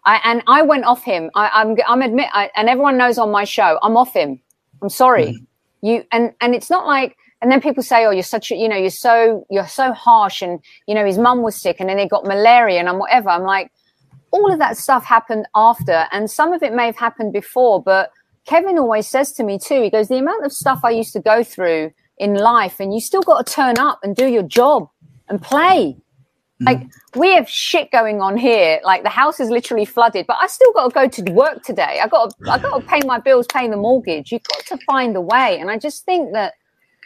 [0.05, 1.31] I, and I went off him.
[1.35, 4.42] I, am I'm, I'm admit, I, and everyone knows on my show, I'm off him.
[4.83, 5.27] I'm sorry.
[5.27, 5.47] Mm.
[5.83, 7.17] You and and it's not like.
[7.41, 10.43] And then people say, "Oh, you're such a, you know, you're so you're so harsh."
[10.43, 13.31] And you know, his mum was sick, and then he got malaria, and I'm whatever.
[13.31, 13.73] I'm like,
[14.33, 18.11] all of that stuff happened after, and some of it may have happened before, but
[18.47, 21.21] Kevin always says to me too, he goes, the amount of stuff I used to
[21.21, 24.89] go through in life, and you still got to turn up and do your job
[25.29, 25.97] and play.
[26.65, 26.83] Mm-hmm.
[26.83, 28.81] Like we have shit going on here.
[28.85, 32.01] Like the house is literally flooded, but I still got to go to work today.
[32.03, 34.33] I got to, I got to pay my bills, pay the mortgage.
[34.33, 35.59] You've got to find a way.
[35.59, 36.55] And I just think that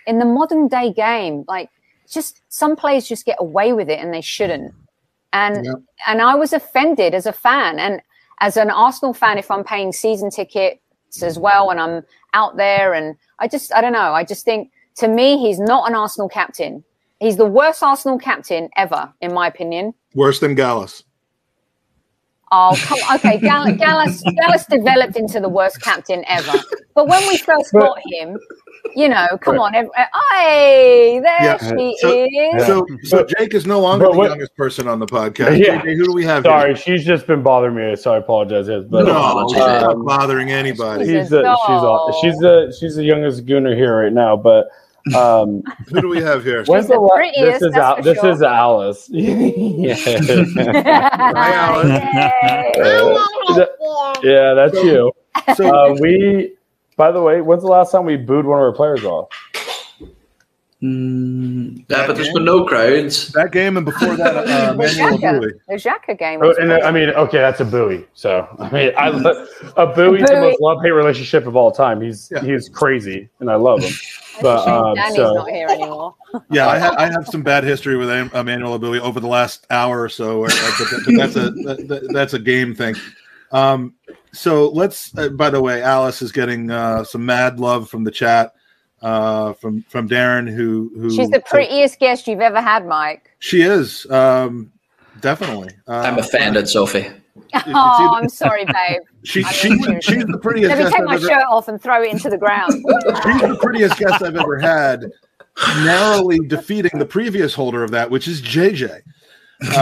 [0.06, 1.70] in the modern day game, like
[2.08, 4.74] just some players just get away with it and they shouldn't.
[5.32, 5.66] And
[6.06, 8.00] and I was offended as a fan and
[8.40, 10.80] as an Arsenal fan, if I'm paying season tickets
[11.22, 12.02] as well and I'm
[12.34, 14.12] out there and I just I don't know.
[14.12, 16.84] I just think to me he's not an Arsenal captain.
[17.20, 19.94] He's the worst Arsenal captain ever, in my opinion.
[20.14, 21.04] Worse than Gallas.
[22.52, 23.16] Oh, come on.
[23.16, 26.52] Okay, Gall- Gallas, Gallas developed into the worst captain ever.
[26.94, 28.38] But when we first got him,
[28.94, 29.74] you know, come right.
[29.74, 29.90] on.
[30.38, 31.58] Hey, there yeah.
[31.58, 32.66] she so, is.
[32.66, 35.58] So, so Jake is no longer the youngest person on the podcast.
[35.58, 35.80] Yeah.
[35.80, 36.44] who do we have?
[36.44, 36.76] Sorry, here?
[36.76, 38.68] she's just been bothering me, so I apologize.
[38.88, 41.04] But no, she's um, not bothering anybody.
[41.06, 44.68] She's the, she's she's the she's the youngest gooner here right now, but.
[45.14, 46.64] Um, Who do we have here?
[46.64, 48.30] When's the, prettiest, this is Al- this sure.
[48.30, 49.08] is Alice.
[49.14, 49.20] Hi,
[51.54, 52.02] Alice.
[54.22, 55.12] yeah, that's you.
[55.54, 56.56] So uh, we
[56.96, 59.28] by the way, when's the last time we booed one of our players off?
[60.86, 63.28] Mm, yeah, but there's been no crowds.
[63.32, 66.40] That game and before that, uh, the Xhaka, the Xhaka game.
[66.42, 68.06] Oh, and I mean, okay, that's Eboué.
[68.14, 72.00] So I mean, I, Eboué is the most love hate relationship of all time.
[72.00, 72.42] He's yeah.
[72.42, 73.92] he's crazy, and I love him.
[74.42, 75.34] but um, Danny's so.
[75.34, 76.14] not here anymore.
[76.50, 80.00] yeah, I, ha- I, have some bad history with Emmanuel Eboué over the last hour
[80.00, 80.42] or so.
[80.44, 82.94] But, but that's a that, that's a game thing.
[83.50, 83.94] Um,
[84.32, 85.16] so let's.
[85.18, 88.52] Uh, by the way, Alice is getting uh, some mad love from the chat
[89.02, 93.30] uh, from from Darren, who who she's the prettiest guest you've ever had, Mike.
[93.38, 94.72] She is um,
[95.20, 95.70] definitely.
[95.86, 97.08] I'm offended, Sophie.
[97.68, 99.02] Oh, I'm sorry, babe.
[99.24, 99.70] She, she,
[100.00, 100.68] she's the prettiest.
[100.68, 100.78] Guest.
[100.78, 102.72] Let me take I've my ever, shirt off and throw it into the ground.
[102.72, 105.10] she's the prettiest guest I've ever had,
[105.78, 109.02] narrowly defeating the previous holder of that, which is JJ.
[109.62, 109.68] Um,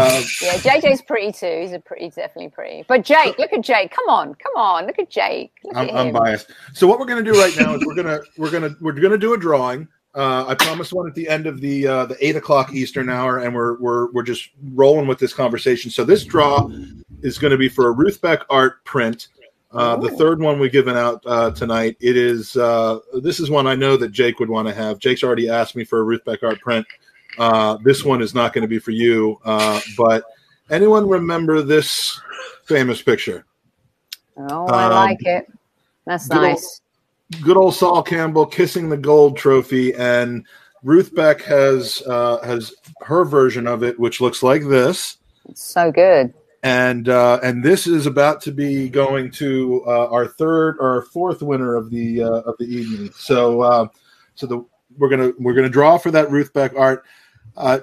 [0.43, 1.61] yeah, JJ's pretty too.
[1.63, 2.85] He's a pretty, definitely pretty.
[2.87, 3.91] But Jake, look at Jake.
[3.91, 4.87] Come on, come on.
[4.87, 5.53] Look at Jake.
[5.65, 6.53] Look I'm, at I'm biased.
[6.73, 9.35] So what we're gonna do right now is we're gonna we're gonna we're gonna do
[9.35, 9.89] a drawing.
[10.15, 13.39] Uh, I promised one at the end of the uh, the eight o'clock Eastern hour,
[13.39, 15.91] and we're we're we're just rolling with this conversation.
[15.91, 16.71] So this draw
[17.23, 19.29] is going to be for a Ruth Beck art print.
[19.73, 21.97] Uh, the third one we're giving out uh, tonight.
[21.99, 25.01] It is uh, this is one I know that Jake would want to have.
[25.01, 26.87] Jake's already asked me for a Ruth Beck art print.
[27.39, 29.41] Uh, this one is not going to be for you.
[29.45, 30.25] Uh, but
[30.71, 32.21] anyone remember this
[32.65, 33.45] famous picture?
[34.37, 35.47] Oh, I um, like it.
[36.07, 36.81] That's good nice.
[37.35, 40.45] Old, good old Sol Campbell kissing the gold trophy, and
[40.83, 45.17] Ruth Beck has uh, has her version of it, which looks like this.
[45.49, 46.35] It's so good.
[46.63, 51.03] And uh, and this is about to be going to uh, our third or our
[51.03, 53.13] fourth winner of the uh, of the evening.
[53.17, 53.89] So uh,
[54.35, 54.65] so the
[54.99, 57.05] we're gonna we're gonna draw for that Ruth Beck art.
[57.57, 57.81] Uh,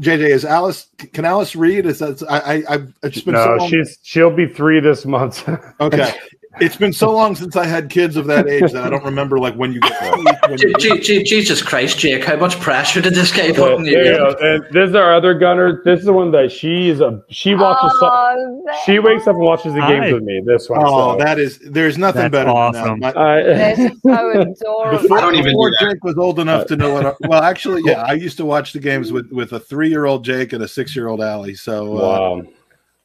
[0.00, 0.88] JJ, is Alice?
[0.98, 1.86] Can Alice read?
[1.86, 2.38] Is that I?
[2.38, 3.58] I I've just been no.
[3.58, 5.48] So she's she'll be three this month.
[5.80, 6.12] okay,
[6.60, 9.38] it's been so long since I had kids of that age that I don't remember
[9.38, 10.48] like when you get.
[10.48, 12.24] When you Jesus Christ, Jake!
[12.24, 14.02] How much pressure did this guy put on you?
[14.02, 15.82] Yeah, and this is our other gunner.
[15.84, 17.90] This is the one that she's a she watches.
[18.00, 20.42] Oh, some, she wakes up and watches the games with me.
[20.44, 20.80] This one.
[20.82, 21.24] Oh, so.
[21.24, 21.58] that is.
[21.58, 22.50] There's nothing That's better.
[22.50, 23.00] Awesome.
[23.00, 23.16] Than that.
[23.16, 25.02] I, so adorable.
[25.02, 27.16] Before, I don't even before Jake was old enough to know what.
[27.28, 30.24] Well, actually, yeah, I used to watch the games with with a three year old
[30.24, 31.54] Jake and a six year old Allie.
[31.54, 32.46] So uh, wow.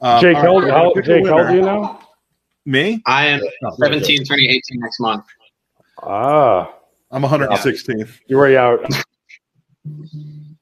[0.01, 1.99] Um, Jake, how, how, Jake, how old are you now?
[2.65, 3.01] Me?
[3.05, 3.41] I am
[3.79, 5.25] 17, turning 18 next month.
[6.03, 6.71] Ah,
[7.11, 8.07] I'm 116.
[8.27, 8.85] you're way out.
[9.83, 10.57] He's getting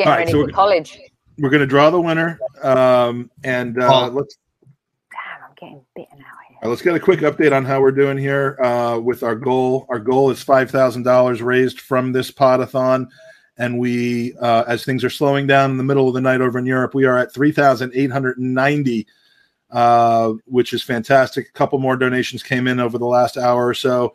[0.00, 0.98] All right, ready so for we- college.
[1.38, 4.08] We're going to draw the winner, um, and uh, Oh.
[4.08, 4.36] let's
[5.10, 6.68] Damn, I'm getting bitten out here.
[6.68, 9.86] Let's get a quick update on how we're doing here uh, with our goal.
[9.88, 13.06] Our goal is five thousand dollars raised from this podathon,
[13.56, 16.58] and we, uh, as things are slowing down in the middle of the night over
[16.58, 19.06] in Europe, we are at three thousand eight hundred and ninety,
[19.70, 21.48] uh, which is fantastic.
[21.48, 24.14] A couple more donations came in over the last hour or so,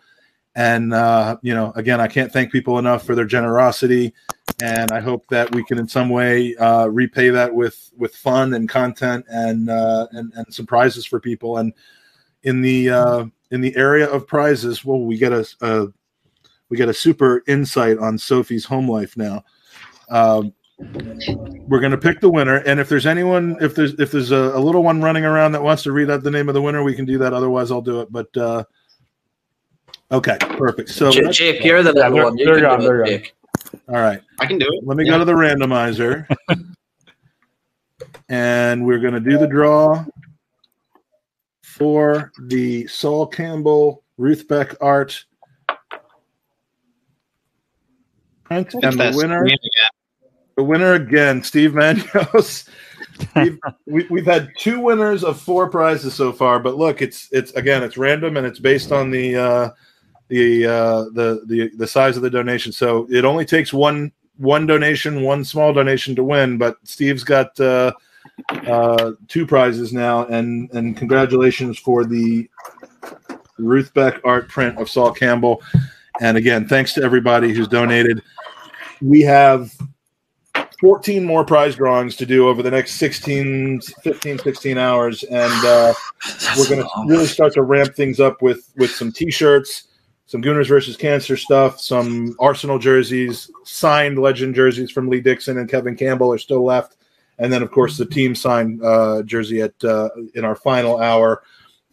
[0.56, 4.14] and uh, you know, again, I can't thank people enough for their generosity,
[4.62, 8.54] and I hope that we can in some way uh, repay that with with fun
[8.54, 11.74] and content and uh, and and some prizes for people and
[12.46, 15.88] in the uh, in the area of prizes, well, we get a, a
[16.70, 19.44] we get a super insight on Sophie's home life now.
[20.10, 24.32] Um, we're going to pick the winner, and if there's anyone, if there's if there's
[24.32, 26.62] a, a little one running around that wants to read out the name of the
[26.62, 27.34] winner, we can do that.
[27.34, 28.12] Otherwise, I'll do it.
[28.12, 28.64] But uh,
[30.12, 30.90] okay, perfect.
[30.90, 32.38] So J- Jake, you're the little they're- one.
[32.38, 33.08] You they're can gone, do they're it, gone.
[33.20, 33.36] Jake.
[33.88, 34.86] all right, I can do it.
[34.86, 35.12] let me Yeah.
[35.14, 36.28] go to the randomizer,
[38.30, 40.04] and we're going to do the draw
[41.62, 45.24] for the Sol Campbell Ruth Beck art
[48.44, 49.56] print, and the winner, yeah.
[50.56, 52.70] The winner again, Steve Manos.
[53.36, 57.52] we've, we, we've had two winners of four prizes so far, but look, it's it's
[57.54, 59.70] again, it's random and it's based on the uh,
[60.30, 62.72] the uh, the the the size of the donation.
[62.72, 66.58] So it only takes one one donation, one small donation to win.
[66.58, 67.94] But Steve's got uh,
[68.50, 72.50] uh, two prizes now, and and congratulations for the
[73.58, 75.62] Ruth Beck art print of Sol Campbell.
[76.22, 78.22] And again, thanks to everybody who's donated.
[79.02, 79.74] We have
[80.86, 85.24] 14 more prize drawings to do over the next 16, 15, 16 hours.
[85.24, 85.96] And uh,
[86.56, 89.88] we're going to really start to ramp things up with with some t-shirts
[90.28, 95.70] some gooners versus cancer stuff some arsenal jerseys signed legend jerseys from lee dixon and
[95.70, 96.98] kevin campbell are still left
[97.38, 101.44] and then of course the team signed uh, jersey at uh, in our final hour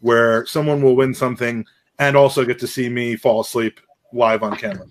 [0.00, 1.62] where someone will win something
[1.98, 3.80] and also get to see me fall asleep
[4.14, 4.86] live on camera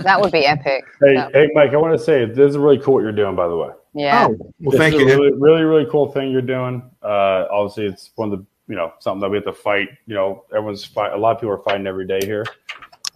[0.00, 0.84] That would be epic.
[1.00, 3.34] Hey, That- hey, Mike, I want to say this is really cool what you're doing,
[3.34, 3.70] by the way.
[3.94, 4.26] yeah.
[4.30, 6.82] oh well This thank is you A really, really, really cool thing you're doing.
[7.02, 9.88] Uh, obviously, it's one of the you know something that we have to fight.
[10.06, 11.12] You know, everyone's fight.
[11.12, 12.44] A lot of people are fighting every day here.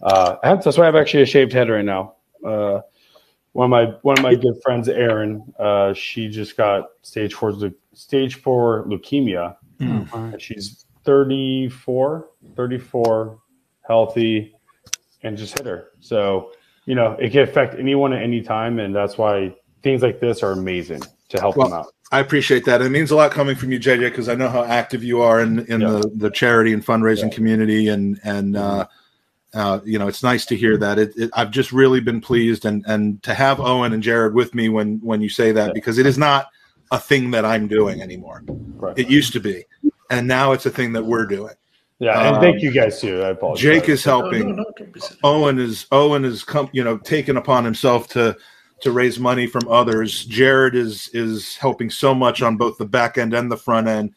[0.01, 2.15] Uh, I have, that's why I have actually a shaved head right now.
[2.45, 2.81] Uh,
[3.53, 7.53] one of my one of my good friends, Erin, uh, she just got stage four
[7.93, 9.55] stage four leukemia.
[9.79, 13.39] And She's 34, 34,
[13.87, 14.54] healthy,
[15.25, 15.89] and just hit her.
[15.99, 16.51] So
[16.85, 20.43] you know, it can affect anyone at any time, and that's why things like this
[20.43, 21.87] are amazing to help Well, them out.
[22.11, 22.83] I appreciate that.
[22.83, 25.41] It means a lot coming from you, JJ, because I know how active you are
[25.41, 25.89] in in Yeah.
[25.93, 27.35] the, the charity and fundraising Yeah.
[27.35, 28.85] community, and and uh,
[29.55, 30.99] uh, you know it's nice to hear that.
[30.99, 34.53] It, it, I've just really been pleased, and and to have Owen and Jared with
[34.53, 35.73] me when when you say that, Yeah.
[35.73, 36.47] because it is not
[36.91, 38.43] a thing that I'm doing anymore.
[38.47, 38.97] Right.
[38.97, 39.65] It used to be,
[40.11, 41.55] and now it's a thing that we're doing.
[41.99, 43.21] Yeah, and Um, thank you guys too.
[43.23, 43.61] I apologize.
[43.61, 44.49] Jake is helping.
[44.49, 45.19] no, no, don't be silly.
[45.23, 48.35] Owen is Owen is come you know taken upon himself to
[48.81, 50.25] to raise money from others.
[50.25, 54.13] Jared is is helping so much on both the back end and the front end.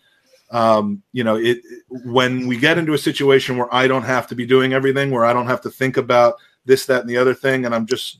[0.50, 4.34] Um, you know, it when we get into a situation where I don't have to
[4.34, 6.34] be doing everything, where I don't have to think about
[6.64, 8.18] this, that, and the other thing, and I'm just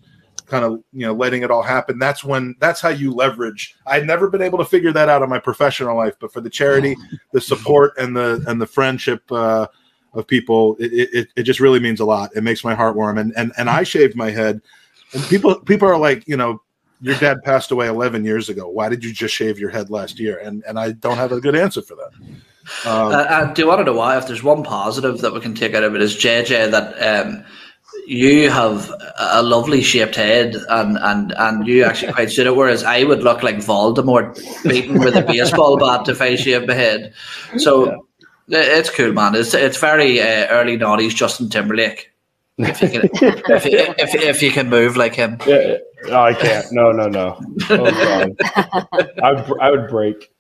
[0.49, 1.99] kind of you know letting it all happen.
[1.99, 3.77] That's when that's how you leverage.
[3.87, 6.51] I'd never been able to figure that out in my professional life, but for the
[6.51, 6.97] charity,
[7.33, 9.31] the support, and the and the friendship.
[9.31, 9.67] Uh,
[10.15, 12.35] of people, it, it, it just really means a lot.
[12.35, 13.19] It makes my heart warm.
[13.19, 14.63] And and and I shaved my head,
[15.13, 16.63] and people people are like, you know,
[17.01, 18.69] your dad passed away 11 years ago.
[18.69, 20.39] Why did you just shave your head last year?
[20.39, 22.13] And and I don't have a good answer for that.
[22.85, 24.19] Um, Uh, uh, do you want to know why?
[24.19, 27.45] If there's one positive that we can take out of it is JJ that um,
[28.09, 32.57] you have a lovely shaped head and, and, and you actually quite suit it.
[32.57, 36.75] Whereas I would look like Voldemort beaten with a baseball bat if I shaved my
[36.75, 37.13] head.
[37.59, 37.97] So i-
[38.49, 39.35] it's cool, man.
[39.35, 42.11] It's it's very uh, early noughties Justin Timberlake.
[42.57, 45.39] If you can, if, you- if, if you can move like him.
[45.47, 45.77] Yeah,
[46.09, 46.67] no, I can't.
[46.73, 47.41] No, no, no.
[47.71, 48.35] Oh.
[49.23, 50.31] I I would break.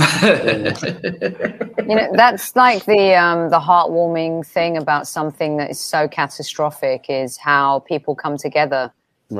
[1.90, 7.06] You know, that's like the um, the heartwarming thing about something that is so catastrophic
[7.08, 8.92] is how people come together,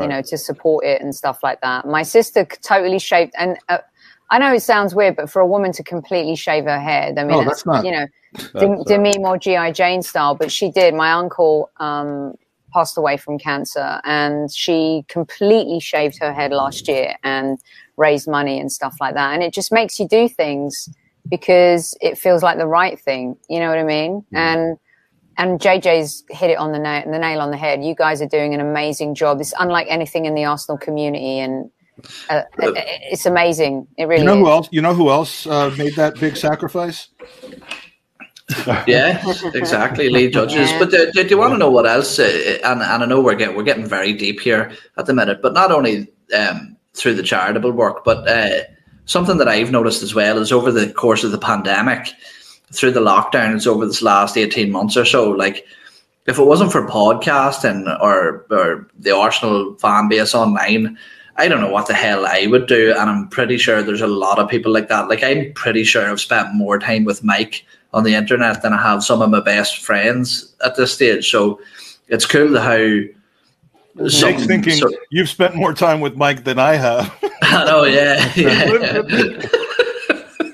[0.03, 1.87] you know, to support it and stuff like that.
[1.87, 3.79] My sister totally shaved, and uh,
[4.31, 7.25] I know it sounds weird, but for a woman to completely shave her head, I
[7.25, 10.71] mean, Oh, that's not- you know, That's, uh, Demi Moore GI Jane style, but she
[10.73, 10.93] did.
[10.95, 12.35] My uncle um,
[12.73, 17.59] passed away from cancer, and she completely shaved her head last year and
[18.01, 19.35] raised money and stuff like that.
[19.35, 20.89] And it just makes you do things
[21.29, 23.37] because it feels like the right thing.
[23.49, 24.25] You know what I mean?
[24.33, 24.79] And
[25.37, 27.85] and JJ's hit it on the nail, the nail on the head.
[27.85, 29.41] You guys are doing an amazing job.
[29.41, 31.71] It's unlike anything in the Arsenal community, and
[32.29, 33.87] uh, it's amazing.
[33.97, 34.23] It really.
[34.23, 34.41] You know is.
[34.41, 34.69] who else?
[34.73, 37.09] You know who else uh, made that big sacrifice?
[38.87, 39.23] yeah,
[39.55, 40.11] exactly.
[40.11, 40.71] Lead judges.
[40.71, 40.79] Yeah.
[40.79, 42.19] But do, do, you want to know what else?
[42.19, 45.41] Uh, and, and I know we're getting we're getting very deep here at the minute,
[45.41, 48.65] but not only um, through the charitable work, but uh,
[49.05, 52.09] something that I've noticed as well is over the course of the pandemic,
[52.73, 55.67] through the lockdowns over this last eighteen months or so, like
[56.27, 60.97] if it wasn't for podcasting or or the Arsenal fan base online,
[61.37, 62.91] I don't know what the hell I would do.
[62.97, 65.09] And I'm pretty sure there's a lot of people like that.
[65.09, 68.81] Like I'm pretty sure I've spent more time with Mike on the internet than I
[68.81, 71.29] have some of my best friends at this stage.
[71.29, 71.61] So
[72.09, 73.01] it's cool how.
[74.09, 77.15] Jake's thinking so, you've spent more time with Mike than I have.
[77.53, 78.33] oh know, yeah.
[78.37, 78.65] yeah.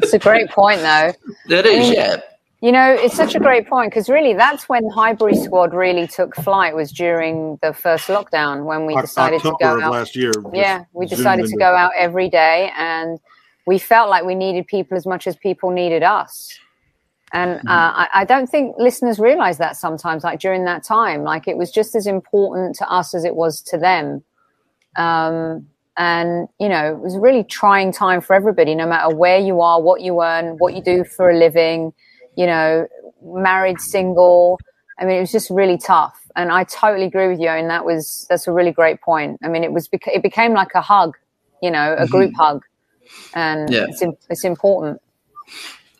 [0.02, 1.12] it's a great point, though.
[1.48, 2.16] It is, yeah.
[2.62, 6.34] You know, it's such a great point because really that's when Highbury Squad really took
[6.36, 9.92] flight was during the first lockdown when we decided October to go out.
[9.92, 10.32] last year.
[10.54, 13.20] Yeah, we decided to go out every day and
[13.66, 16.58] we felt like we needed people as much as people needed us.
[17.36, 17.68] And mm-hmm.
[17.68, 21.56] uh, I, I, don't think listeners realize that sometimes, like during that time, like it
[21.56, 24.22] was just as important to us as it was to them.
[24.96, 25.66] Um,
[25.98, 29.60] and, you know, it was a really trying time for everybody, no matter where you
[29.60, 31.92] are, what you earn, what you do for a living
[32.36, 32.86] you know,
[33.22, 34.60] married, single.
[34.98, 36.20] I mean, it was just really tough.
[36.36, 37.48] And I totally agree with you.
[37.48, 39.38] And that was, that's a really great point.
[39.42, 41.16] I mean, it was, it became like a hug,
[41.62, 42.12] you know, a mm-hmm.
[42.12, 42.62] group hug.
[43.34, 43.86] And yeah.
[43.88, 45.00] it's, it's important.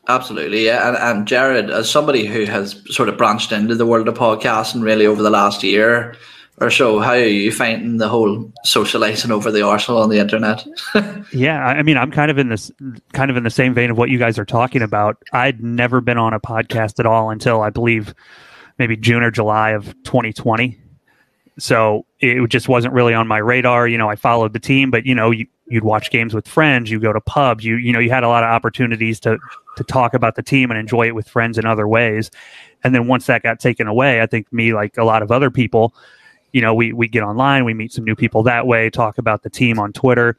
[0.08, 0.88] Absolutely, yeah.
[0.88, 4.82] And, and Jared, as somebody who has sort of branched into the world of podcasting
[4.82, 6.16] really over the last year,
[6.58, 7.00] or so.
[7.00, 10.66] How are you finding the whole socializing over the Arsenal on the internet?
[11.32, 12.70] yeah, I mean, I'm kind of in this
[13.12, 15.22] kind of in the same vein of what you guys are talking about.
[15.32, 18.14] I'd never been on a podcast at all until I believe
[18.78, 20.78] maybe June or July of 2020.
[21.58, 23.88] So it just wasn't really on my radar.
[23.88, 26.90] You know, I followed the team, but you know, you, would watch games with friends,
[26.90, 29.38] you go to pubs, you you know, you had a lot of opportunities to
[29.76, 32.30] to talk about the team and enjoy it with friends in other ways.
[32.84, 35.50] And then once that got taken away, I think me, like a lot of other
[35.50, 35.94] people,
[36.52, 39.42] you know, we we get online, we meet some new people that way, talk about
[39.42, 40.38] the team on Twitter,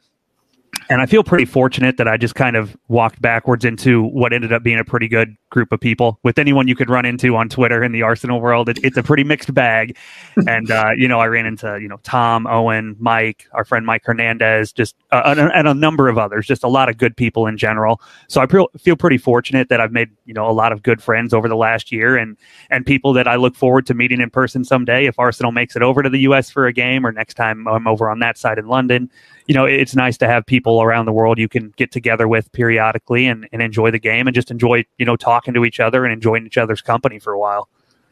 [0.90, 4.52] and I feel pretty fortunate that I just kind of walked backwards into what ended
[4.52, 6.18] up being a pretty good group of people.
[6.22, 9.02] With anyone you could run into on Twitter in the Arsenal world, it, it's a
[9.02, 9.96] pretty mixed bag.
[10.46, 14.02] and uh, you know, I ran into you know Tom, Owen, Mike, our friend Mike
[14.04, 16.46] Hernandez, just uh, and, and, a number of others.
[16.46, 18.00] Just a lot of good people in general.
[18.28, 21.34] So I feel pretty fortunate that I've made you know a lot of good friends
[21.34, 22.36] over the last year, and
[22.70, 25.82] and people that I look forward to meeting in person someday if Arsenal makes it
[25.82, 26.50] over to the U.S.
[26.50, 29.10] for a game, or next time I'm over on that side in London
[29.48, 32.52] you know, it's nice to have people around the world you can get together with
[32.52, 36.04] periodically and, and enjoy the game and just enjoy, you know, talking to each other
[36.04, 37.68] and enjoying each other's company for a while.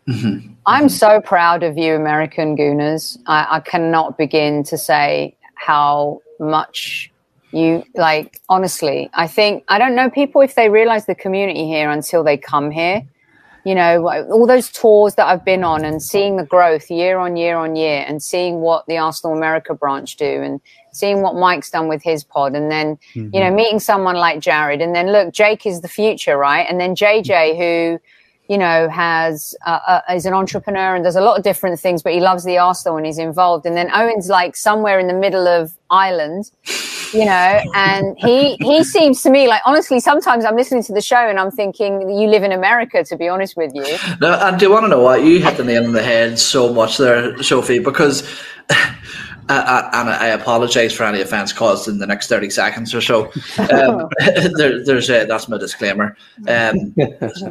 [0.09, 0.55] Mm-hmm.
[0.65, 3.19] I'm so proud of you, American Gooners.
[3.27, 7.13] I, I cannot begin to say how much
[7.53, 11.91] you like honestly i think i don't know people if they realize the community here
[11.91, 13.03] until they come here
[13.67, 17.37] you know all those tours that i've been on and seeing the growth year on
[17.37, 20.61] year on year and seeing what the arsenal america branch do and
[20.97, 23.29] seeing what Mike's done with his pod, and then mm-hmm.
[23.33, 26.67] you know meeting someone like Jared, and then look, Jake is the future, right?
[26.69, 28.01] And then JJ, who
[28.49, 32.03] you know has uh, uh, is an entrepreneur and does a lot of different things,
[32.03, 33.67] but he loves the Arsenal and he's involved.
[33.67, 36.51] And then Owen's like somewhere in the middle of Ireland,
[37.12, 41.01] you know, and he he seems to me like honestly, sometimes I'm listening to the
[41.01, 43.05] show and I'm thinking you live in America.
[43.05, 45.57] To be honest with you, no, and do you want to know what you hit
[45.57, 48.28] the nail on the head so much there, Sophie, because.
[49.49, 53.27] Uh, and I apologise for any offence caused in the next thirty seconds or so.
[53.73, 54.09] Um,
[54.57, 56.16] there, there's a, that's my disclaimer.
[56.49, 56.93] Um,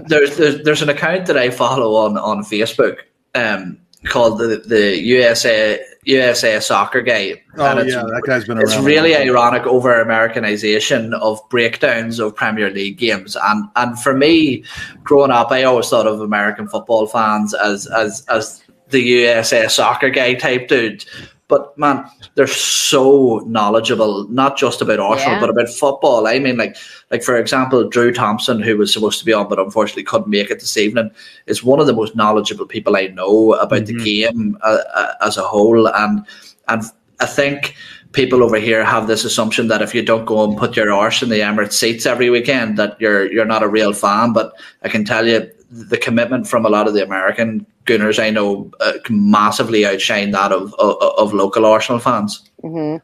[0.07, 2.97] there's, there's there's an account that I follow on on Facebook
[3.33, 7.41] um, called the the USA USA Soccer Guy.
[7.57, 8.57] Oh yeah, that guy's been.
[8.57, 8.67] around.
[8.67, 14.63] It's really ironic over Americanization of breakdowns of Premier League games, and and for me,
[15.03, 20.09] growing up, I always thought of American football fans as as as the USA Soccer
[20.09, 21.03] Guy type dude
[21.47, 25.39] but man, they're so knowledgeable, not just about Arsenal, yeah.
[25.39, 26.27] but about football.
[26.27, 26.75] I mean, like,
[27.11, 30.49] like for example, Drew Thompson, who was supposed to be on, but unfortunately couldn't make
[30.49, 31.11] it this evening,
[31.45, 33.97] is one of the most knowledgeable people I know about mm-hmm.
[33.97, 35.87] the game uh, uh, as a whole.
[35.87, 36.25] And
[36.67, 36.83] and
[37.19, 37.75] I think
[38.11, 41.21] people over here have this assumption that if you don't go and put your arse
[41.21, 44.33] in the Emirates seats every weekend, that you're you're not a real fan.
[44.33, 48.29] But I can tell you, the commitment from a lot of the American Gooners I
[48.29, 52.49] know uh, massively outshine that of, of, of local Arsenal fans.
[52.63, 52.97] Mm-hmm.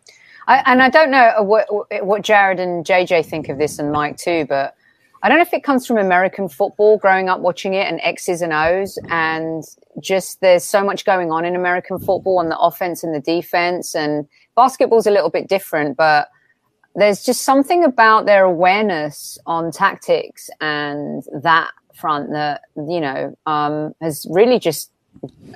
[0.47, 1.67] I, and I don't know what,
[2.05, 4.75] what Jared and JJ think of this and Mike too, but
[5.23, 8.41] I don't know if it comes from American football, growing up watching it and X's
[8.41, 9.63] and O's, and
[9.99, 13.93] just there's so much going on in American football on the offense and the defense,
[13.93, 16.29] and basketball's a little bit different, but
[16.95, 21.71] there's just something about their awareness on tactics and that
[22.01, 24.91] front that you know um, has really just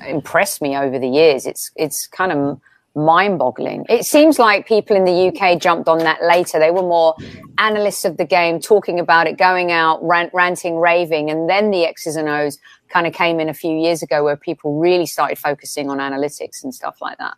[0.07, 1.45] impressed me over the years.
[1.45, 2.61] It's it's kind of
[2.95, 3.85] mind-boggling.
[3.89, 6.59] It seems like people in the UK jumped on that later.
[6.59, 7.13] They were more
[7.57, 11.85] analysts of the game, talking about it, going out, rant, ranting, raving, and then the
[11.85, 12.57] X's and O's
[12.87, 16.63] kind of came in a few years ago, where people really started focusing on analytics
[16.63, 17.35] and stuff like that.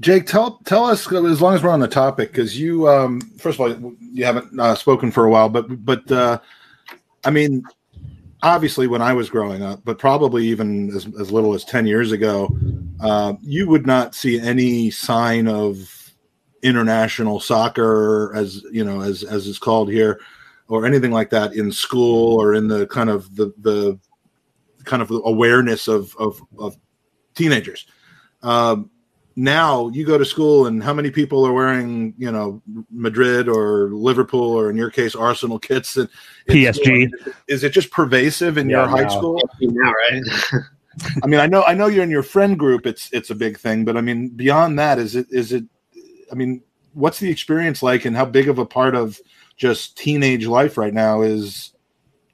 [0.00, 3.58] Jake, tell tell us as long as we're on the topic, because you um, first
[3.58, 6.38] of all you haven't uh, spoken for a while, but but uh,
[7.24, 7.62] I mean,
[8.42, 12.12] obviously when I was growing up, but probably even as as little as ten years
[12.12, 12.56] ago,
[13.00, 16.12] uh, you would not see any sign of
[16.62, 20.20] international soccer, as you know, as as it's called here,
[20.68, 23.98] or anything like that in school or in the kind of the the
[24.84, 26.76] kind of awareness of of, of
[27.34, 27.86] teenagers.
[28.42, 28.90] Um,
[29.40, 32.60] now you go to school and how many people are wearing you know
[32.90, 36.10] madrid or liverpool or in your case arsenal kits and
[36.48, 37.10] psg
[37.48, 39.40] is it just pervasive in yeah, your high school?
[39.62, 40.22] Now right?
[41.22, 43.58] I mean i know i know you're in your friend group it's it's a big
[43.58, 45.64] thing but i mean beyond that is it is it
[46.30, 46.62] i mean
[46.92, 49.18] what's the experience like and how big of a part of
[49.56, 51.72] just teenage life right now is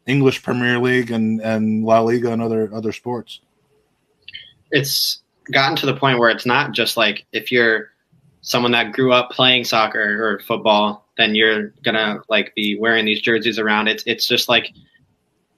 [0.07, 3.43] english premier league and and la liga and other other sports?
[4.73, 7.91] It's gotten to the point where it's not just like if you're
[8.43, 13.21] someone that grew up playing soccer or football, then you're gonna like be wearing these
[13.21, 13.89] jerseys around.
[13.89, 14.73] It's it's just like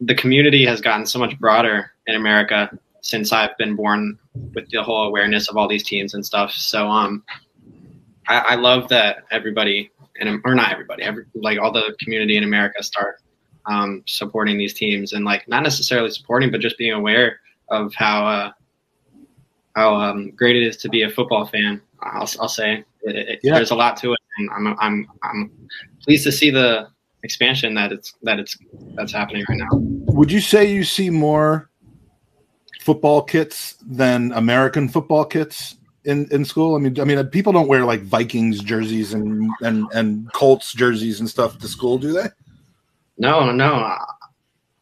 [0.00, 2.70] the community has gotten so much broader in America
[3.00, 4.18] since I've been born
[4.54, 6.52] with the whole awareness of all these teams and stuff.
[6.52, 7.24] So um,
[8.28, 9.90] I, I love that everybody
[10.20, 13.20] and or not everybody, every, like all the community in America start
[13.66, 17.40] um, supporting these teams and like not necessarily supporting, but just being aware
[17.70, 18.52] of how uh,
[19.78, 21.80] how um, great it is to be a football fan.
[22.00, 23.54] I'll, I'll say it, it, yeah.
[23.54, 25.50] there's a lot to it, and I'm I'm I'm
[26.02, 26.88] pleased to see the
[27.22, 28.58] expansion that it's that it's
[28.94, 29.68] that's happening right now.
[29.72, 31.70] Would you say you see more
[32.80, 36.74] football kits than American football kits in, in school?
[36.74, 41.20] I mean, I mean, people don't wear like Vikings jerseys and and and Colts jerseys
[41.20, 42.28] and stuff to school, do they?
[43.16, 43.96] No, no.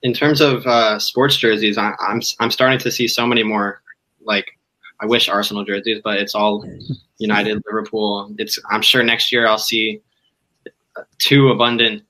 [0.02, 3.82] In terms of uh, sports jerseys, I, I'm I'm starting to see so many more
[4.24, 4.55] like
[5.01, 6.64] I wish Arsenal jerseys, but it's all
[7.18, 8.35] United, Liverpool.
[8.39, 10.01] It's I'm sure next year I'll see
[11.18, 12.02] two abundant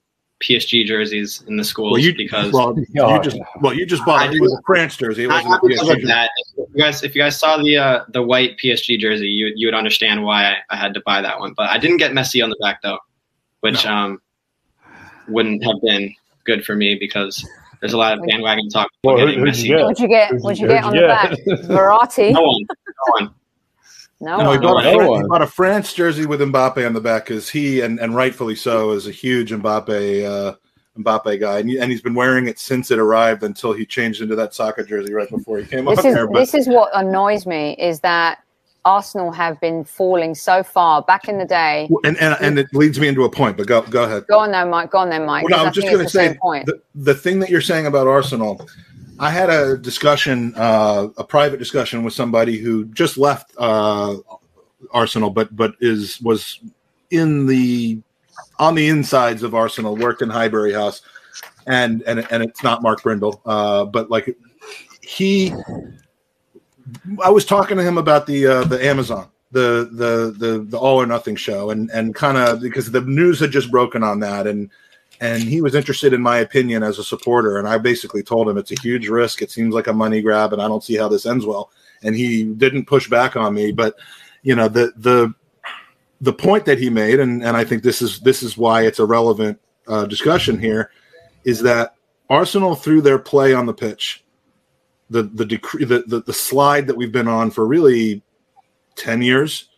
[0.42, 4.32] PSG jerseys in the schools well, you, because well, you just well you just bought
[4.34, 5.24] it was a France jersey.
[5.24, 6.06] It wasn't a PSG jersey.
[6.06, 6.30] That.
[6.56, 9.66] If you guys, if you guys saw the uh, the white PSG jersey, you you
[9.66, 11.54] would understand why I, I, had to buy that one.
[11.56, 12.98] But I didn't get Messi on the back though,
[13.60, 13.92] which no.
[13.92, 14.22] um
[15.28, 16.14] wouldn't have been
[16.44, 17.48] good for me because
[17.80, 18.88] there's a lot of bandwagon talk.
[19.04, 20.34] Well, who, who'd, you what'd you get?
[20.40, 21.30] What'd you get on the back?
[21.64, 22.32] Verratti.
[22.32, 22.62] No one.
[22.62, 23.34] No one.
[24.18, 27.02] No, no, he, bought no, a, he bought a France jersey with Mbappe on the
[27.02, 30.54] back because he and, and rightfully so is a huge Mbappe uh,
[30.98, 34.22] Mbappe guy, and, he, and he's been wearing it since it arrived until he changed
[34.22, 36.26] into that soccer jersey right before he came this is, there.
[36.26, 38.38] But, this is what annoys me is that
[38.86, 41.88] Arsenal have been falling so far back in the day.
[42.04, 44.26] And and, and it leads me into a point, but go go ahead.
[44.28, 44.92] Go on there, Mike.
[44.92, 45.44] Go on there, Mike.
[45.44, 46.28] Well, no, I was just going to say
[46.64, 48.66] the, the thing that you're saying about Arsenal.
[49.18, 54.16] I had a discussion, uh, a private discussion with somebody who just left uh,
[54.92, 56.60] Arsenal, but but is was
[57.10, 58.00] in the
[58.58, 61.02] on the insides of Arsenal, worked in Highbury House,
[61.66, 64.36] and and and it's not Mark Brindle, uh, but like
[65.02, 65.52] he
[67.22, 71.00] I was talking to him about the uh, the Amazon, the the the the All
[71.00, 74.46] or Nothing show, and and kind of because the news had just broken on that,
[74.46, 74.70] and
[75.20, 78.58] and he was interested in my opinion as a supporter, and I basically told him
[78.58, 79.42] it's a huge risk.
[79.42, 81.70] It seems like a money grab, and I don't see how this ends well.
[82.02, 83.96] And he didn't push back on me, but
[84.42, 85.34] you know the the
[86.20, 89.00] the point that he made, and and I think this is this is why it's
[89.00, 89.58] a relevant
[89.88, 90.90] uh, discussion here,
[91.44, 91.94] is that
[92.30, 94.24] Arsenal through their play on the pitch
[95.10, 98.22] the the decree the, the, the slide that we've been on for really
[98.96, 99.68] 10 years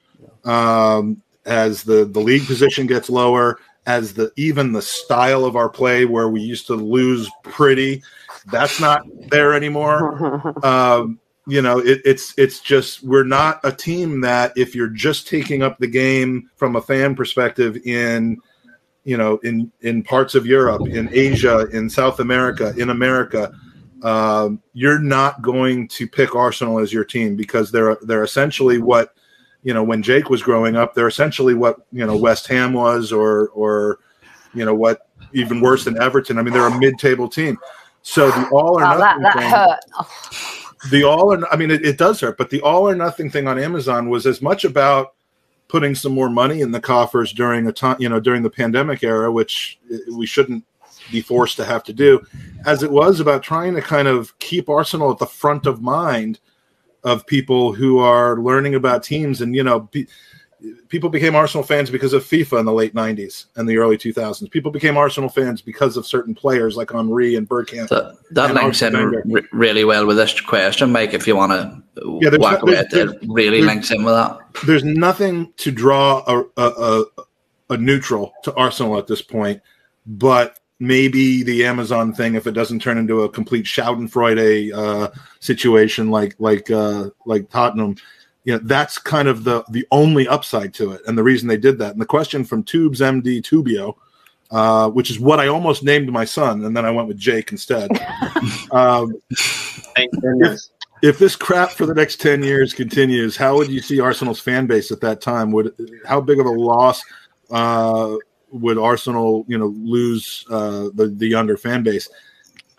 [0.44, 5.68] um, as the the league position gets lower as the even the style of our
[5.68, 8.02] play where we used to lose pretty
[8.50, 10.54] that's not there anymore.
[10.64, 15.26] Um, you know it, it's it's just we're not a team that if you're just
[15.26, 18.36] taking up the game from a fan perspective in
[19.04, 23.50] you know in in parts of europe in asia in south america in america
[24.02, 29.14] um, you're not going to pick Arsenal as your team because they're they're essentially what
[29.62, 30.94] you know when Jake was growing up.
[30.94, 33.98] They're essentially what you know West Ham was, or or
[34.54, 36.38] you know what even worse than Everton.
[36.38, 37.58] I mean, they're a mid-table team.
[38.02, 40.90] So the all or Oh, nothing that, that thing, hurt.
[40.90, 43.48] The all or I mean, it, it does hurt, but the all or nothing thing
[43.48, 45.14] on Amazon was as much about
[45.66, 49.02] putting some more money in the coffers during a time, you know, during the pandemic
[49.02, 49.78] era, which
[50.16, 50.64] we shouldn't
[51.10, 52.20] be forced to have to do,
[52.66, 56.40] as it was about trying to kind of keep Arsenal at the front of mind
[57.04, 59.80] of people who are learning about teams and you know.
[59.80, 60.06] Be,
[60.88, 64.50] people became Arsenal fans because of FIFA in the late '90s and the early 2000s.
[64.50, 67.88] People became Arsenal fans because of certain players like Henry and Bergkamp.
[67.88, 68.92] That, that And links in
[69.26, 71.14] re- really well with this question, Mike.
[71.14, 71.82] If you want to
[72.20, 74.38] Yeah, walk no- away, it really links in with that.
[74.66, 77.04] There's nothing to draw a, a, a,
[77.70, 79.62] a neutral to Arsenal at this point,
[80.06, 85.10] but maybe the Amazon thing if it doesn't turn into a complete Schadenfreude uh,
[85.40, 87.96] situation like like uh, like Tottenham.
[88.44, 91.56] You know, that's kind of the the only upside to it, and the reason they
[91.56, 91.92] did that.
[91.92, 93.96] And the question from Tubes MD Tubio,
[94.50, 97.52] uh, which is what I almost named my son, and then I went with Jake
[97.52, 97.90] instead.
[98.70, 99.12] um,
[100.20, 100.70] goodness.
[101.02, 104.66] if this crap for the next 10 years continues how would you see arsenal's fan
[104.66, 105.74] base at that time would
[106.06, 107.02] how big of a loss
[107.50, 108.16] uh,
[108.50, 112.08] would arsenal you know lose uh, the, the younger fan base.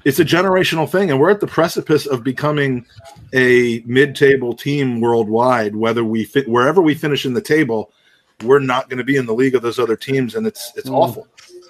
[0.06, 2.86] It's a generational thing and we're at the precipice of becoming
[3.34, 7.92] a mid-table team worldwide whether we fit wherever we finish in the table
[8.44, 10.90] we're not going to be in the league of those other teams and it's it's
[10.90, 11.28] awful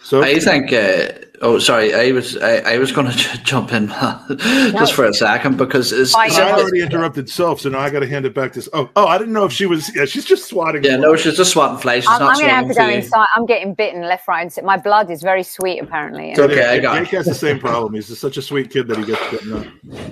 [0.10, 0.74] so I think.
[0.74, 1.10] Uh,
[1.42, 1.94] oh, sorry.
[1.94, 3.88] I was I, I was going to jump in
[4.74, 6.32] just for a second because it's, Fine.
[6.32, 8.68] I already interrupted self, so now I got to hand it back to.
[8.74, 9.96] Oh, oh, I didn't know if she was.
[9.96, 10.84] Yeah, she's just swatting.
[10.84, 12.04] yeah, no, she's just swatting flies.
[12.06, 12.96] She's I'm, not I'm going to have to go you.
[12.98, 13.28] inside.
[13.36, 14.66] I'm getting bitten left, right, and center.
[14.66, 16.32] My blood is very sweet, apparently.
[16.32, 17.18] It's okay, I got Jake it.
[17.18, 17.94] has the same problem.
[17.94, 19.66] He's just such a sweet kid that he gets getting up.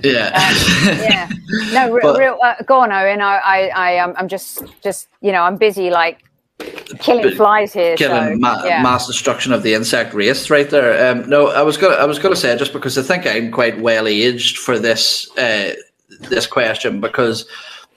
[0.04, 0.30] Yeah.
[0.84, 1.28] yeah.
[1.72, 2.38] No, re- But- real.
[2.42, 3.20] Uh, go on, Owen.
[3.22, 6.22] I, I, I, um, I'm just, just, you know, I'm busy like
[7.00, 7.96] killing flies here.
[7.96, 8.82] killing so, ma- yeah.
[8.82, 11.10] mass destruction of the insect race right there.
[11.10, 13.80] Um, no, I was gonna I was gonna say just because I think I'm quite
[13.80, 15.74] well aged for this uh,
[16.28, 17.46] this question because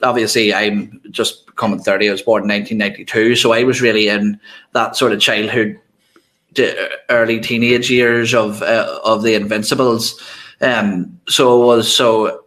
[0.04, 2.10] obviously I'm just coming thirty.
[2.10, 4.40] I was born in 1992, so I was really in
[4.74, 5.80] that sort of childhood,
[7.10, 10.22] early teenage years of uh, of the Invincibles.
[10.62, 12.46] Um, so it was so.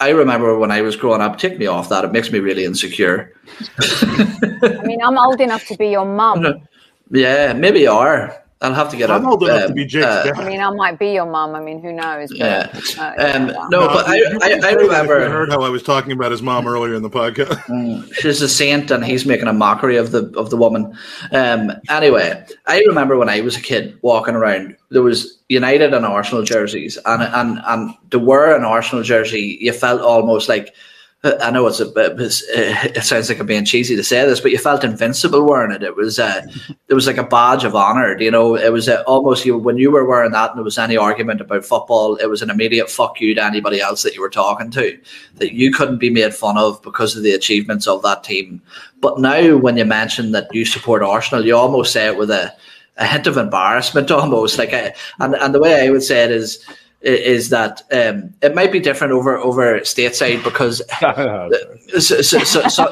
[0.00, 2.04] I remember when I was growing up, take me off that.
[2.04, 3.32] It makes me really insecure.
[3.78, 6.66] I mean, I'm old enough to be your mum.
[7.12, 8.40] Yeah, maybe you are.
[8.62, 9.10] I'll have to get.
[9.10, 10.34] I'm a, old enough to um, be Jake's uh, dad.
[10.36, 11.54] I mean, I might be your mum.
[11.54, 12.28] I mean, who knows?
[12.28, 12.80] But, Yeah.
[12.98, 13.66] uh, Um, yeah.
[13.70, 15.82] no, but I, you I, I say that if remember you heard how I was
[15.82, 18.14] talking about his mom earlier in the podcast.
[18.20, 20.94] she's a saint and he's making a mockery of the of the woman.
[21.32, 26.04] Um, anyway, I remember when I was a kid walking around, there was United and
[26.04, 30.74] Arsenal jerseys, and and and to wear an Arsenal jersey, you felt almost like.
[31.22, 32.18] I know it's a bit.
[32.18, 35.82] It sounds like I'm being cheesy to say this, but you felt invincible wearing it.
[35.82, 36.46] It was, uh,
[36.88, 38.18] it was like a badge of honor.
[38.18, 40.78] You know, it was uh, almost you when you were wearing that, and there was
[40.78, 44.22] any argument about football, it was an immediate fuck you to anybody else that you
[44.22, 44.98] were talking to.
[45.34, 48.62] That you couldn't be made fun of because of the achievements of that team.
[49.02, 52.50] But now, when you mention that you support Arsenal, you almost say it with a,
[52.96, 54.72] a hint of embarrassment, almost like.
[54.72, 56.64] A, and and the way I would say it is
[57.02, 60.82] is that um, it might be different over over stateside because
[61.98, 62.90] so, so, so, so,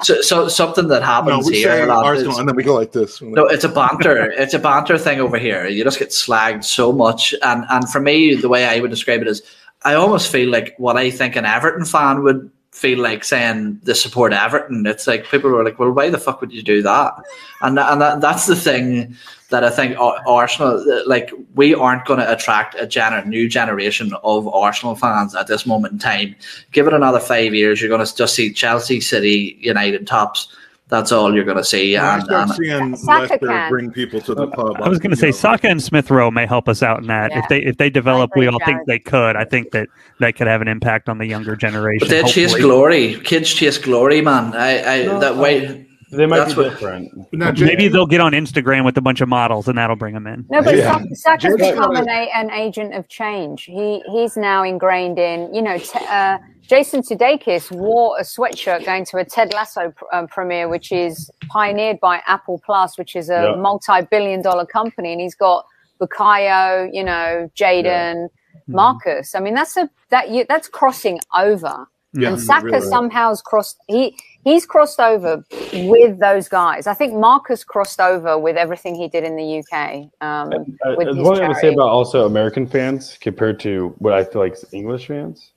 [0.00, 2.92] so, so something that happens we here say lot is- and then we go like
[2.92, 3.20] this.
[3.20, 4.32] no, it's a banter.
[4.32, 5.66] it's a banter thing over here.
[5.66, 9.20] You just get slagged so much, and and for me, the way I would describe
[9.20, 9.42] it is,
[9.82, 13.94] I almost feel like what I think an Everton fan would feel like saying the
[13.94, 14.86] support Everton.
[14.86, 17.14] It's like people were like, well, why the fuck would you do that?
[17.60, 19.16] And and that, that's the thing
[19.50, 24.48] that I think Arsenal, like, we aren't going to attract a gener- new generation of
[24.48, 26.34] Arsenal fans at this moment in time.
[26.72, 30.48] Give it another five years, you're going to just see Chelsea, City, United tops.
[30.88, 31.94] That's all you're going to see.
[31.94, 34.76] When I And, start and seeing Leicester bring people to the pub.
[34.82, 37.30] I was going to say Saka and Smith Rowe may help us out in that.
[37.30, 37.38] Yeah.
[37.38, 39.34] If they if they develop, we all think they could.
[39.36, 39.88] I think that
[40.20, 42.06] that could have an impact on the younger generation.
[42.06, 43.14] But they chase glory.
[43.20, 44.54] Kids chase glory, man.
[44.54, 45.86] I, I No, that way.
[46.10, 47.10] They might That's be what- different.
[47.32, 50.12] Now, Jake, Maybe they'll get on Instagram with a bunch of models, and that'll bring
[50.12, 50.44] them in.
[50.50, 50.92] No, but Yeah.
[51.14, 53.64] Saka, Saka's become an, an agent of change.
[53.64, 56.36] He he's now ingrained in, you know, t- uh,
[56.68, 62.00] Jason Sudeikis wore a sweatshirt going to a Ted Lasso um, premiere, which is pioneered
[62.00, 63.56] by Apple Plus, which is a Yeah.
[63.56, 65.66] multi-billion-dollar company, and he's got
[66.00, 68.28] Bukayo, you know, Jadon,
[68.68, 69.34] Marcus.
[69.34, 71.86] I mean, that's a that you, that's crossing over.
[72.14, 73.40] Yeah, and Saka really.
[73.44, 73.78] crossed.
[73.88, 74.14] He
[74.44, 76.86] he's crossed over with those guys.
[76.86, 80.10] I think Marcus crossed over with everything he did in the UK.
[80.20, 80.52] Um,
[80.84, 84.12] Uh, with his one thing I would say about also American fans compared to what
[84.12, 85.51] I feel like is English fans.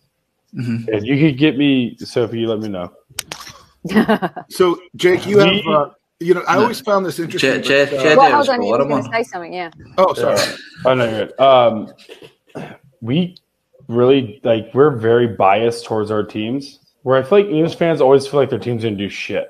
[0.54, 0.88] Mhm.
[0.90, 2.92] If you could get me, Sophie, you let me know.
[4.50, 5.90] so Jake, you have uh,
[6.20, 7.62] You know, I always found this interesting.
[7.62, 9.70] J- but, J- uh, J- Well, hold on, you were going to say something, yeah.
[9.98, 10.40] oh, sorry.
[10.86, 11.06] Oh no,
[11.38, 11.42] you're.
[11.44, 11.94] Um,
[13.02, 13.36] we
[13.88, 16.80] really like we're very biased towards our teams.
[17.04, 19.50] Where I feel like English fans always feel like their team's gonna do shit.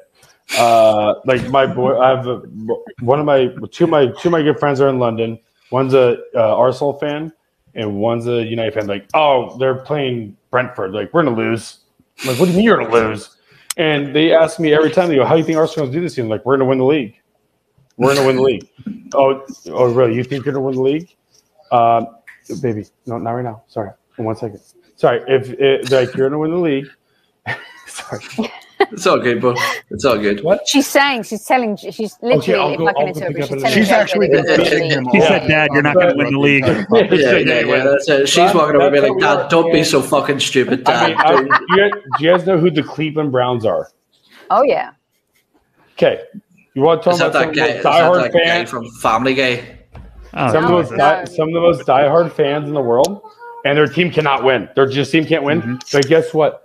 [0.58, 2.40] Uh, like my boy, I have a,
[3.00, 5.40] one of my two of my two of my good friends are in London.
[5.72, 7.32] One's a uh, Arsenal fan,
[7.76, 8.88] and one's a United fan.
[8.88, 10.92] Like, oh, they're playing Brentford.
[10.92, 11.80] Like, we're gonna lose.
[12.22, 13.38] I'm like, what do you mean you're gonna lose?
[13.78, 15.10] And they ask me every time.
[15.10, 16.70] They go, "How do you think Arsenal's gonna do this?" year?" I'm like, we're gonna
[16.70, 17.20] win the league.
[17.98, 18.70] We're gonna win the league.
[19.14, 20.16] Oh, oh, really?
[20.16, 21.16] You think you're gonna win the league?
[21.72, 22.18] Um,
[22.62, 23.64] baby, no, not right now.
[23.68, 24.60] Sorry, one second.
[24.96, 26.88] Sorry, if it, like you're gonna win the league.
[27.88, 28.52] Sorry.
[28.92, 29.58] It's all good, but
[29.90, 30.44] it's all good.
[30.44, 30.68] What?
[30.68, 33.62] She's saying, she's telling, she's literally, I'll if go- I can I'll go interpret, she's
[33.62, 35.06] telling She's actually that been it's beating really- him.
[35.12, 37.84] He said, "Dad, you're not gonna win the league." Yeah, yeah, yeah.
[37.84, 38.28] That's it.
[38.30, 41.18] She's That- walking over that's me like, Dad, don't be so fucking stupid, I mean,
[41.18, 41.26] Dad.
[41.26, 43.90] I, do, you, do you guys know who the Cleveland Browns are?
[44.52, 44.92] Oh, yeah.
[45.94, 46.22] Okay,
[46.74, 47.68] you want to talk that about that some guy?
[47.68, 48.70] of the diehard that guy fans?
[48.70, 49.78] from Family Guy?
[50.38, 50.98] Oh, Some of No, those, no.
[50.98, 53.22] die, some of the most diehard fans in the world,
[53.64, 54.68] and their team cannot win.
[54.76, 55.62] Their just team can't win.
[55.62, 55.76] Mm-hmm.
[55.94, 56.62] But guess what?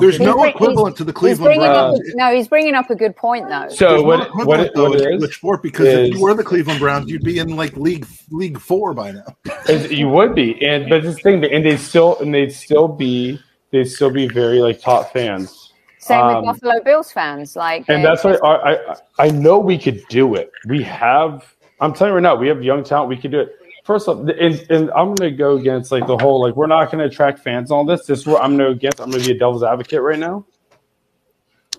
[0.00, 2.00] There's He's no bring- equivalent to the Cleveland Browns.
[2.00, 3.68] a, no, he's bringing up a good point, though.
[3.68, 4.18] So There's what?
[4.36, 4.60] no What?
[4.60, 5.36] equivalent, It, though, what in it English is?
[5.36, 8.94] sport because if you were the Cleveland Browns, you'd be in like league league four
[8.94, 9.24] by now.
[9.90, 13.38] you would be, and but this thing, and they still, and they'd still be,
[13.70, 15.72] they'd still be very like top fans.
[15.98, 17.54] Same um, with Buffalo Bills fans.
[17.56, 20.50] Like, And they're that's why I, I I know we could do it.
[20.66, 21.44] We have.
[21.80, 23.08] I'm telling you right now, we have young talent.
[23.08, 23.54] We could do it.
[23.88, 26.90] First off, and, and I'm going to go against like the whole like we're not
[26.92, 28.04] going to attract fans and all this.
[28.04, 29.00] This is what I'm going to against.
[29.00, 30.44] I'm going to be a devil's advocate right now.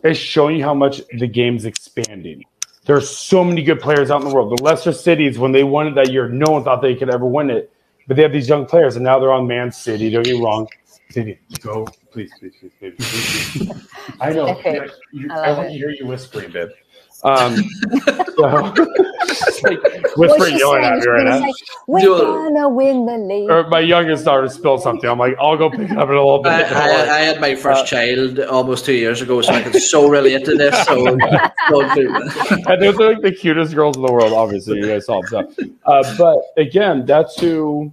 [0.04, 2.46] It's showing you how much the game's expanding.
[2.86, 4.58] There's so many good players out in the world.
[4.58, 7.28] The Leicester Cities, when they won it that year, no one thought they could ever
[7.28, 7.72] win it.
[8.08, 10.10] But they have these young players, and now they're on Man City.
[10.10, 10.68] Don't get me wrong.
[11.12, 12.94] City, go, please, please, please, please.
[12.98, 13.88] please, please.
[14.20, 14.48] I know.
[14.48, 14.80] Okay.
[15.14, 15.74] You- I I, love want it.
[15.74, 16.70] to hear you whispering, babe.
[17.24, 18.42] Um, so,
[19.64, 19.80] like
[20.16, 20.94] whispering, she yelling saying?
[20.94, 21.40] at me right now.
[21.42, 21.54] say,
[21.88, 22.18] We're Yo.
[22.34, 23.50] gonna win the league.
[23.50, 25.10] Or my youngest daughter spilled something.
[25.10, 26.52] I'm like, I'll go pick it up in a little bit.
[26.52, 27.18] I, I.
[27.18, 30.46] I had my first Uh, child almost two years ago, so I can so relate
[30.46, 30.74] to this.
[30.86, 30.96] So,
[31.70, 32.64] don't do that.
[32.70, 34.32] and those are like the cutest girls in the world.
[34.34, 35.54] Obviously, you guys saw them.
[35.86, 37.92] Uh, but again, that's who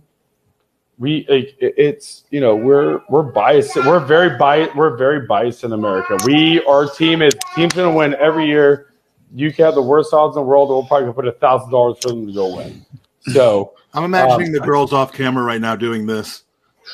[0.98, 1.27] we.
[1.28, 3.74] Like, it- it's you know we're we're biased.
[3.77, 4.77] We're very biased.
[4.77, 6.16] We're very biased in America.
[6.24, 8.93] We our team is team's gonna win every year.
[9.37, 10.71] You can have the worst odds in the world.
[10.71, 12.85] and We'll probably put a thousand dollars for them to go win.
[13.33, 16.45] So I'm imagining Um, the girls off camera right now doing this.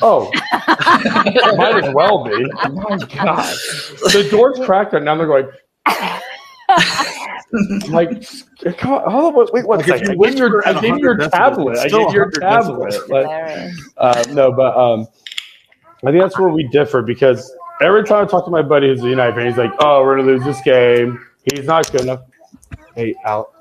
[0.00, 0.30] oh,
[1.56, 2.44] might as well be.
[2.70, 3.54] My God,
[4.12, 5.48] the door's cracked and now they're going.
[7.90, 8.24] Like,
[8.80, 10.14] hold on, wait one Like, second.
[10.18, 11.72] you I gave your, I gave your tablet.
[11.72, 12.94] it's I still gave your tablet.
[12.94, 13.08] decibels.
[13.10, 15.06] Like, uh, no, but um,
[16.06, 19.02] I think that's where we differ because every time I talk to my buddy who's
[19.04, 21.22] a United fan, he's like, "Oh, we're gonna lose this game.
[21.52, 22.20] He's not good enough."
[22.94, 23.52] Hey, Al.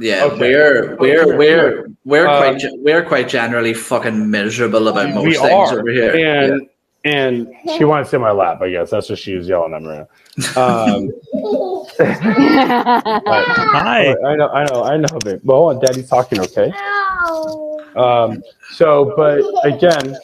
[0.00, 0.38] Yeah, Okay.
[0.40, 5.78] we're we're we're we're Um, quite we're quite generally fucking miserable about most things are,
[5.78, 6.14] over here.
[6.16, 6.68] and
[7.04, 7.46] and
[7.76, 8.60] she wants to sit in my lap.
[8.62, 9.88] I guess that's what she was yelling at me.
[10.56, 10.56] Right.
[10.56, 11.12] Um,
[11.98, 13.44] but-
[13.76, 14.14] Hi.
[14.26, 15.40] I know, I know, I know, babe.
[15.44, 16.40] But hold on, Daddy's talking.
[16.40, 16.72] Okay.
[17.96, 18.42] Um.
[18.72, 20.16] So, but again,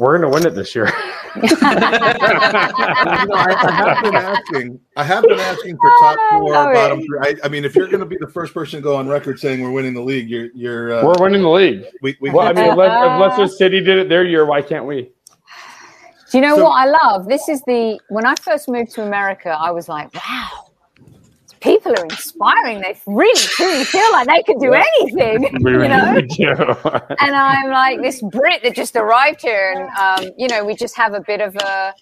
[0.00, 0.90] we're gonna win it this year.
[1.36, 4.80] You know, I, I have been asking.
[4.96, 7.18] I have been asking for top four, bottom three.
[7.22, 9.38] I, I mean, if you're going to be the first person to go on record
[9.38, 10.92] saying we're winning the league, you're you're.
[10.92, 11.84] Uh, we're winning the league.
[12.02, 14.60] we, we, Well, I mean, if, Le- if Leicester City did it their year, why
[14.60, 15.12] can't we?
[16.32, 17.28] Do you know So- what I love?
[17.28, 20.69] This is the when I first moved to America, I was like, wow,
[21.60, 22.80] people are inspiring.
[22.80, 26.20] They really truly feel like they could do anything, you know.
[26.36, 26.48] do.
[27.18, 30.96] And I'm like this Brit that just arrived here, and um, you know, we just
[30.96, 31.94] have a bit of a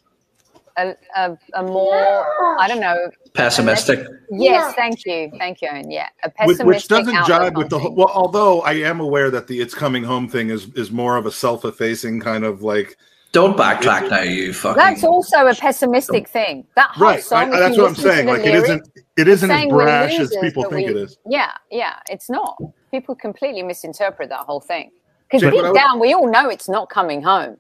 [0.77, 2.97] a, a, a more I don't know.
[3.35, 4.07] Pessimistic.
[4.31, 5.91] Yes, thank you, thank you, Owen.
[5.91, 9.01] Yeah, a which, pessimistic which doesn't outlook jive with the whole, well although i am
[9.01, 12.63] aware that the it's coming home thing is is more of a self-effacing kind of
[12.63, 12.97] like
[13.33, 14.77] Don't backtrack now, you fucking.
[14.79, 16.67] That's also a pessimistic thing.
[16.77, 18.89] That whole right song, I, that's what i'm saying like it lyrics, isn't
[19.19, 22.31] it isn't as saying we're brash as people think we- it is Yeah, yeah, it's
[22.31, 22.57] not.
[22.91, 24.91] People completely misinterpret that whole thing.
[25.31, 27.59] Because deep what I down, we all know it's not coming home.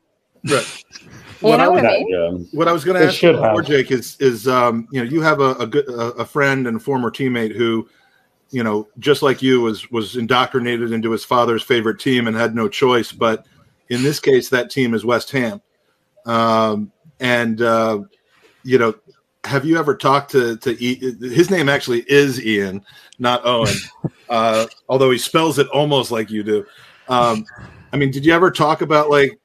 [0.50, 0.84] right
[1.40, 2.08] You What I know was- what I mean?
[2.08, 2.30] Yeah.
[2.58, 3.62] what I was going to ask you before.
[3.62, 6.82] Jake, is is um, you know you have a, a good a, a friend and
[6.82, 7.86] former teammate who,
[8.50, 12.54] you know, just like you was was indoctrinated into his father's favorite team and had
[12.56, 13.12] no choice.
[13.12, 13.46] But
[13.88, 15.60] in this case, that team is West Ham,
[16.26, 18.00] um, and uh,
[18.62, 18.94] you know,
[19.44, 22.84] have you ever talked to to e- his name actually is Ian,
[23.18, 23.74] not Owen,
[24.28, 26.66] uh, although he spells it almost like you do.
[27.08, 27.44] Um,
[27.92, 29.38] I mean, did you ever talk about like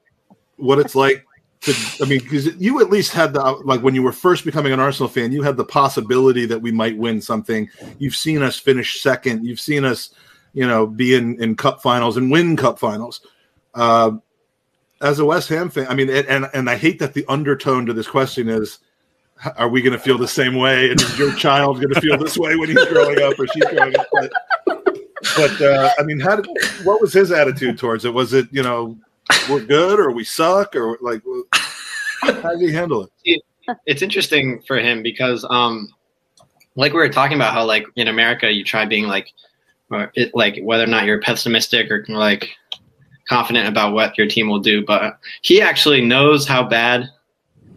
[0.57, 1.25] what it's like
[1.61, 4.73] to I mean, because you at least had the like when you were first becoming
[4.73, 7.69] an Arsenal fan, you had the possibility that we might win something.
[7.99, 9.45] You've seen us finish second.
[9.45, 10.13] You've seen us,
[10.53, 13.21] you know, be in in cup finals and win cup finals.
[13.73, 14.11] Uh,
[15.03, 17.93] as a West Ham fan, I mean, and and I hate that the undertone to
[17.93, 18.79] this question is,
[19.57, 20.89] are we going to feel the same way?
[20.89, 23.65] And is your child going to feel this way when he's growing up or she's
[23.65, 24.07] growing up?
[24.11, 24.31] But,
[25.35, 26.47] but uh, I mean, how did
[26.83, 28.13] what was his attitude towards it?
[28.13, 28.97] Was it you know
[29.49, 31.21] we're good or we suck or like
[32.21, 33.43] how did he handle it?
[33.85, 35.89] It's interesting for him because um
[36.75, 39.27] like we were talking about how like in America you try being like
[40.15, 42.49] it, like whether or not you're pessimistic or like
[43.27, 47.09] confident about what your team will do, but he actually knows how bad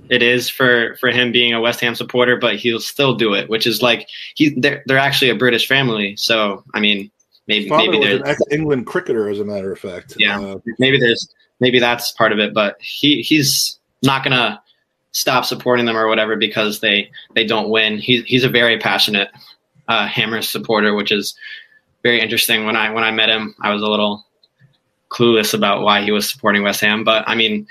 [0.08, 3.48] it is for for him being a West Ham supporter, but he'll still do it,
[3.48, 7.10] which is like he they're, they're actually a British family, so I mean
[7.46, 10.14] maybe maybe there's an ex-England cricketer, as a matter of fact.
[10.18, 11.28] Yeah, uh, maybe there's
[11.60, 14.60] maybe that's part of it, but he he's not gonna
[15.12, 17.98] stop supporting them or whatever because they they don't win.
[17.98, 19.28] He's he's a very passionate
[19.88, 21.34] uh, Hammers supporter, which is
[22.02, 22.64] very interesting.
[22.64, 24.24] When I when I met him, I was a little
[25.16, 27.66] clueless about why he was supporting West Ham, but I mean.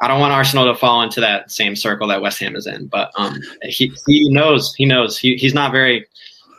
[0.00, 2.88] I don't want Arsenal to fall into that same circle that West Ham is in,
[2.88, 6.04] but um, he he knows he knows he, he's not very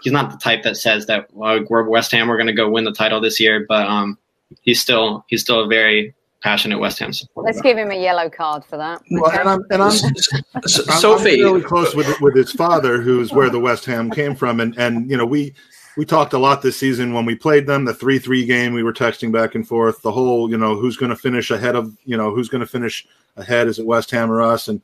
[0.05, 2.69] he's not the type that says that well, we're West Ham, we're going to go
[2.69, 3.65] win the title this year.
[3.67, 4.17] But um,
[4.61, 7.47] he's still he's still a very passionate West Ham supporter.
[7.47, 9.01] Let's give him a yellow card for that.
[9.11, 9.91] Well, and I'm and I'm,
[10.67, 14.59] Sophie I'm really close with with his father, who's where the West Ham came from,
[14.59, 15.53] and and you know we
[15.97, 17.85] we talked a lot this season when we played them.
[17.85, 20.01] The three three game, we were texting back and forth.
[20.01, 22.67] The whole you know who's going to finish ahead of you know who's going to
[22.67, 23.07] finish
[23.37, 24.81] ahead is it West Ham or us, and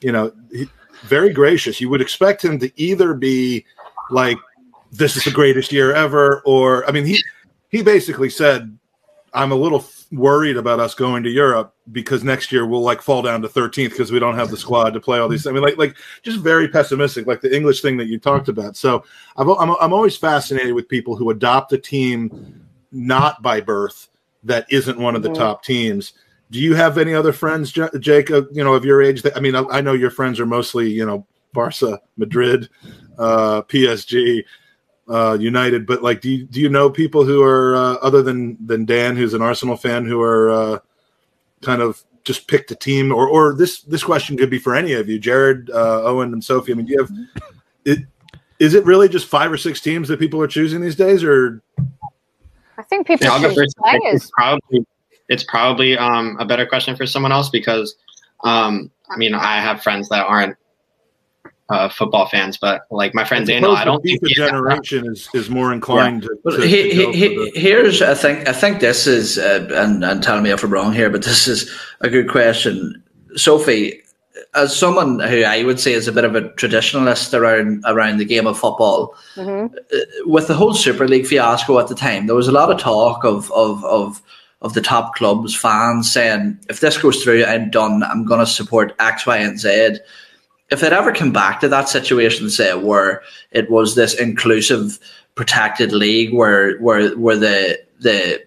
[0.00, 0.68] you know he,
[1.02, 1.80] very gracious.
[1.80, 3.64] You would expect him to either be
[4.10, 4.38] like
[4.92, 7.22] this is the greatest year ever, or I mean, he
[7.70, 8.76] he basically said,
[9.32, 9.80] I'm a little
[10.14, 13.90] worried about us going to Europe because next year we'll like fall down to 13th
[13.90, 15.46] because we don't have the squad to play all these.
[15.46, 18.76] I mean, like like just very pessimistic, like the English thing that you talked about.
[18.76, 19.04] So
[19.36, 24.08] I'm I'm, I'm always fascinated with people who adopt a team not by birth
[24.44, 25.38] that isn't one of the mm-hmm.
[25.38, 26.12] top teams.
[26.50, 28.28] Do you have any other friends, Jake?
[28.28, 29.22] You know, of your age?
[29.22, 32.68] That I mean, I, I know your friends are mostly you know Barca, Madrid,
[33.18, 34.44] uh, PSG
[35.08, 38.56] uh, United, but like, do you, do you know people who are uh, other than
[38.64, 40.78] than Dan, who's an Arsenal fan, who are uh,
[41.62, 44.94] kind of just picked a team, or or this this question could be for any
[44.94, 46.72] of you, Jared, uh, Owen, and Sophie.
[46.72, 47.12] I mean, do you have
[47.84, 47.98] it?
[48.58, 51.60] Is it really just five or six teams that people are choosing these days, or?
[52.78, 54.00] I think people yeah, choose players.
[54.04, 54.86] It's probably
[55.28, 57.94] it's probably um, a better question for someone else because
[58.42, 60.56] um, I mean I have friends that aren't
[61.70, 65.48] uh, football fans, but like my friend Daniel, I don't think the generation is, is
[65.48, 66.50] more inclined yeah.
[66.50, 66.56] to.
[66.58, 67.52] to, he, to he, the...
[67.54, 70.92] Here's I think I think this is uh, and and tell me if I'm wrong
[70.92, 71.70] here, but this is
[72.00, 73.02] a good question,
[73.36, 74.00] Sophie.
[74.54, 78.24] As someone who I would say is a bit of a traditionalist around around the
[78.24, 79.74] game of football, mm-hmm.
[79.74, 82.78] Uh, with the whole Super League fiasco at the time, there was a lot of
[82.78, 84.22] talk of of of
[84.60, 88.02] of the top clubs fans saying if this goes through, I'm done.
[88.02, 89.98] I'm going to support X, Y, and Z
[90.70, 94.98] if it ever come back to that situation, say where it was this inclusive,
[95.34, 98.44] protected league where where where the the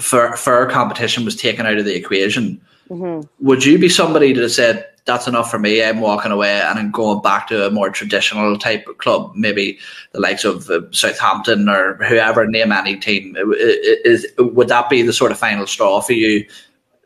[0.00, 3.26] fair, fair competition was taken out of the equation, mm-hmm.
[3.44, 5.82] would you be somebody that said that's enough for me?
[5.82, 9.78] I'm walking away and I'm going back to a more traditional type of club, maybe
[10.12, 12.46] the likes of uh, Southampton or whoever.
[12.46, 13.36] Name any team.
[13.36, 16.46] Is would that be the sort of final straw for you?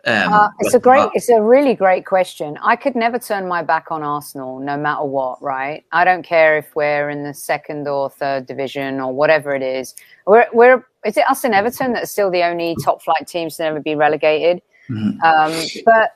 [0.06, 2.58] Um, uh, it's a great, it's a really great question.
[2.62, 5.40] I could never turn my back on Arsenal, no matter what.
[5.42, 5.84] Right?
[5.92, 9.94] I don't care if we're in the second or third division or whatever it is.
[10.26, 13.56] We're, we're is it us and Everton that are still the only top flight teams
[13.56, 14.62] to never be relegated?
[14.90, 15.22] Mm-hmm.
[15.22, 16.10] Um, but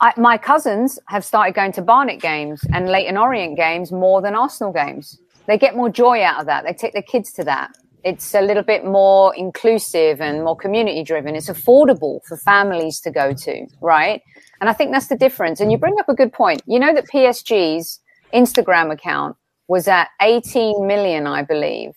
[0.00, 4.34] I, my cousins have started going to Barnet games and Leyton Orient games more than
[4.34, 5.18] Arsenal games.
[5.46, 6.64] They get more joy out of that.
[6.64, 7.70] They take their kids to that
[8.04, 11.34] it's a little bit more inclusive and more community driven.
[11.34, 14.22] It's affordable for families to go to, right?
[14.60, 15.60] And I think that's the difference.
[15.60, 16.62] And you bring up a good point.
[16.66, 18.00] You know that PSG's
[18.32, 19.36] Instagram account
[19.68, 21.92] was at 18 million, I believe,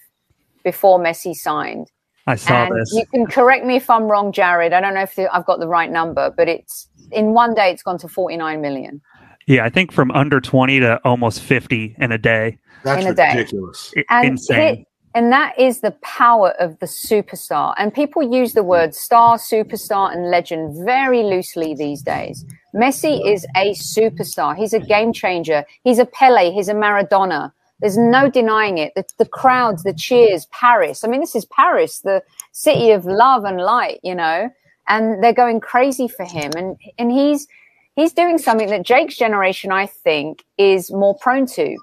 [0.63, 1.91] before Messi signed.
[2.27, 2.93] I saw and this.
[2.93, 4.73] You can correct me if I'm wrong, Jared.
[4.73, 7.83] I don't know if I've got the right number, but it's in one day it's
[7.83, 9.01] gone to 49 million.
[9.47, 12.59] Yeah, I think from under 20 to almost 50 in a day.
[12.83, 13.91] That's in a ridiculous.
[13.95, 14.05] Day.
[14.09, 14.81] And Insane.
[14.81, 17.73] It, and that is the power of the superstar.
[17.77, 22.45] And people use the word star, superstar, and legend very loosely these days.
[22.73, 24.55] Messi is a superstar.
[24.55, 25.65] He's a game changer.
[25.83, 26.51] He's a Pele.
[26.51, 27.51] He's a Maradona.
[27.81, 28.93] There's no denying it.
[28.95, 31.03] The, the crowds, the cheers, Paris.
[31.03, 34.49] I mean, this is Paris, the city of love and light, you know,
[34.88, 36.51] and they're going crazy for him.
[36.55, 37.47] And, and he's,
[37.95, 41.75] he's doing something that Jake's generation, I think, is more prone to.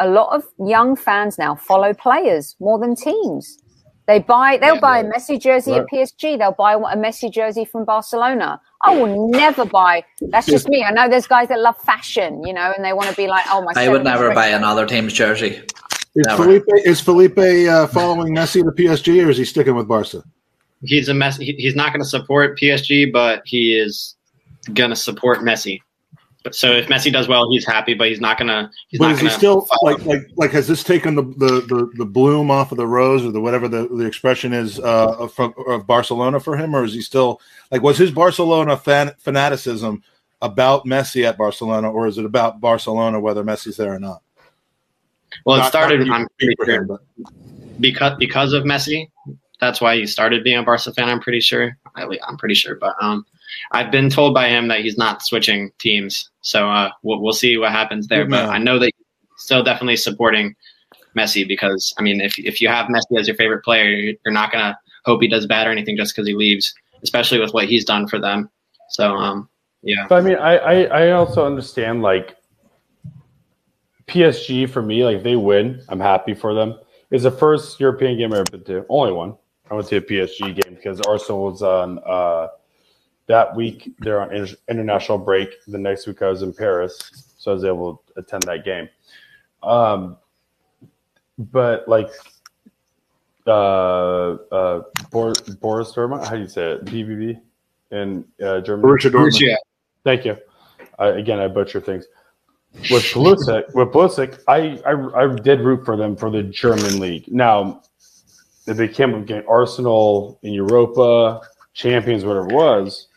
[0.00, 3.58] A lot of young fans now follow players more than teams.
[4.06, 5.06] They buy, they'll yeah, buy right.
[5.06, 5.82] a Messi jersey right.
[5.82, 6.36] at PSG.
[6.36, 8.60] They'll buy a Messi jersey from Barcelona.
[8.82, 10.02] I will never buy.
[10.20, 10.82] That's just me.
[10.82, 13.44] I know there's guys that love fashion, you know, and they want to be like,
[13.48, 13.72] oh my.
[13.76, 15.62] I would never buy another team's jersey.
[16.16, 16.42] Is never.
[16.42, 20.24] Felipe is Felipe uh, following Messi to PSG, or is he sticking with Barca?
[20.82, 21.36] He's a mess.
[21.36, 24.16] He's not going to support PSG, but he is
[24.74, 25.82] going to support Messi.
[26.52, 28.70] So if Messi does well, he's happy, but he's not gonna.
[28.88, 31.90] He's but not is he still like like like has this taken the, the, the,
[31.96, 35.38] the, bloom off of the rose or the whatever the, the expression is uh, of,
[35.38, 40.02] of Barcelona for him, or is he still like was his Barcelona fan, fanaticism
[40.40, 44.22] about Messi at Barcelona, or is it about Barcelona whether Messi's there or not?
[45.44, 46.98] Well, it started not sure, him,
[47.78, 49.10] because because of Messi.
[49.60, 51.10] That's why he started being a Barca fan.
[51.10, 51.76] I'm pretty sure.
[51.94, 53.26] I'm pretty sure, but um,
[53.72, 57.56] I've been told by him that he's not switching teams, so uh, we'll, we'll see
[57.56, 58.26] what happens there.
[58.26, 60.54] But I know that he's still definitely supporting
[61.16, 64.52] Messi because I mean, if if you have Messi as your favorite player, you're not
[64.52, 66.72] gonna hope he does bad or anything just because he leaves,
[67.02, 68.50] especially with what he's done for them.
[68.90, 69.48] So um,
[69.82, 70.06] yeah.
[70.08, 72.36] But I mean, I, I I also understand like
[74.06, 76.78] PSG for me, like if they win, I'm happy for them.
[77.10, 79.36] It's the first European game I've been to, only one.
[79.70, 81.98] I went to a PSG game because Arsenal was on.
[82.06, 82.48] Uh,
[83.30, 85.50] that week they're on inter- international break.
[85.68, 88.88] The next week I was in Paris, so I was able to attend that game.
[89.62, 90.16] Um,
[91.38, 92.10] but like
[93.46, 93.50] uh,
[94.50, 94.82] uh,
[95.12, 96.84] Bor- Boris Dortmund, how do you say it?
[96.84, 97.40] BVB
[97.92, 98.88] in uh, Germany.
[98.88, 99.54] Borussia Dortmund.
[100.02, 100.36] Thank you.
[100.98, 102.06] I, again, I butcher things.
[102.90, 107.26] With Pulisic, with Pulisic, I, I I did root for them for the German league.
[107.28, 107.82] Now,
[108.66, 111.40] if they came up against Arsenal in Europa,
[111.74, 113.08] champions, whatever it was,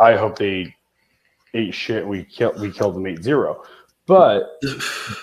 [0.00, 0.74] I hope they
[1.54, 2.06] ate shit.
[2.06, 3.64] We killed we killed them 8-0.
[4.08, 4.58] But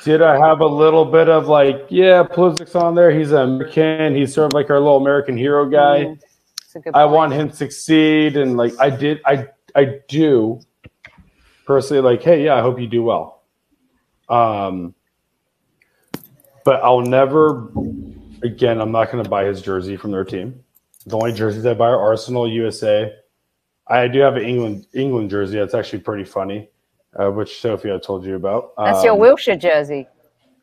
[0.03, 3.09] did I have a little bit of like, yeah, Pulisic's on there.
[3.09, 4.15] He's an American.
[4.15, 6.15] He's sort of like our little American hero guy.
[6.75, 10.61] Mm, I want him to succeed, and like I did, I I do
[11.65, 13.41] personally like, hey, yeah, I hope you do well.
[14.29, 14.93] Um,
[16.63, 17.71] but I'll never.
[18.43, 20.63] Again, I'm not going to buy his jersey from their team.
[21.07, 23.15] The only jerseys I buy are Arsenal, USA,
[23.87, 25.59] I do have an England England jersey.
[25.59, 26.69] That's actually pretty funny,
[27.19, 28.73] uh, which Sophie I told you about.
[28.77, 30.07] That's um, your Wilshere jersey.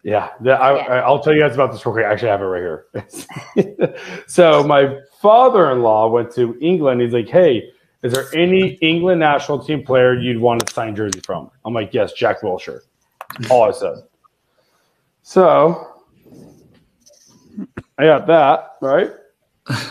[0.03, 2.05] Yeah, the, I, will tell you guys about this real quick.
[2.05, 3.94] I actually have it right here.
[4.27, 7.01] so my father-in-law went to England.
[7.01, 7.70] He's like, "Hey,
[8.03, 11.94] is there any England national team player you'd want to sign jersey from?" I'm like,
[11.94, 12.81] "Yes, Jack Wilshere."
[13.49, 14.03] All I said.
[15.23, 15.86] So
[17.97, 19.12] I got that right.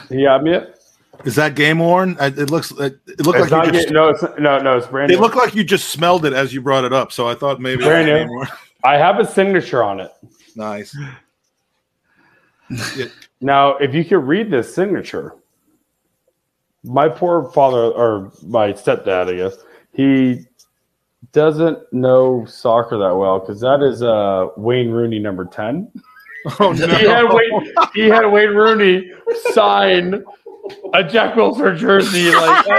[0.09, 0.80] He got me it.
[1.25, 2.17] Is that game worn?
[2.19, 2.71] It looks.
[2.71, 4.77] It looked it's like you just, no, it's, no, no.
[4.77, 5.11] It's brand.
[5.11, 7.11] It looked like you just smelled it as you brought it up.
[7.11, 8.45] So I thought maybe brand new.
[8.83, 10.11] I have a signature on it.
[10.55, 10.97] Nice.
[13.41, 15.35] now, if you could read this signature,
[16.83, 19.57] my poor father or my stepdad, I guess
[19.93, 20.45] he
[21.31, 25.91] doesn't know soccer that well because that is uh, Wayne Rooney number ten.
[26.59, 26.87] Oh no!
[26.97, 29.11] he, had Wayne, he had Wayne Rooney
[29.53, 30.23] sign
[30.93, 32.31] a Jack Wilshere jersey.
[32.33, 32.65] Like,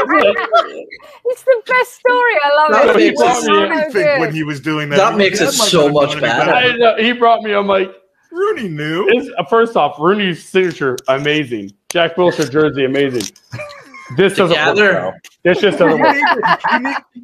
[1.26, 2.34] it's the best story.
[2.44, 3.16] I love that it.
[3.18, 4.96] Makes so when he was doing that.
[4.96, 6.52] That makes it so much better.
[6.52, 7.52] I know, he brought me.
[7.52, 7.90] I'm like,
[8.30, 9.08] Rooney knew.
[9.38, 11.72] Uh, first off, Rooney's signature amazing.
[11.90, 13.34] Jack Wilshere jersey amazing.
[14.16, 15.06] This doesn't Together.
[15.06, 15.24] work.
[15.44, 16.16] This just doesn't work.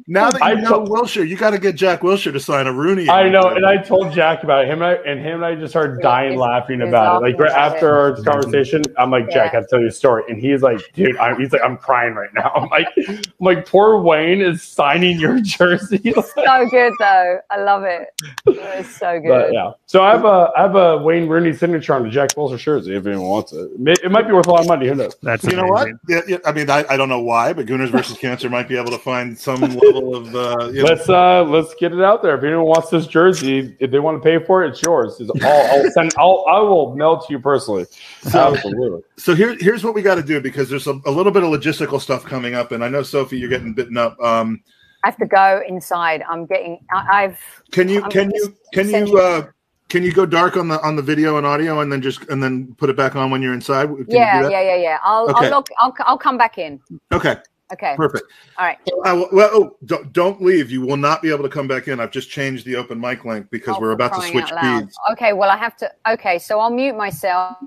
[0.07, 2.73] now that you I know Wilshere, you got to get Jack Wilshere to sign a
[2.73, 3.09] Rooney.
[3.09, 4.67] I know, and I told Jack about it.
[4.67, 7.27] him, and, I, and him and I just started dying it's, laughing it's about it.
[7.27, 9.59] Like right after our conversation, I'm like, Jack, yeah.
[9.59, 11.77] I have to tell you a story, and he's like, dude, I'm, he's like, I'm
[11.77, 12.51] crying right now.
[12.55, 16.01] I'm like, I'm like, poor Wayne is signing your jersey.
[16.13, 18.09] so good though, I love it.
[18.47, 19.29] It's so good.
[19.29, 19.71] But, yeah.
[19.85, 22.95] So I have a I have a Wayne Rooney signature on the Jack Wilshere jersey
[22.95, 23.71] if anyone wants it.
[24.03, 24.87] It might be worth a lot of money.
[24.87, 25.15] Who knows?
[25.23, 25.65] That's you amazing.
[25.65, 25.87] know what?
[26.09, 28.77] Yeah, yeah, I mean, I, I don't know why, but Gooners versus Cancer might be
[28.77, 30.35] able to find some level of.
[30.35, 32.37] Uh, let's uh, let's get it out there.
[32.37, 35.19] If anyone wants this jersey, if they want to pay for it, it's yours.
[35.19, 36.13] It's, I'll, I'll send.
[36.17, 37.85] I'll I will mail to you personally.
[38.21, 39.01] So, Absolutely.
[39.17, 41.49] So here, here's what we got to do because there's a, a, little bit of
[41.49, 44.19] logistical stuff coming up, and I know Sophie, you're getting bitten up.
[44.19, 44.61] Um,
[45.03, 46.23] I have to go inside.
[46.29, 46.79] I'm getting.
[46.91, 47.39] I, have
[47.71, 48.03] Can you?
[48.03, 48.57] I'm can you?
[48.73, 49.17] Can you?
[49.17, 49.47] Uh,
[49.89, 52.41] can you go dark on the on the video and audio, and then just and
[52.41, 53.87] then put it back on when you're inside?
[53.87, 54.97] Can yeah, yeah, yeah, yeah.
[55.03, 55.47] I'll okay.
[55.47, 55.67] I'll look.
[55.79, 56.79] I'll I'll come back in.
[57.11, 57.37] Okay.
[57.71, 57.95] Okay.
[57.95, 58.25] Perfect.
[58.57, 58.77] All right.
[59.05, 60.71] Uh, well, oh, don't, don't leave.
[60.71, 61.99] You will not be able to come back in.
[61.99, 64.97] I've just changed the open mic link because oh, we're about to switch feeds.
[65.11, 65.33] Okay.
[65.33, 65.91] Well, I have to.
[66.09, 66.39] Okay.
[66.39, 67.57] So I'll mute myself.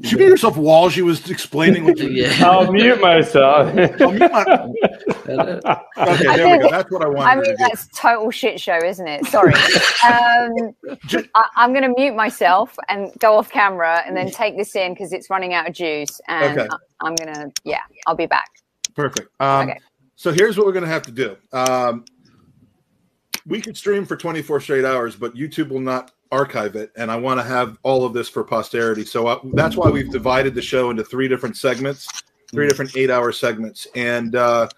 [0.00, 2.48] Did you mute yourself while she was explaining what you yeah.
[2.48, 3.68] I'll mute myself.
[4.00, 4.70] I'll mute my-
[5.28, 6.70] Okay, I there we go.
[6.70, 7.56] That's what I wanted I to mean, do.
[7.58, 9.26] that's total shit show, isn't it?
[9.26, 9.52] Sorry.
[10.04, 10.74] um,
[11.34, 14.94] I, I'm going to mute myself and go off camera and then take this in
[14.94, 16.20] because it's running out of juice.
[16.26, 16.68] And Okay.
[17.02, 18.48] I, am going to, yeah, I'll be back.
[18.94, 19.28] Perfect.
[19.40, 19.78] Um, Okay.
[20.16, 21.36] So here's what we're going to have to do.
[21.52, 22.04] Um,
[23.44, 27.16] we could stream for 24 straight hours, but YouTube will not archive it, and I
[27.16, 29.04] want to have all of this for posterity.
[29.04, 32.08] So uh, that's why we've divided the show into three different segments,
[32.50, 34.68] three different eight-hour segments, and uh,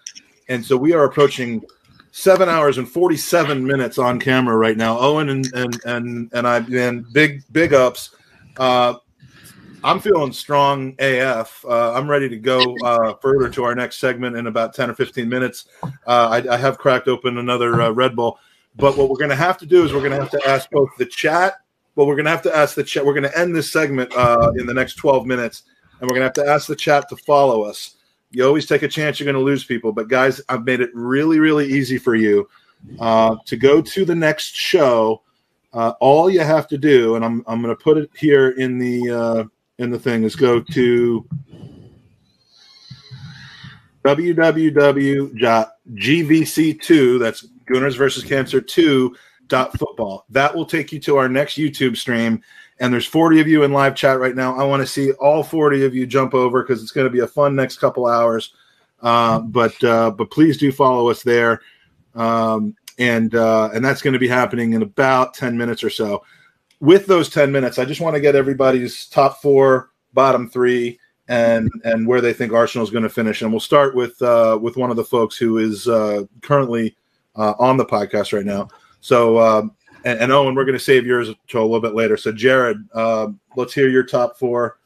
[0.49, 1.63] and so we are approaching
[2.11, 4.99] seven hours and 47 minutes on camera right now.
[4.99, 8.11] Owen and and and and I and big big ups.
[8.57, 8.95] Uh,
[9.83, 11.63] I'm feeling strong AF.
[11.63, 14.95] Uh, I'm ready to go uh, further to our next segment in about 10 or
[14.95, 15.65] 15 minutes.
[15.83, 18.39] Uh, I, I have cracked open another uh, Red Bull.
[18.77, 20.69] But what we're going to have to do is we're going to have to ask
[20.69, 21.55] both the chat.
[21.95, 23.05] Well, we're going to have to ask the chat.
[23.05, 25.63] We're going to end this segment uh, in the next 12 minutes,
[25.99, 27.95] and we're going to have to ask the chat to follow us.
[28.31, 30.89] You always take a chance you're going to lose people, but guys, I've made it
[30.93, 32.49] really, really easy for you
[32.99, 35.21] uh, to go to the next show.
[35.71, 38.77] Uh, all you have to do, and I'm I'm going to put it here in
[38.77, 39.45] the uh,
[39.77, 41.25] in the thing, is go to
[44.05, 45.29] www.gvc2
[47.19, 49.15] that's Gooners versus Cancer 2
[49.47, 50.25] dot football.
[50.29, 52.41] That will take you to our next YouTube stream.
[52.79, 54.57] And there's 40 of you in live chat right now.
[54.57, 57.19] I want to see all 40 of you jump over because it's going to be
[57.19, 58.53] a fun next couple hours.
[59.01, 61.61] Uh, but uh, but please do follow us there.
[62.15, 66.23] Um, and uh, and that's going to be happening in about 10 minutes or so.
[66.79, 71.69] With those 10 minutes, I just want to get everybody's top four, bottom three, and
[71.83, 73.41] and where they think Arsenal is going to finish.
[73.41, 76.95] And we'll start with uh, with one of the folks who is uh, currently
[77.35, 78.67] uh, on the podcast right now.
[79.01, 79.75] So um,
[80.05, 82.15] and, and Owen, we're going to save yours to a little bit later.
[82.15, 84.77] So Jared, uh, let's hear your top four,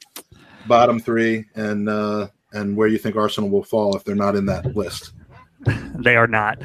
[0.68, 4.46] bottom three, and uh, and where you think Arsenal will fall if they're not in
[4.48, 5.12] that list.
[5.96, 6.62] they are not.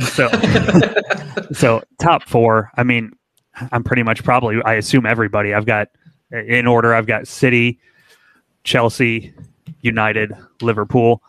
[0.00, 0.28] So,
[1.52, 2.70] so top four.
[2.76, 3.12] I mean,
[3.70, 4.60] I'm pretty much probably.
[4.64, 5.54] I assume everybody.
[5.54, 5.88] I've got
[6.32, 6.94] in order.
[6.94, 7.78] I've got City,
[8.64, 9.32] Chelsea,
[9.82, 11.22] United, Liverpool,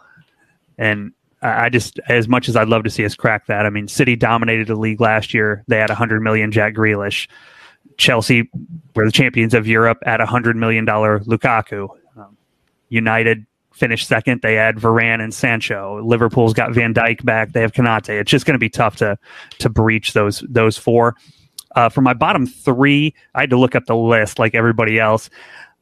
[0.80, 1.12] and
[1.42, 3.66] I just as much as I'd love to see us crack that.
[3.66, 5.64] I mean, City dominated the league last year.
[5.68, 7.28] They had 100 million Jack Grealish.
[7.98, 8.50] Chelsea
[8.96, 11.90] were the champions of Europe at a 100 million dollar Lukaku.
[12.18, 12.38] Um,
[12.90, 14.42] United finished second.
[14.42, 16.02] They had Varane and Sancho.
[16.04, 17.52] Liverpool's got Van Dijk back.
[17.52, 18.20] They have Konaté.
[18.22, 19.18] It's just going to be tough to
[19.60, 21.16] to breach those those four.
[21.76, 25.30] Uh, for my bottom three, I had to look up the list like everybody else.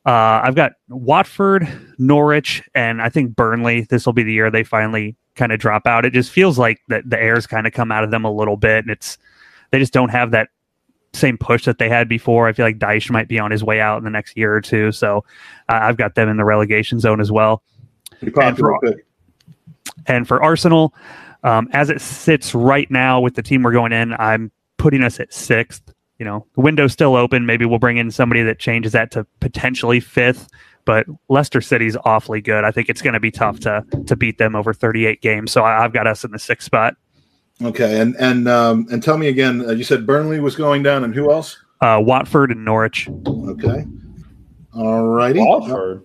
[0.06, 1.68] Uh, I've got Watford,
[1.98, 3.82] Norwich, and I think Burnley.
[3.90, 6.06] This will be the year they finally kind of drop out.
[6.06, 8.58] It just feels like that the air's kind of come out of them a little
[8.58, 9.18] bit, and it's
[9.72, 10.50] they just don't have that
[11.14, 12.48] same push that they had before.
[12.48, 14.62] I feel like Dyche might be on his way out in the next year or
[14.62, 15.24] two, so
[15.70, 17.64] uh, I've got them in the relegation zone as well.
[18.34, 19.06] Popular pick.
[20.08, 20.94] And for Arsenal,
[21.44, 25.20] um, as it sits right now with the team we're going in, I'm putting us
[25.20, 25.93] at sixth.
[26.19, 27.45] You know, the window's still open.
[27.45, 30.48] Maybe we'll bring in somebody that changes that to potentially fifth.
[30.85, 32.64] But Leicester City's awfully good.
[32.64, 35.52] I think it's going to be tough to to beat them over 38 games.
[35.52, 36.95] So I, I've got us in the sixth spot.
[37.61, 39.65] Okay, and and um, and tell me again.
[39.68, 41.57] Uh, you said Burnley was going down, and who else?
[41.81, 43.07] Uh, Watford and Norwich.
[43.27, 43.85] Okay,
[44.73, 45.40] all righty.
[45.40, 46.03] Watford.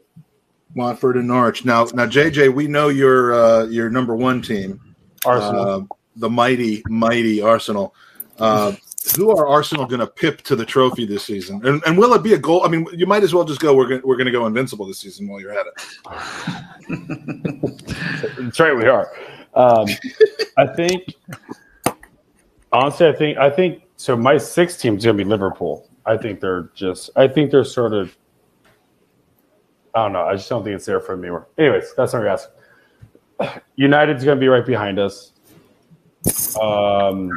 [0.75, 1.65] Watford and Norwich.
[1.65, 4.81] Now, now, JJ, we know your uh, your number one team,
[5.25, 5.69] Arsenal.
[5.69, 5.81] uh,
[6.17, 7.95] the mighty, mighty Arsenal.
[8.39, 8.73] Uh,
[9.15, 11.65] who are Arsenal going to pip to the trophy this season?
[11.67, 12.65] And, and will it be a goal?
[12.65, 13.75] I mean, you might as well just go.
[13.75, 15.75] We're going we're going to go invincible this season while you're at it.
[18.39, 19.11] That's right, we are.
[19.55, 19.87] Um,
[20.57, 21.15] I think,
[22.73, 24.17] honestly, I think, I think so.
[24.17, 25.89] My sixth team is going to be Liverpool.
[26.07, 28.17] I think they're just, I think they're sort of,
[29.95, 30.23] I don't know.
[30.23, 31.29] I just don't think it's there for me.
[31.59, 32.55] Anyways, that's not asking.
[33.77, 35.33] United's going to be right behind us.
[36.61, 37.31] Um,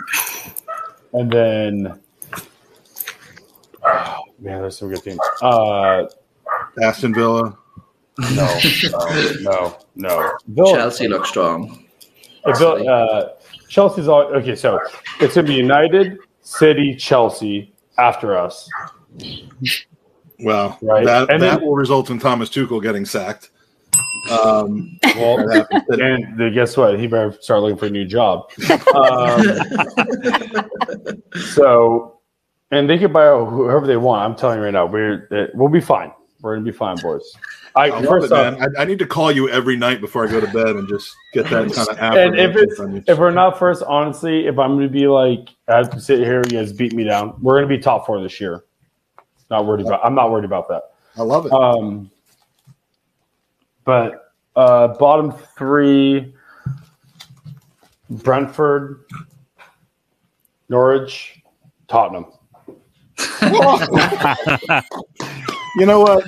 [1.13, 1.99] and then,
[3.83, 5.19] oh, man, there's some good teams.
[5.41, 6.05] Uh,
[6.81, 7.57] Aston Villa.
[8.35, 8.59] no,
[8.91, 10.31] no, no, no.
[10.47, 11.85] Villa- Chelsea look strong.
[12.45, 13.29] Uh, Bill, uh,
[13.67, 14.55] Chelsea's all okay.
[14.55, 14.79] So
[15.19, 18.67] it's gonna be United, City, Chelsea after us.
[20.39, 21.05] Well, Right.
[21.05, 23.51] that And that then- will result in Thomas Tuchel getting sacked.
[24.29, 25.39] Um, Well,
[25.89, 26.99] and then guess what?
[26.99, 28.49] He better start looking for a new job.
[28.95, 29.43] Um,
[31.53, 32.19] so,
[32.71, 34.23] and they can buy whoever they want.
[34.23, 36.11] I'm telling you right now, we're it, we'll be fine.
[36.41, 37.23] We're gonna be fine, boys.
[37.75, 38.73] I, I love first it, off, man.
[38.77, 41.15] I, I need to call you every night before I go to bed and just
[41.33, 44.89] get that kind of and if it's if we're not first, honestly, if I'm gonna
[44.89, 47.35] be like, I have to sit here, you guys beat me down.
[47.41, 48.63] We're gonna be top four this year.
[49.49, 50.05] Not worried about.
[50.05, 50.83] I'm not worried about that.
[51.17, 51.51] I love it.
[51.51, 52.09] Um,
[53.85, 56.33] But uh, bottom three:
[58.09, 59.05] Brentford,
[60.69, 61.41] Norwich,
[61.87, 62.25] Tottenham.
[65.77, 66.25] You know what?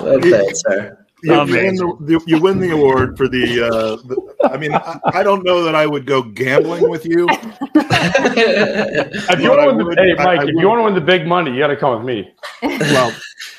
[0.00, 1.06] Well played, sir.
[1.22, 3.66] You, you, win the, you win the award for the.
[3.66, 7.26] Uh, the I mean, I, I don't know that I would go gambling with you.
[7.28, 10.84] If you want to win, would- the, hey Mike, I if would- you want to
[10.84, 12.32] win the big money, you got to come with me.
[12.62, 13.12] Well,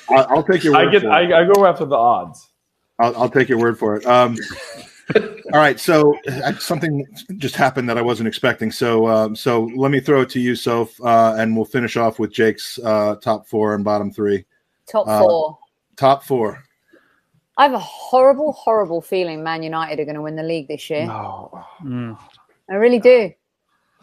[0.09, 1.33] I, I'll take your word I get, for it.
[1.33, 2.46] I, I go after the odds.
[2.99, 4.05] I'll, I'll take your word for it.
[4.05, 4.37] Um,
[5.15, 7.05] all right, so uh, something
[7.37, 8.71] just happened that I wasn't expecting.
[8.71, 12.19] So, um, so let me throw it to you, Soph, uh, and we'll finish off
[12.19, 14.45] with Jake's uh, top four and bottom three.
[14.87, 15.59] Top Uh, four.
[15.95, 16.63] Top four.
[17.57, 20.89] I have a horrible, horrible feeling Man United are going to win the league this
[20.89, 21.07] year.
[21.07, 21.65] No.
[21.83, 22.17] Mm.
[22.69, 23.31] I really do.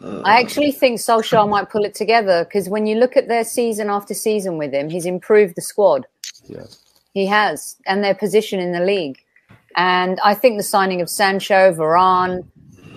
[0.01, 3.89] I actually think Solskjaer might pull it together because when you look at their season
[3.89, 6.05] after season with him, he's improved the squad.
[6.47, 6.84] Yes.
[7.15, 9.17] He has, and their position in the league.
[9.77, 12.45] And I think the signing of Sancho, Varane,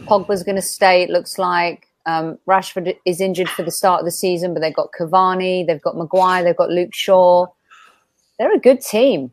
[0.06, 1.04] Pogba's going to stay.
[1.04, 4.74] It looks like um, Rashford is injured for the start of the season, but they've
[4.74, 7.46] got Cavani, they've got Maguire, they've got Luke Shaw.
[8.40, 9.32] They're a good team,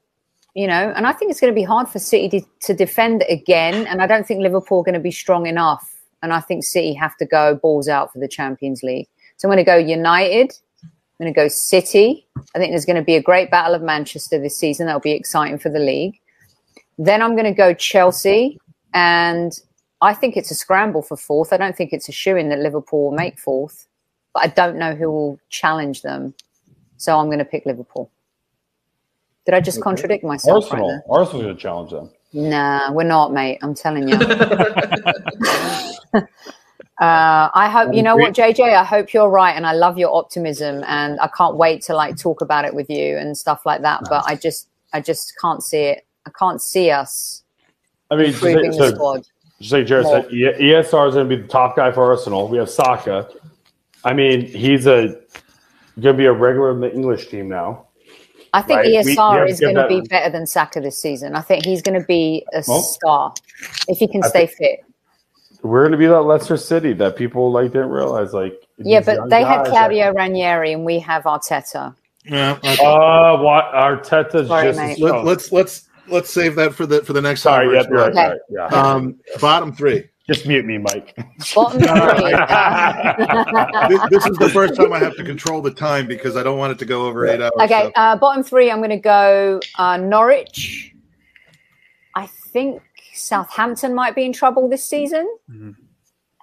[0.54, 0.94] you know.
[0.96, 3.88] And I think it's going to be hard for City to, to defend again.
[3.88, 5.96] And I don't think Liverpool are going to be strong enough.
[6.22, 9.08] And I think City have to go balls out for the Champions League.
[9.38, 10.54] So I'm going to go United.
[11.20, 12.28] I'm going to go City.
[12.56, 14.86] I think there's going to be a great battle of Manchester this season.
[14.86, 16.20] That'll be exciting for the league.
[16.98, 18.60] Then I'm going to go Chelsea,
[18.94, 19.58] and
[20.02, 21.54] I think it's a scramble for fourth.
[21.54, 23.88] I don't think it's a shoe in that Liverpool will make fourth,
[24.34, 26.34] but I don't know who will challenge them.
[26.98, 28.12] So I'm going to pick Liverpool.
[29.46, 30.66] Did I just contradict myself?
[30.66, 30.88] right Arsenal.
[30.90, 31.04] there?
[31.10, 32.10] Arsenal's going to challenge them.
[32.34, 33.60] Nah, we're not, mate.
[33.62, 34.18] I'm telling you.
[37.00, 38.74] Uh, I hope you know what, JJ.
[38.74, 42.16] I hope you're right, and I love your optimism, and I can't wait to like
[42.18, 44.04] talk about it with you and stuff like that.
[44.10, 46.06] But I just, I just can't see it.
[46.26, 47.44] I can't see us
[48.10, 49.26] I mean, just improving the so, squad.
[49.60, 52.48] just like Jared said, ESR is going to be the top guy for Arsenal.
[52.48, 53.28] We have Saka.
[54.06, 55.20] I mean, he's a
[56.00, 57.88] going to be a regular in the English team now.
[58.54, 61.36] I think right, we- we ESR is going to be better than Saka this season.
[61.36, 63.34] I think he's going to be a Well, star
[63.90, 64.80] if he can I stay think- fit.
[65.66, 68.34] We're going to be that Leicester City that people like didn't realize.
[68.34, 71.96] Like, Yeah, but they have guys Claudio Ranieri and we have Arteta.
[72.26, 72.60] Yeah.
[72.62, 75.00] that- Uh, what Arteta's Sorry, just mate.
[75.00, 75.26] Let, strong.
[75.26, 78.12] let's let's let's save that for the for the next Sorry, hour yep, you're right,
[78.12, 78.28] Okay.
[78.30, 78.66] right, yeah.
[78.68, 80.08] Um, bottom three.
[80.28, 81.16] Just mute me, Mike.
[81.54, 82.32] Bottom No, no, three.
[83.90, 86.58] This, this is the first time I have to control the time because I don't
[86.58, 87.52] want it to go over eight hours.
[87.62, 90.94] Okay, so- uh, bottom three, I'm going to go uh, Norwich.
[92.16, 92.82] I think
[93.16, 95.28] Southampton might be in trouble this season.
[95.50, 95.76] Mhm.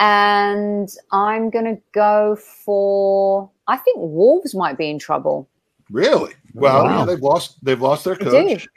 [0.01, 5.49] And I'm going to go for, I think Wolves might be in trouble.
[5.91, 6.33] Really?
[6.55, 6.99] Well, Wow.
[7.01, 7.65] yeah, they've lost.
[7.65, 8.69] They've lost their coach.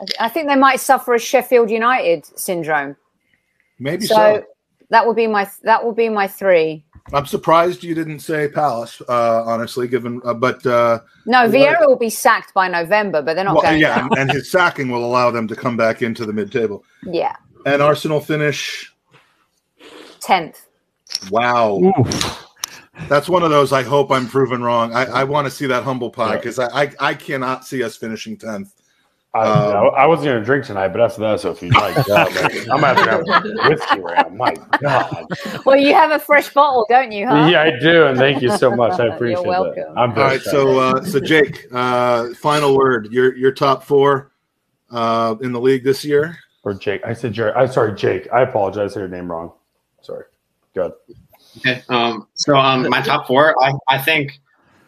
[0.00, 2.96] I- I think they might suffer a Sheffield United syndrome.
[3.78, 4.14] Maybe so.
[4.14, 4.44] So
[4.90, 6.84] that will be my that will be my three.
[7.12, 9.02] I'm surprised you didn't say Palace.
[9.08, 13.34] Uh, honestly, given, uh, but uh, No, Well, Vieira will be sacked by November, but
[13.34, 16.00] they're not well, going yeah, and, and his sacking will allow them to come back
[16.02, 16.82] into the mid-table.
[17.04, 17.36] Yeah,
[17.66, 18.94] And Arsenal finish.
[20.20, 20.66] tenth.
[21.30, 22.44] Wow, Oof.
[23.08, 23.72] that's one of those.
[23.72, 24.94] I hope I'm proven wrong.
[24.94, 26.36] I, I want to see that humble pie Yeah.
[26.36, 28.72] because I, I I cannot see us finishing tenth.
[29.34, 32.50] I, Um, I wasn't going to drink tonight, but after that, Sophie, my God, man,
[32.72, 34.32] I'm going to have to have whiskey right.
[34.32, 35.26] My God.
[35.64, 37.26] Well, you have a fresh bottle, don't you?
[37.26, 37.48] Huh?
[37.50, 39.00] Yeah, I do, and thank you so much.
[39.00, 39.94] I appreciate You're appreciate welcome.
[39.94, 40.00] that.
[40.00, 43.08] I'm All very so uh, so Jake, uh, final word.
[43.12, 44.30] Your your top four
[44.92, 46.38] uh, in the league this year.
[46.62, 47.02] or Jake.
[47.04, 47.56] I said Jared.
[47.56, 48.28] I'm sorry, Jake.
[48.32, 48.92] I apologize.
[48.92, 49.52] I said your name wrong.
[50.00, 50.24] Sorry.
[50.74, 50.92] Good.
[51.58, 51.82] Okay.
[51.88, 54.40] Um, so um, my top four, I, I think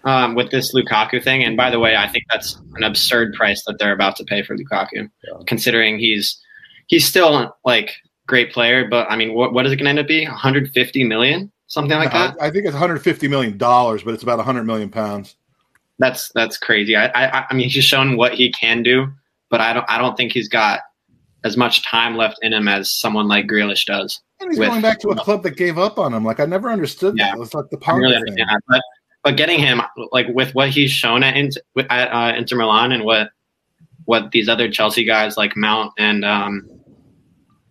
[0.06, 3.62] um, with this Lukaku thing, and by the way, I think that's an absurd price
[3.66, 5.34] that they're about to pay for Lukaku, Yeah.
[5.46, 6.40] considering he's
[6.86, 7.90] he's still like
[8.26, 10.28] great player, but I mean, what what is it going to end up being?
[10.28, 12.36] 150 million, something like that.
[12.40, 15.36] I, I think it's 150 million dollars, but it's about 100 million pounds.
[15.98, 16.94] That's that's crazy.
[16.96, 19.08] I, I I mean, he's shown what he can do,
[19.50, 20.80] but I don't I don't think he's got
[21.44, 24.20] as much time left in him as someone like Grealish does.
[24.40, 26.24] And he's With- going back to a club that gave up on him.
[26.24, 27.30] Like I never understood Yeah.
[27.30, 27.38] that.
[27.38, 28.44] was like the power really thing.
[28.68, 28.82] But
[29.26, 29.82] but getting him
[30.12, 33.30] like with what he's shown at Inter, at uh, Inter Milan and what
[34.04, 36.70] what these other Chelsea guys like Mount and um,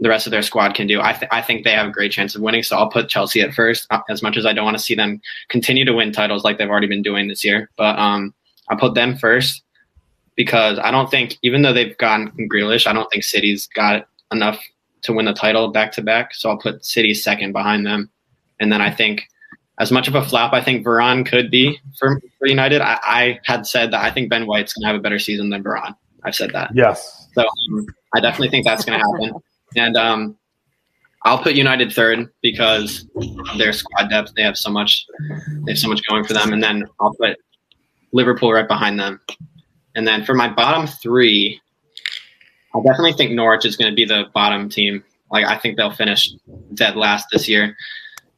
[0.01, 2.11] the rest of their squad can do, I th- I think they have a great
[2.11, 2.61] chance of winning.
[2.61, 4.95] So I'll put Chelsea at first, uh, as much as I don't want to see
[4.95, 7.69] them continue to win titles like they've already been doing this year.
[7.77, 8.33] But um,
[8.67, 9.63] I'll put them first
[10.35, 14.59] because I don't think even though they've gotten Grealish, I don't think City's got enough
[15.03, 16.35] to win the title back to back.
[16.35, 18.11] So I'll put City second behind them,
[18.59, 19.29] and then I think
[19.79, 23.39] as much of a flop I think Varane could be for, for United, I, I
[23.43, 25.95] had said that I think Ben White's going to have a better season than Varane.
[26.23, 26.71] I've said that.
[26.73, 27.27] Yes.
[27.33, 27.85] So um,
[28.15, 29.39] I definitely think that's going to happen.
[29.77, 30.37] And um,
[31.23, 33.05] I'll put United third because
[33.57, 34.31] their squad depth.
[34.37, 35.05] They have so much.
[35.65, 36.53] They have so much going for them.
[36.53, 37.37] And then I'll put
[38.13, 39.19] Liverpool right behind them.
[39.95, 41.59] And then for my bottom three,
[42.73, 45.03] I definitely think Norwich is going to be the bottom team.
[45.31, 46.31] Like I think they'll finish
[46.73, 47.75] dead last this year.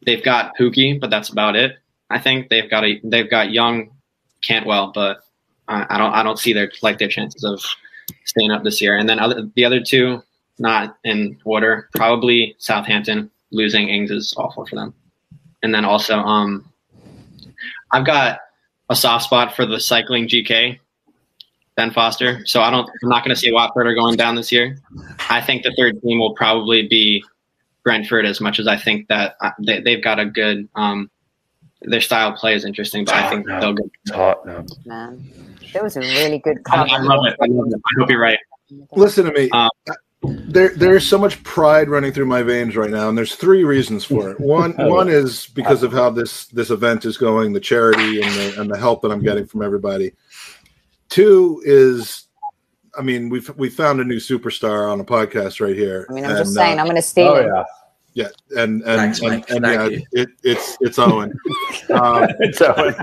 [0.05, 1.77] They've got Pukki, but that's about it.
[2.09, 3.91] I think they've got a they've got young
[4.41, 5.19] Cantwell, but
[5.67, 7.63] I don't I don't see their like their chances of
[8.25, 8.95] staying up this year.
[8.95, 10.23] And then other, the other two,
[10.59, 14.93] not in order, probably Southampton losing Ings is awful for them.
[15.63, 16.71] And then also, um,
[17.91, 18.39] I've got
[18.89, 20.79] a soft spot for the cycling GK,
[21.75, 22.45] Ben Foster.
[22.45, 24.77] So I don't, I'm not going to see Watford are going down this year.
[25.29, 27.23] I think the third team will probably be
[27.87, 31.09] Brentford as much as I think that uh, they, they've got a good, um,
[31.83, 34.65] their style of play is interesting, but I think they'll get Tottenham.
[34.85, 35.33] Man,
[35.71, 36.57] that was a really good.
[36.69, 37.37] I, I love it.
[37.41, 37.75] I love it.
[37.75, 38.39] I hope you're right.
[38.91, 39.49] Listen to me.
[39.51, 39.69] Um,
[40.21, 44.03] there, there's so much pride running through my veins right now, and there's three reasons
[44.03, 44.39] for it.
[44.41, 48.59] One, one is because of how this this event is going, the charity and the
[48.61, 50.11] and the help that I'm getting from everybody.
[51.07, 52.26] Two is,
[52.97, 56.07] I mean, we've we found a new superstar on a podcast right here.
[56.09, 57.27] I mean, I'm and, just saying, uh, I'm going to steal.
[57.27, 57.63] Oh, yeah.
[58.13, 61.29] Yeah, and and Thanks, and, and, and yeah, it, it's it's Owen.
[61.91, 62.95] um, it's Owen.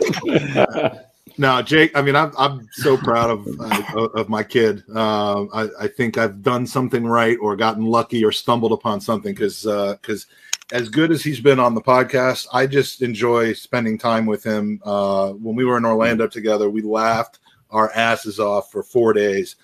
[1.39, 1.97] no, Jake.
[1.97, 4.83] I mean, I'm I'm so proud of uh, of my kid.
[4.93, 9.33] Uh, I I think I've done something right, or gotten lucky, or stumbled upon something
[9.33, 10.27] because because.
[10.27, 10.35] Uh,
[10.73, 14.81] as good as he's been on the podcast, I just enjoy spending time with him.
[14.83, 17.39] Uh, when we were in Orlando together, we laughed
[17.71, 19.57] our asses off for four days,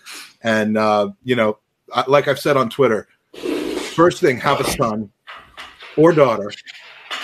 [0.42, 1.58] and uh, you know,
[2.06, 3.08] like I've said on Twitter,
[3.94, 5.10] first thing, have a son
[5.96, 6.52] or daughter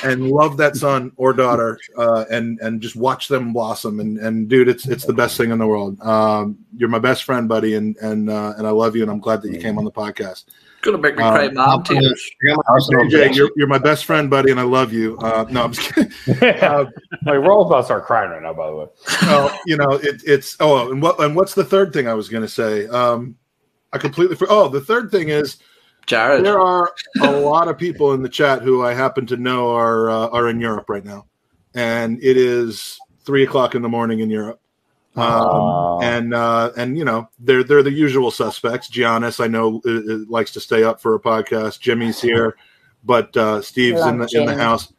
[0.04, 4.00] and love that son or daughter uh, and and just watch them blossom.
[4.00, 6.00] And and dude it's it's the best thing in the world.
[6.00, 7.74] Um, you're my best friend buddy.
[7.74, 9.92] And and uh, and I love you and I'm glad that you came on the
[9.92, 10.44] podcast
[10.82, 12.30] gonna make me cry um, mom tears
[13.08, 15.18] Jay, you're, you're my best friend buddy and I love you.
[15.18, 16.12] Uh, no I'm just kidding.
[16.66, 16.84] Uh,
[17.24, 18.86] like we're all about to start crying right now by the way.
[19.22, 22.28] Well you know it, it's oh and what and what's the third thing I was
[22.28, 22.86] gonna say?
[22.88, 23.36] Um,
[23.92, 25.58] I completely for, oh the third thing is
[26.06, 26.44] Jared.
[26.44, 30.08] There are a lot of people in the chat who I happen to know are
[30.08, 31.26] uh, are in Europe right now,
[31.74, 34.60] and it is three o'clock in the morning in Europe.
[35.16, 38.90] Um, and uh, and you know they're they're the usual suspects.
[38.90, 41.80] Giannis, I know, uh, uh, likes to stay up for a podcast.
[41.80, 42.56] Jimmy's here,
[43.02, 44.52] but uh, Steve's in the Jimmy.
[44.52, 44.92] in the house,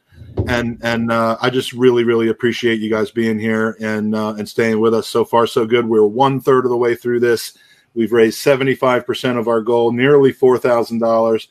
[0.48, 4.48] and and uh, I just really really appreciate you guys being here and uh, and
[4.48, 5.06] staying with us.
[5.06, 5.86] So far, so good.
[5.86, 7.56] We're one third of the way through this.
[7.94, 11.48] We've raised 75% of our goal, nearly $4,000.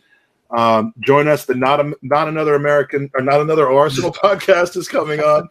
[0.56, 1.45] Um, join us.
[1.45, 5.49] The not a, not another American or not another Arsenal podcast is coming on.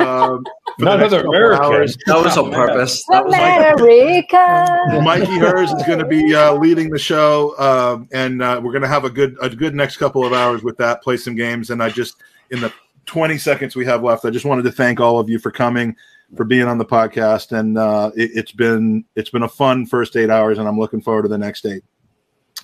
[0.00, 0.44] Um,
[0.78, 1.64] not another American.
[1.64, 1.96] Hours.
[2.06, 3.04] That was on purpose.
[3.10, 4.66] That was America.
[4.88, 8.72] Like, Mikey Hers is going to be uh, leading the show, um, and uh, we're
[8.72, 11.02] going to have a good a good next couple of hours with that.
[11.02, 12.16] Play some games, and I just
[12.50, 12.72] in the
[13.06, 15.96] 20 seconds we have left, I just wanted to thank all of you for coming
[16.36, 20.16] for being on the podcast, and uh, it, has been it's been a fun first
[20.16, 21.84] eight hours, and I'm looking forward to the next eight.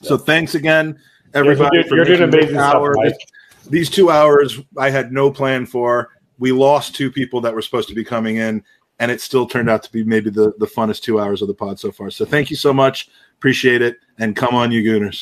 [0.02, 0.98] So thanks again,
[1.34, 1.84] everybody.
[1.90, 2.96] You're, doing amazing stuff,
[3.68, 6.10] These two hours I had no plan for.
[6.38, 8.62] We lost two people that were supposed to be coming in,
[8.98, 11.54] and it still turned out to be maybe the, the funnest two hours of the
[11.54, 12.10] pod so far.
[12.10, 13.08] So thank you so much.
[13.36, 13.98] Appreciate it.
[14.18, 15.16] And come on, you Gooners.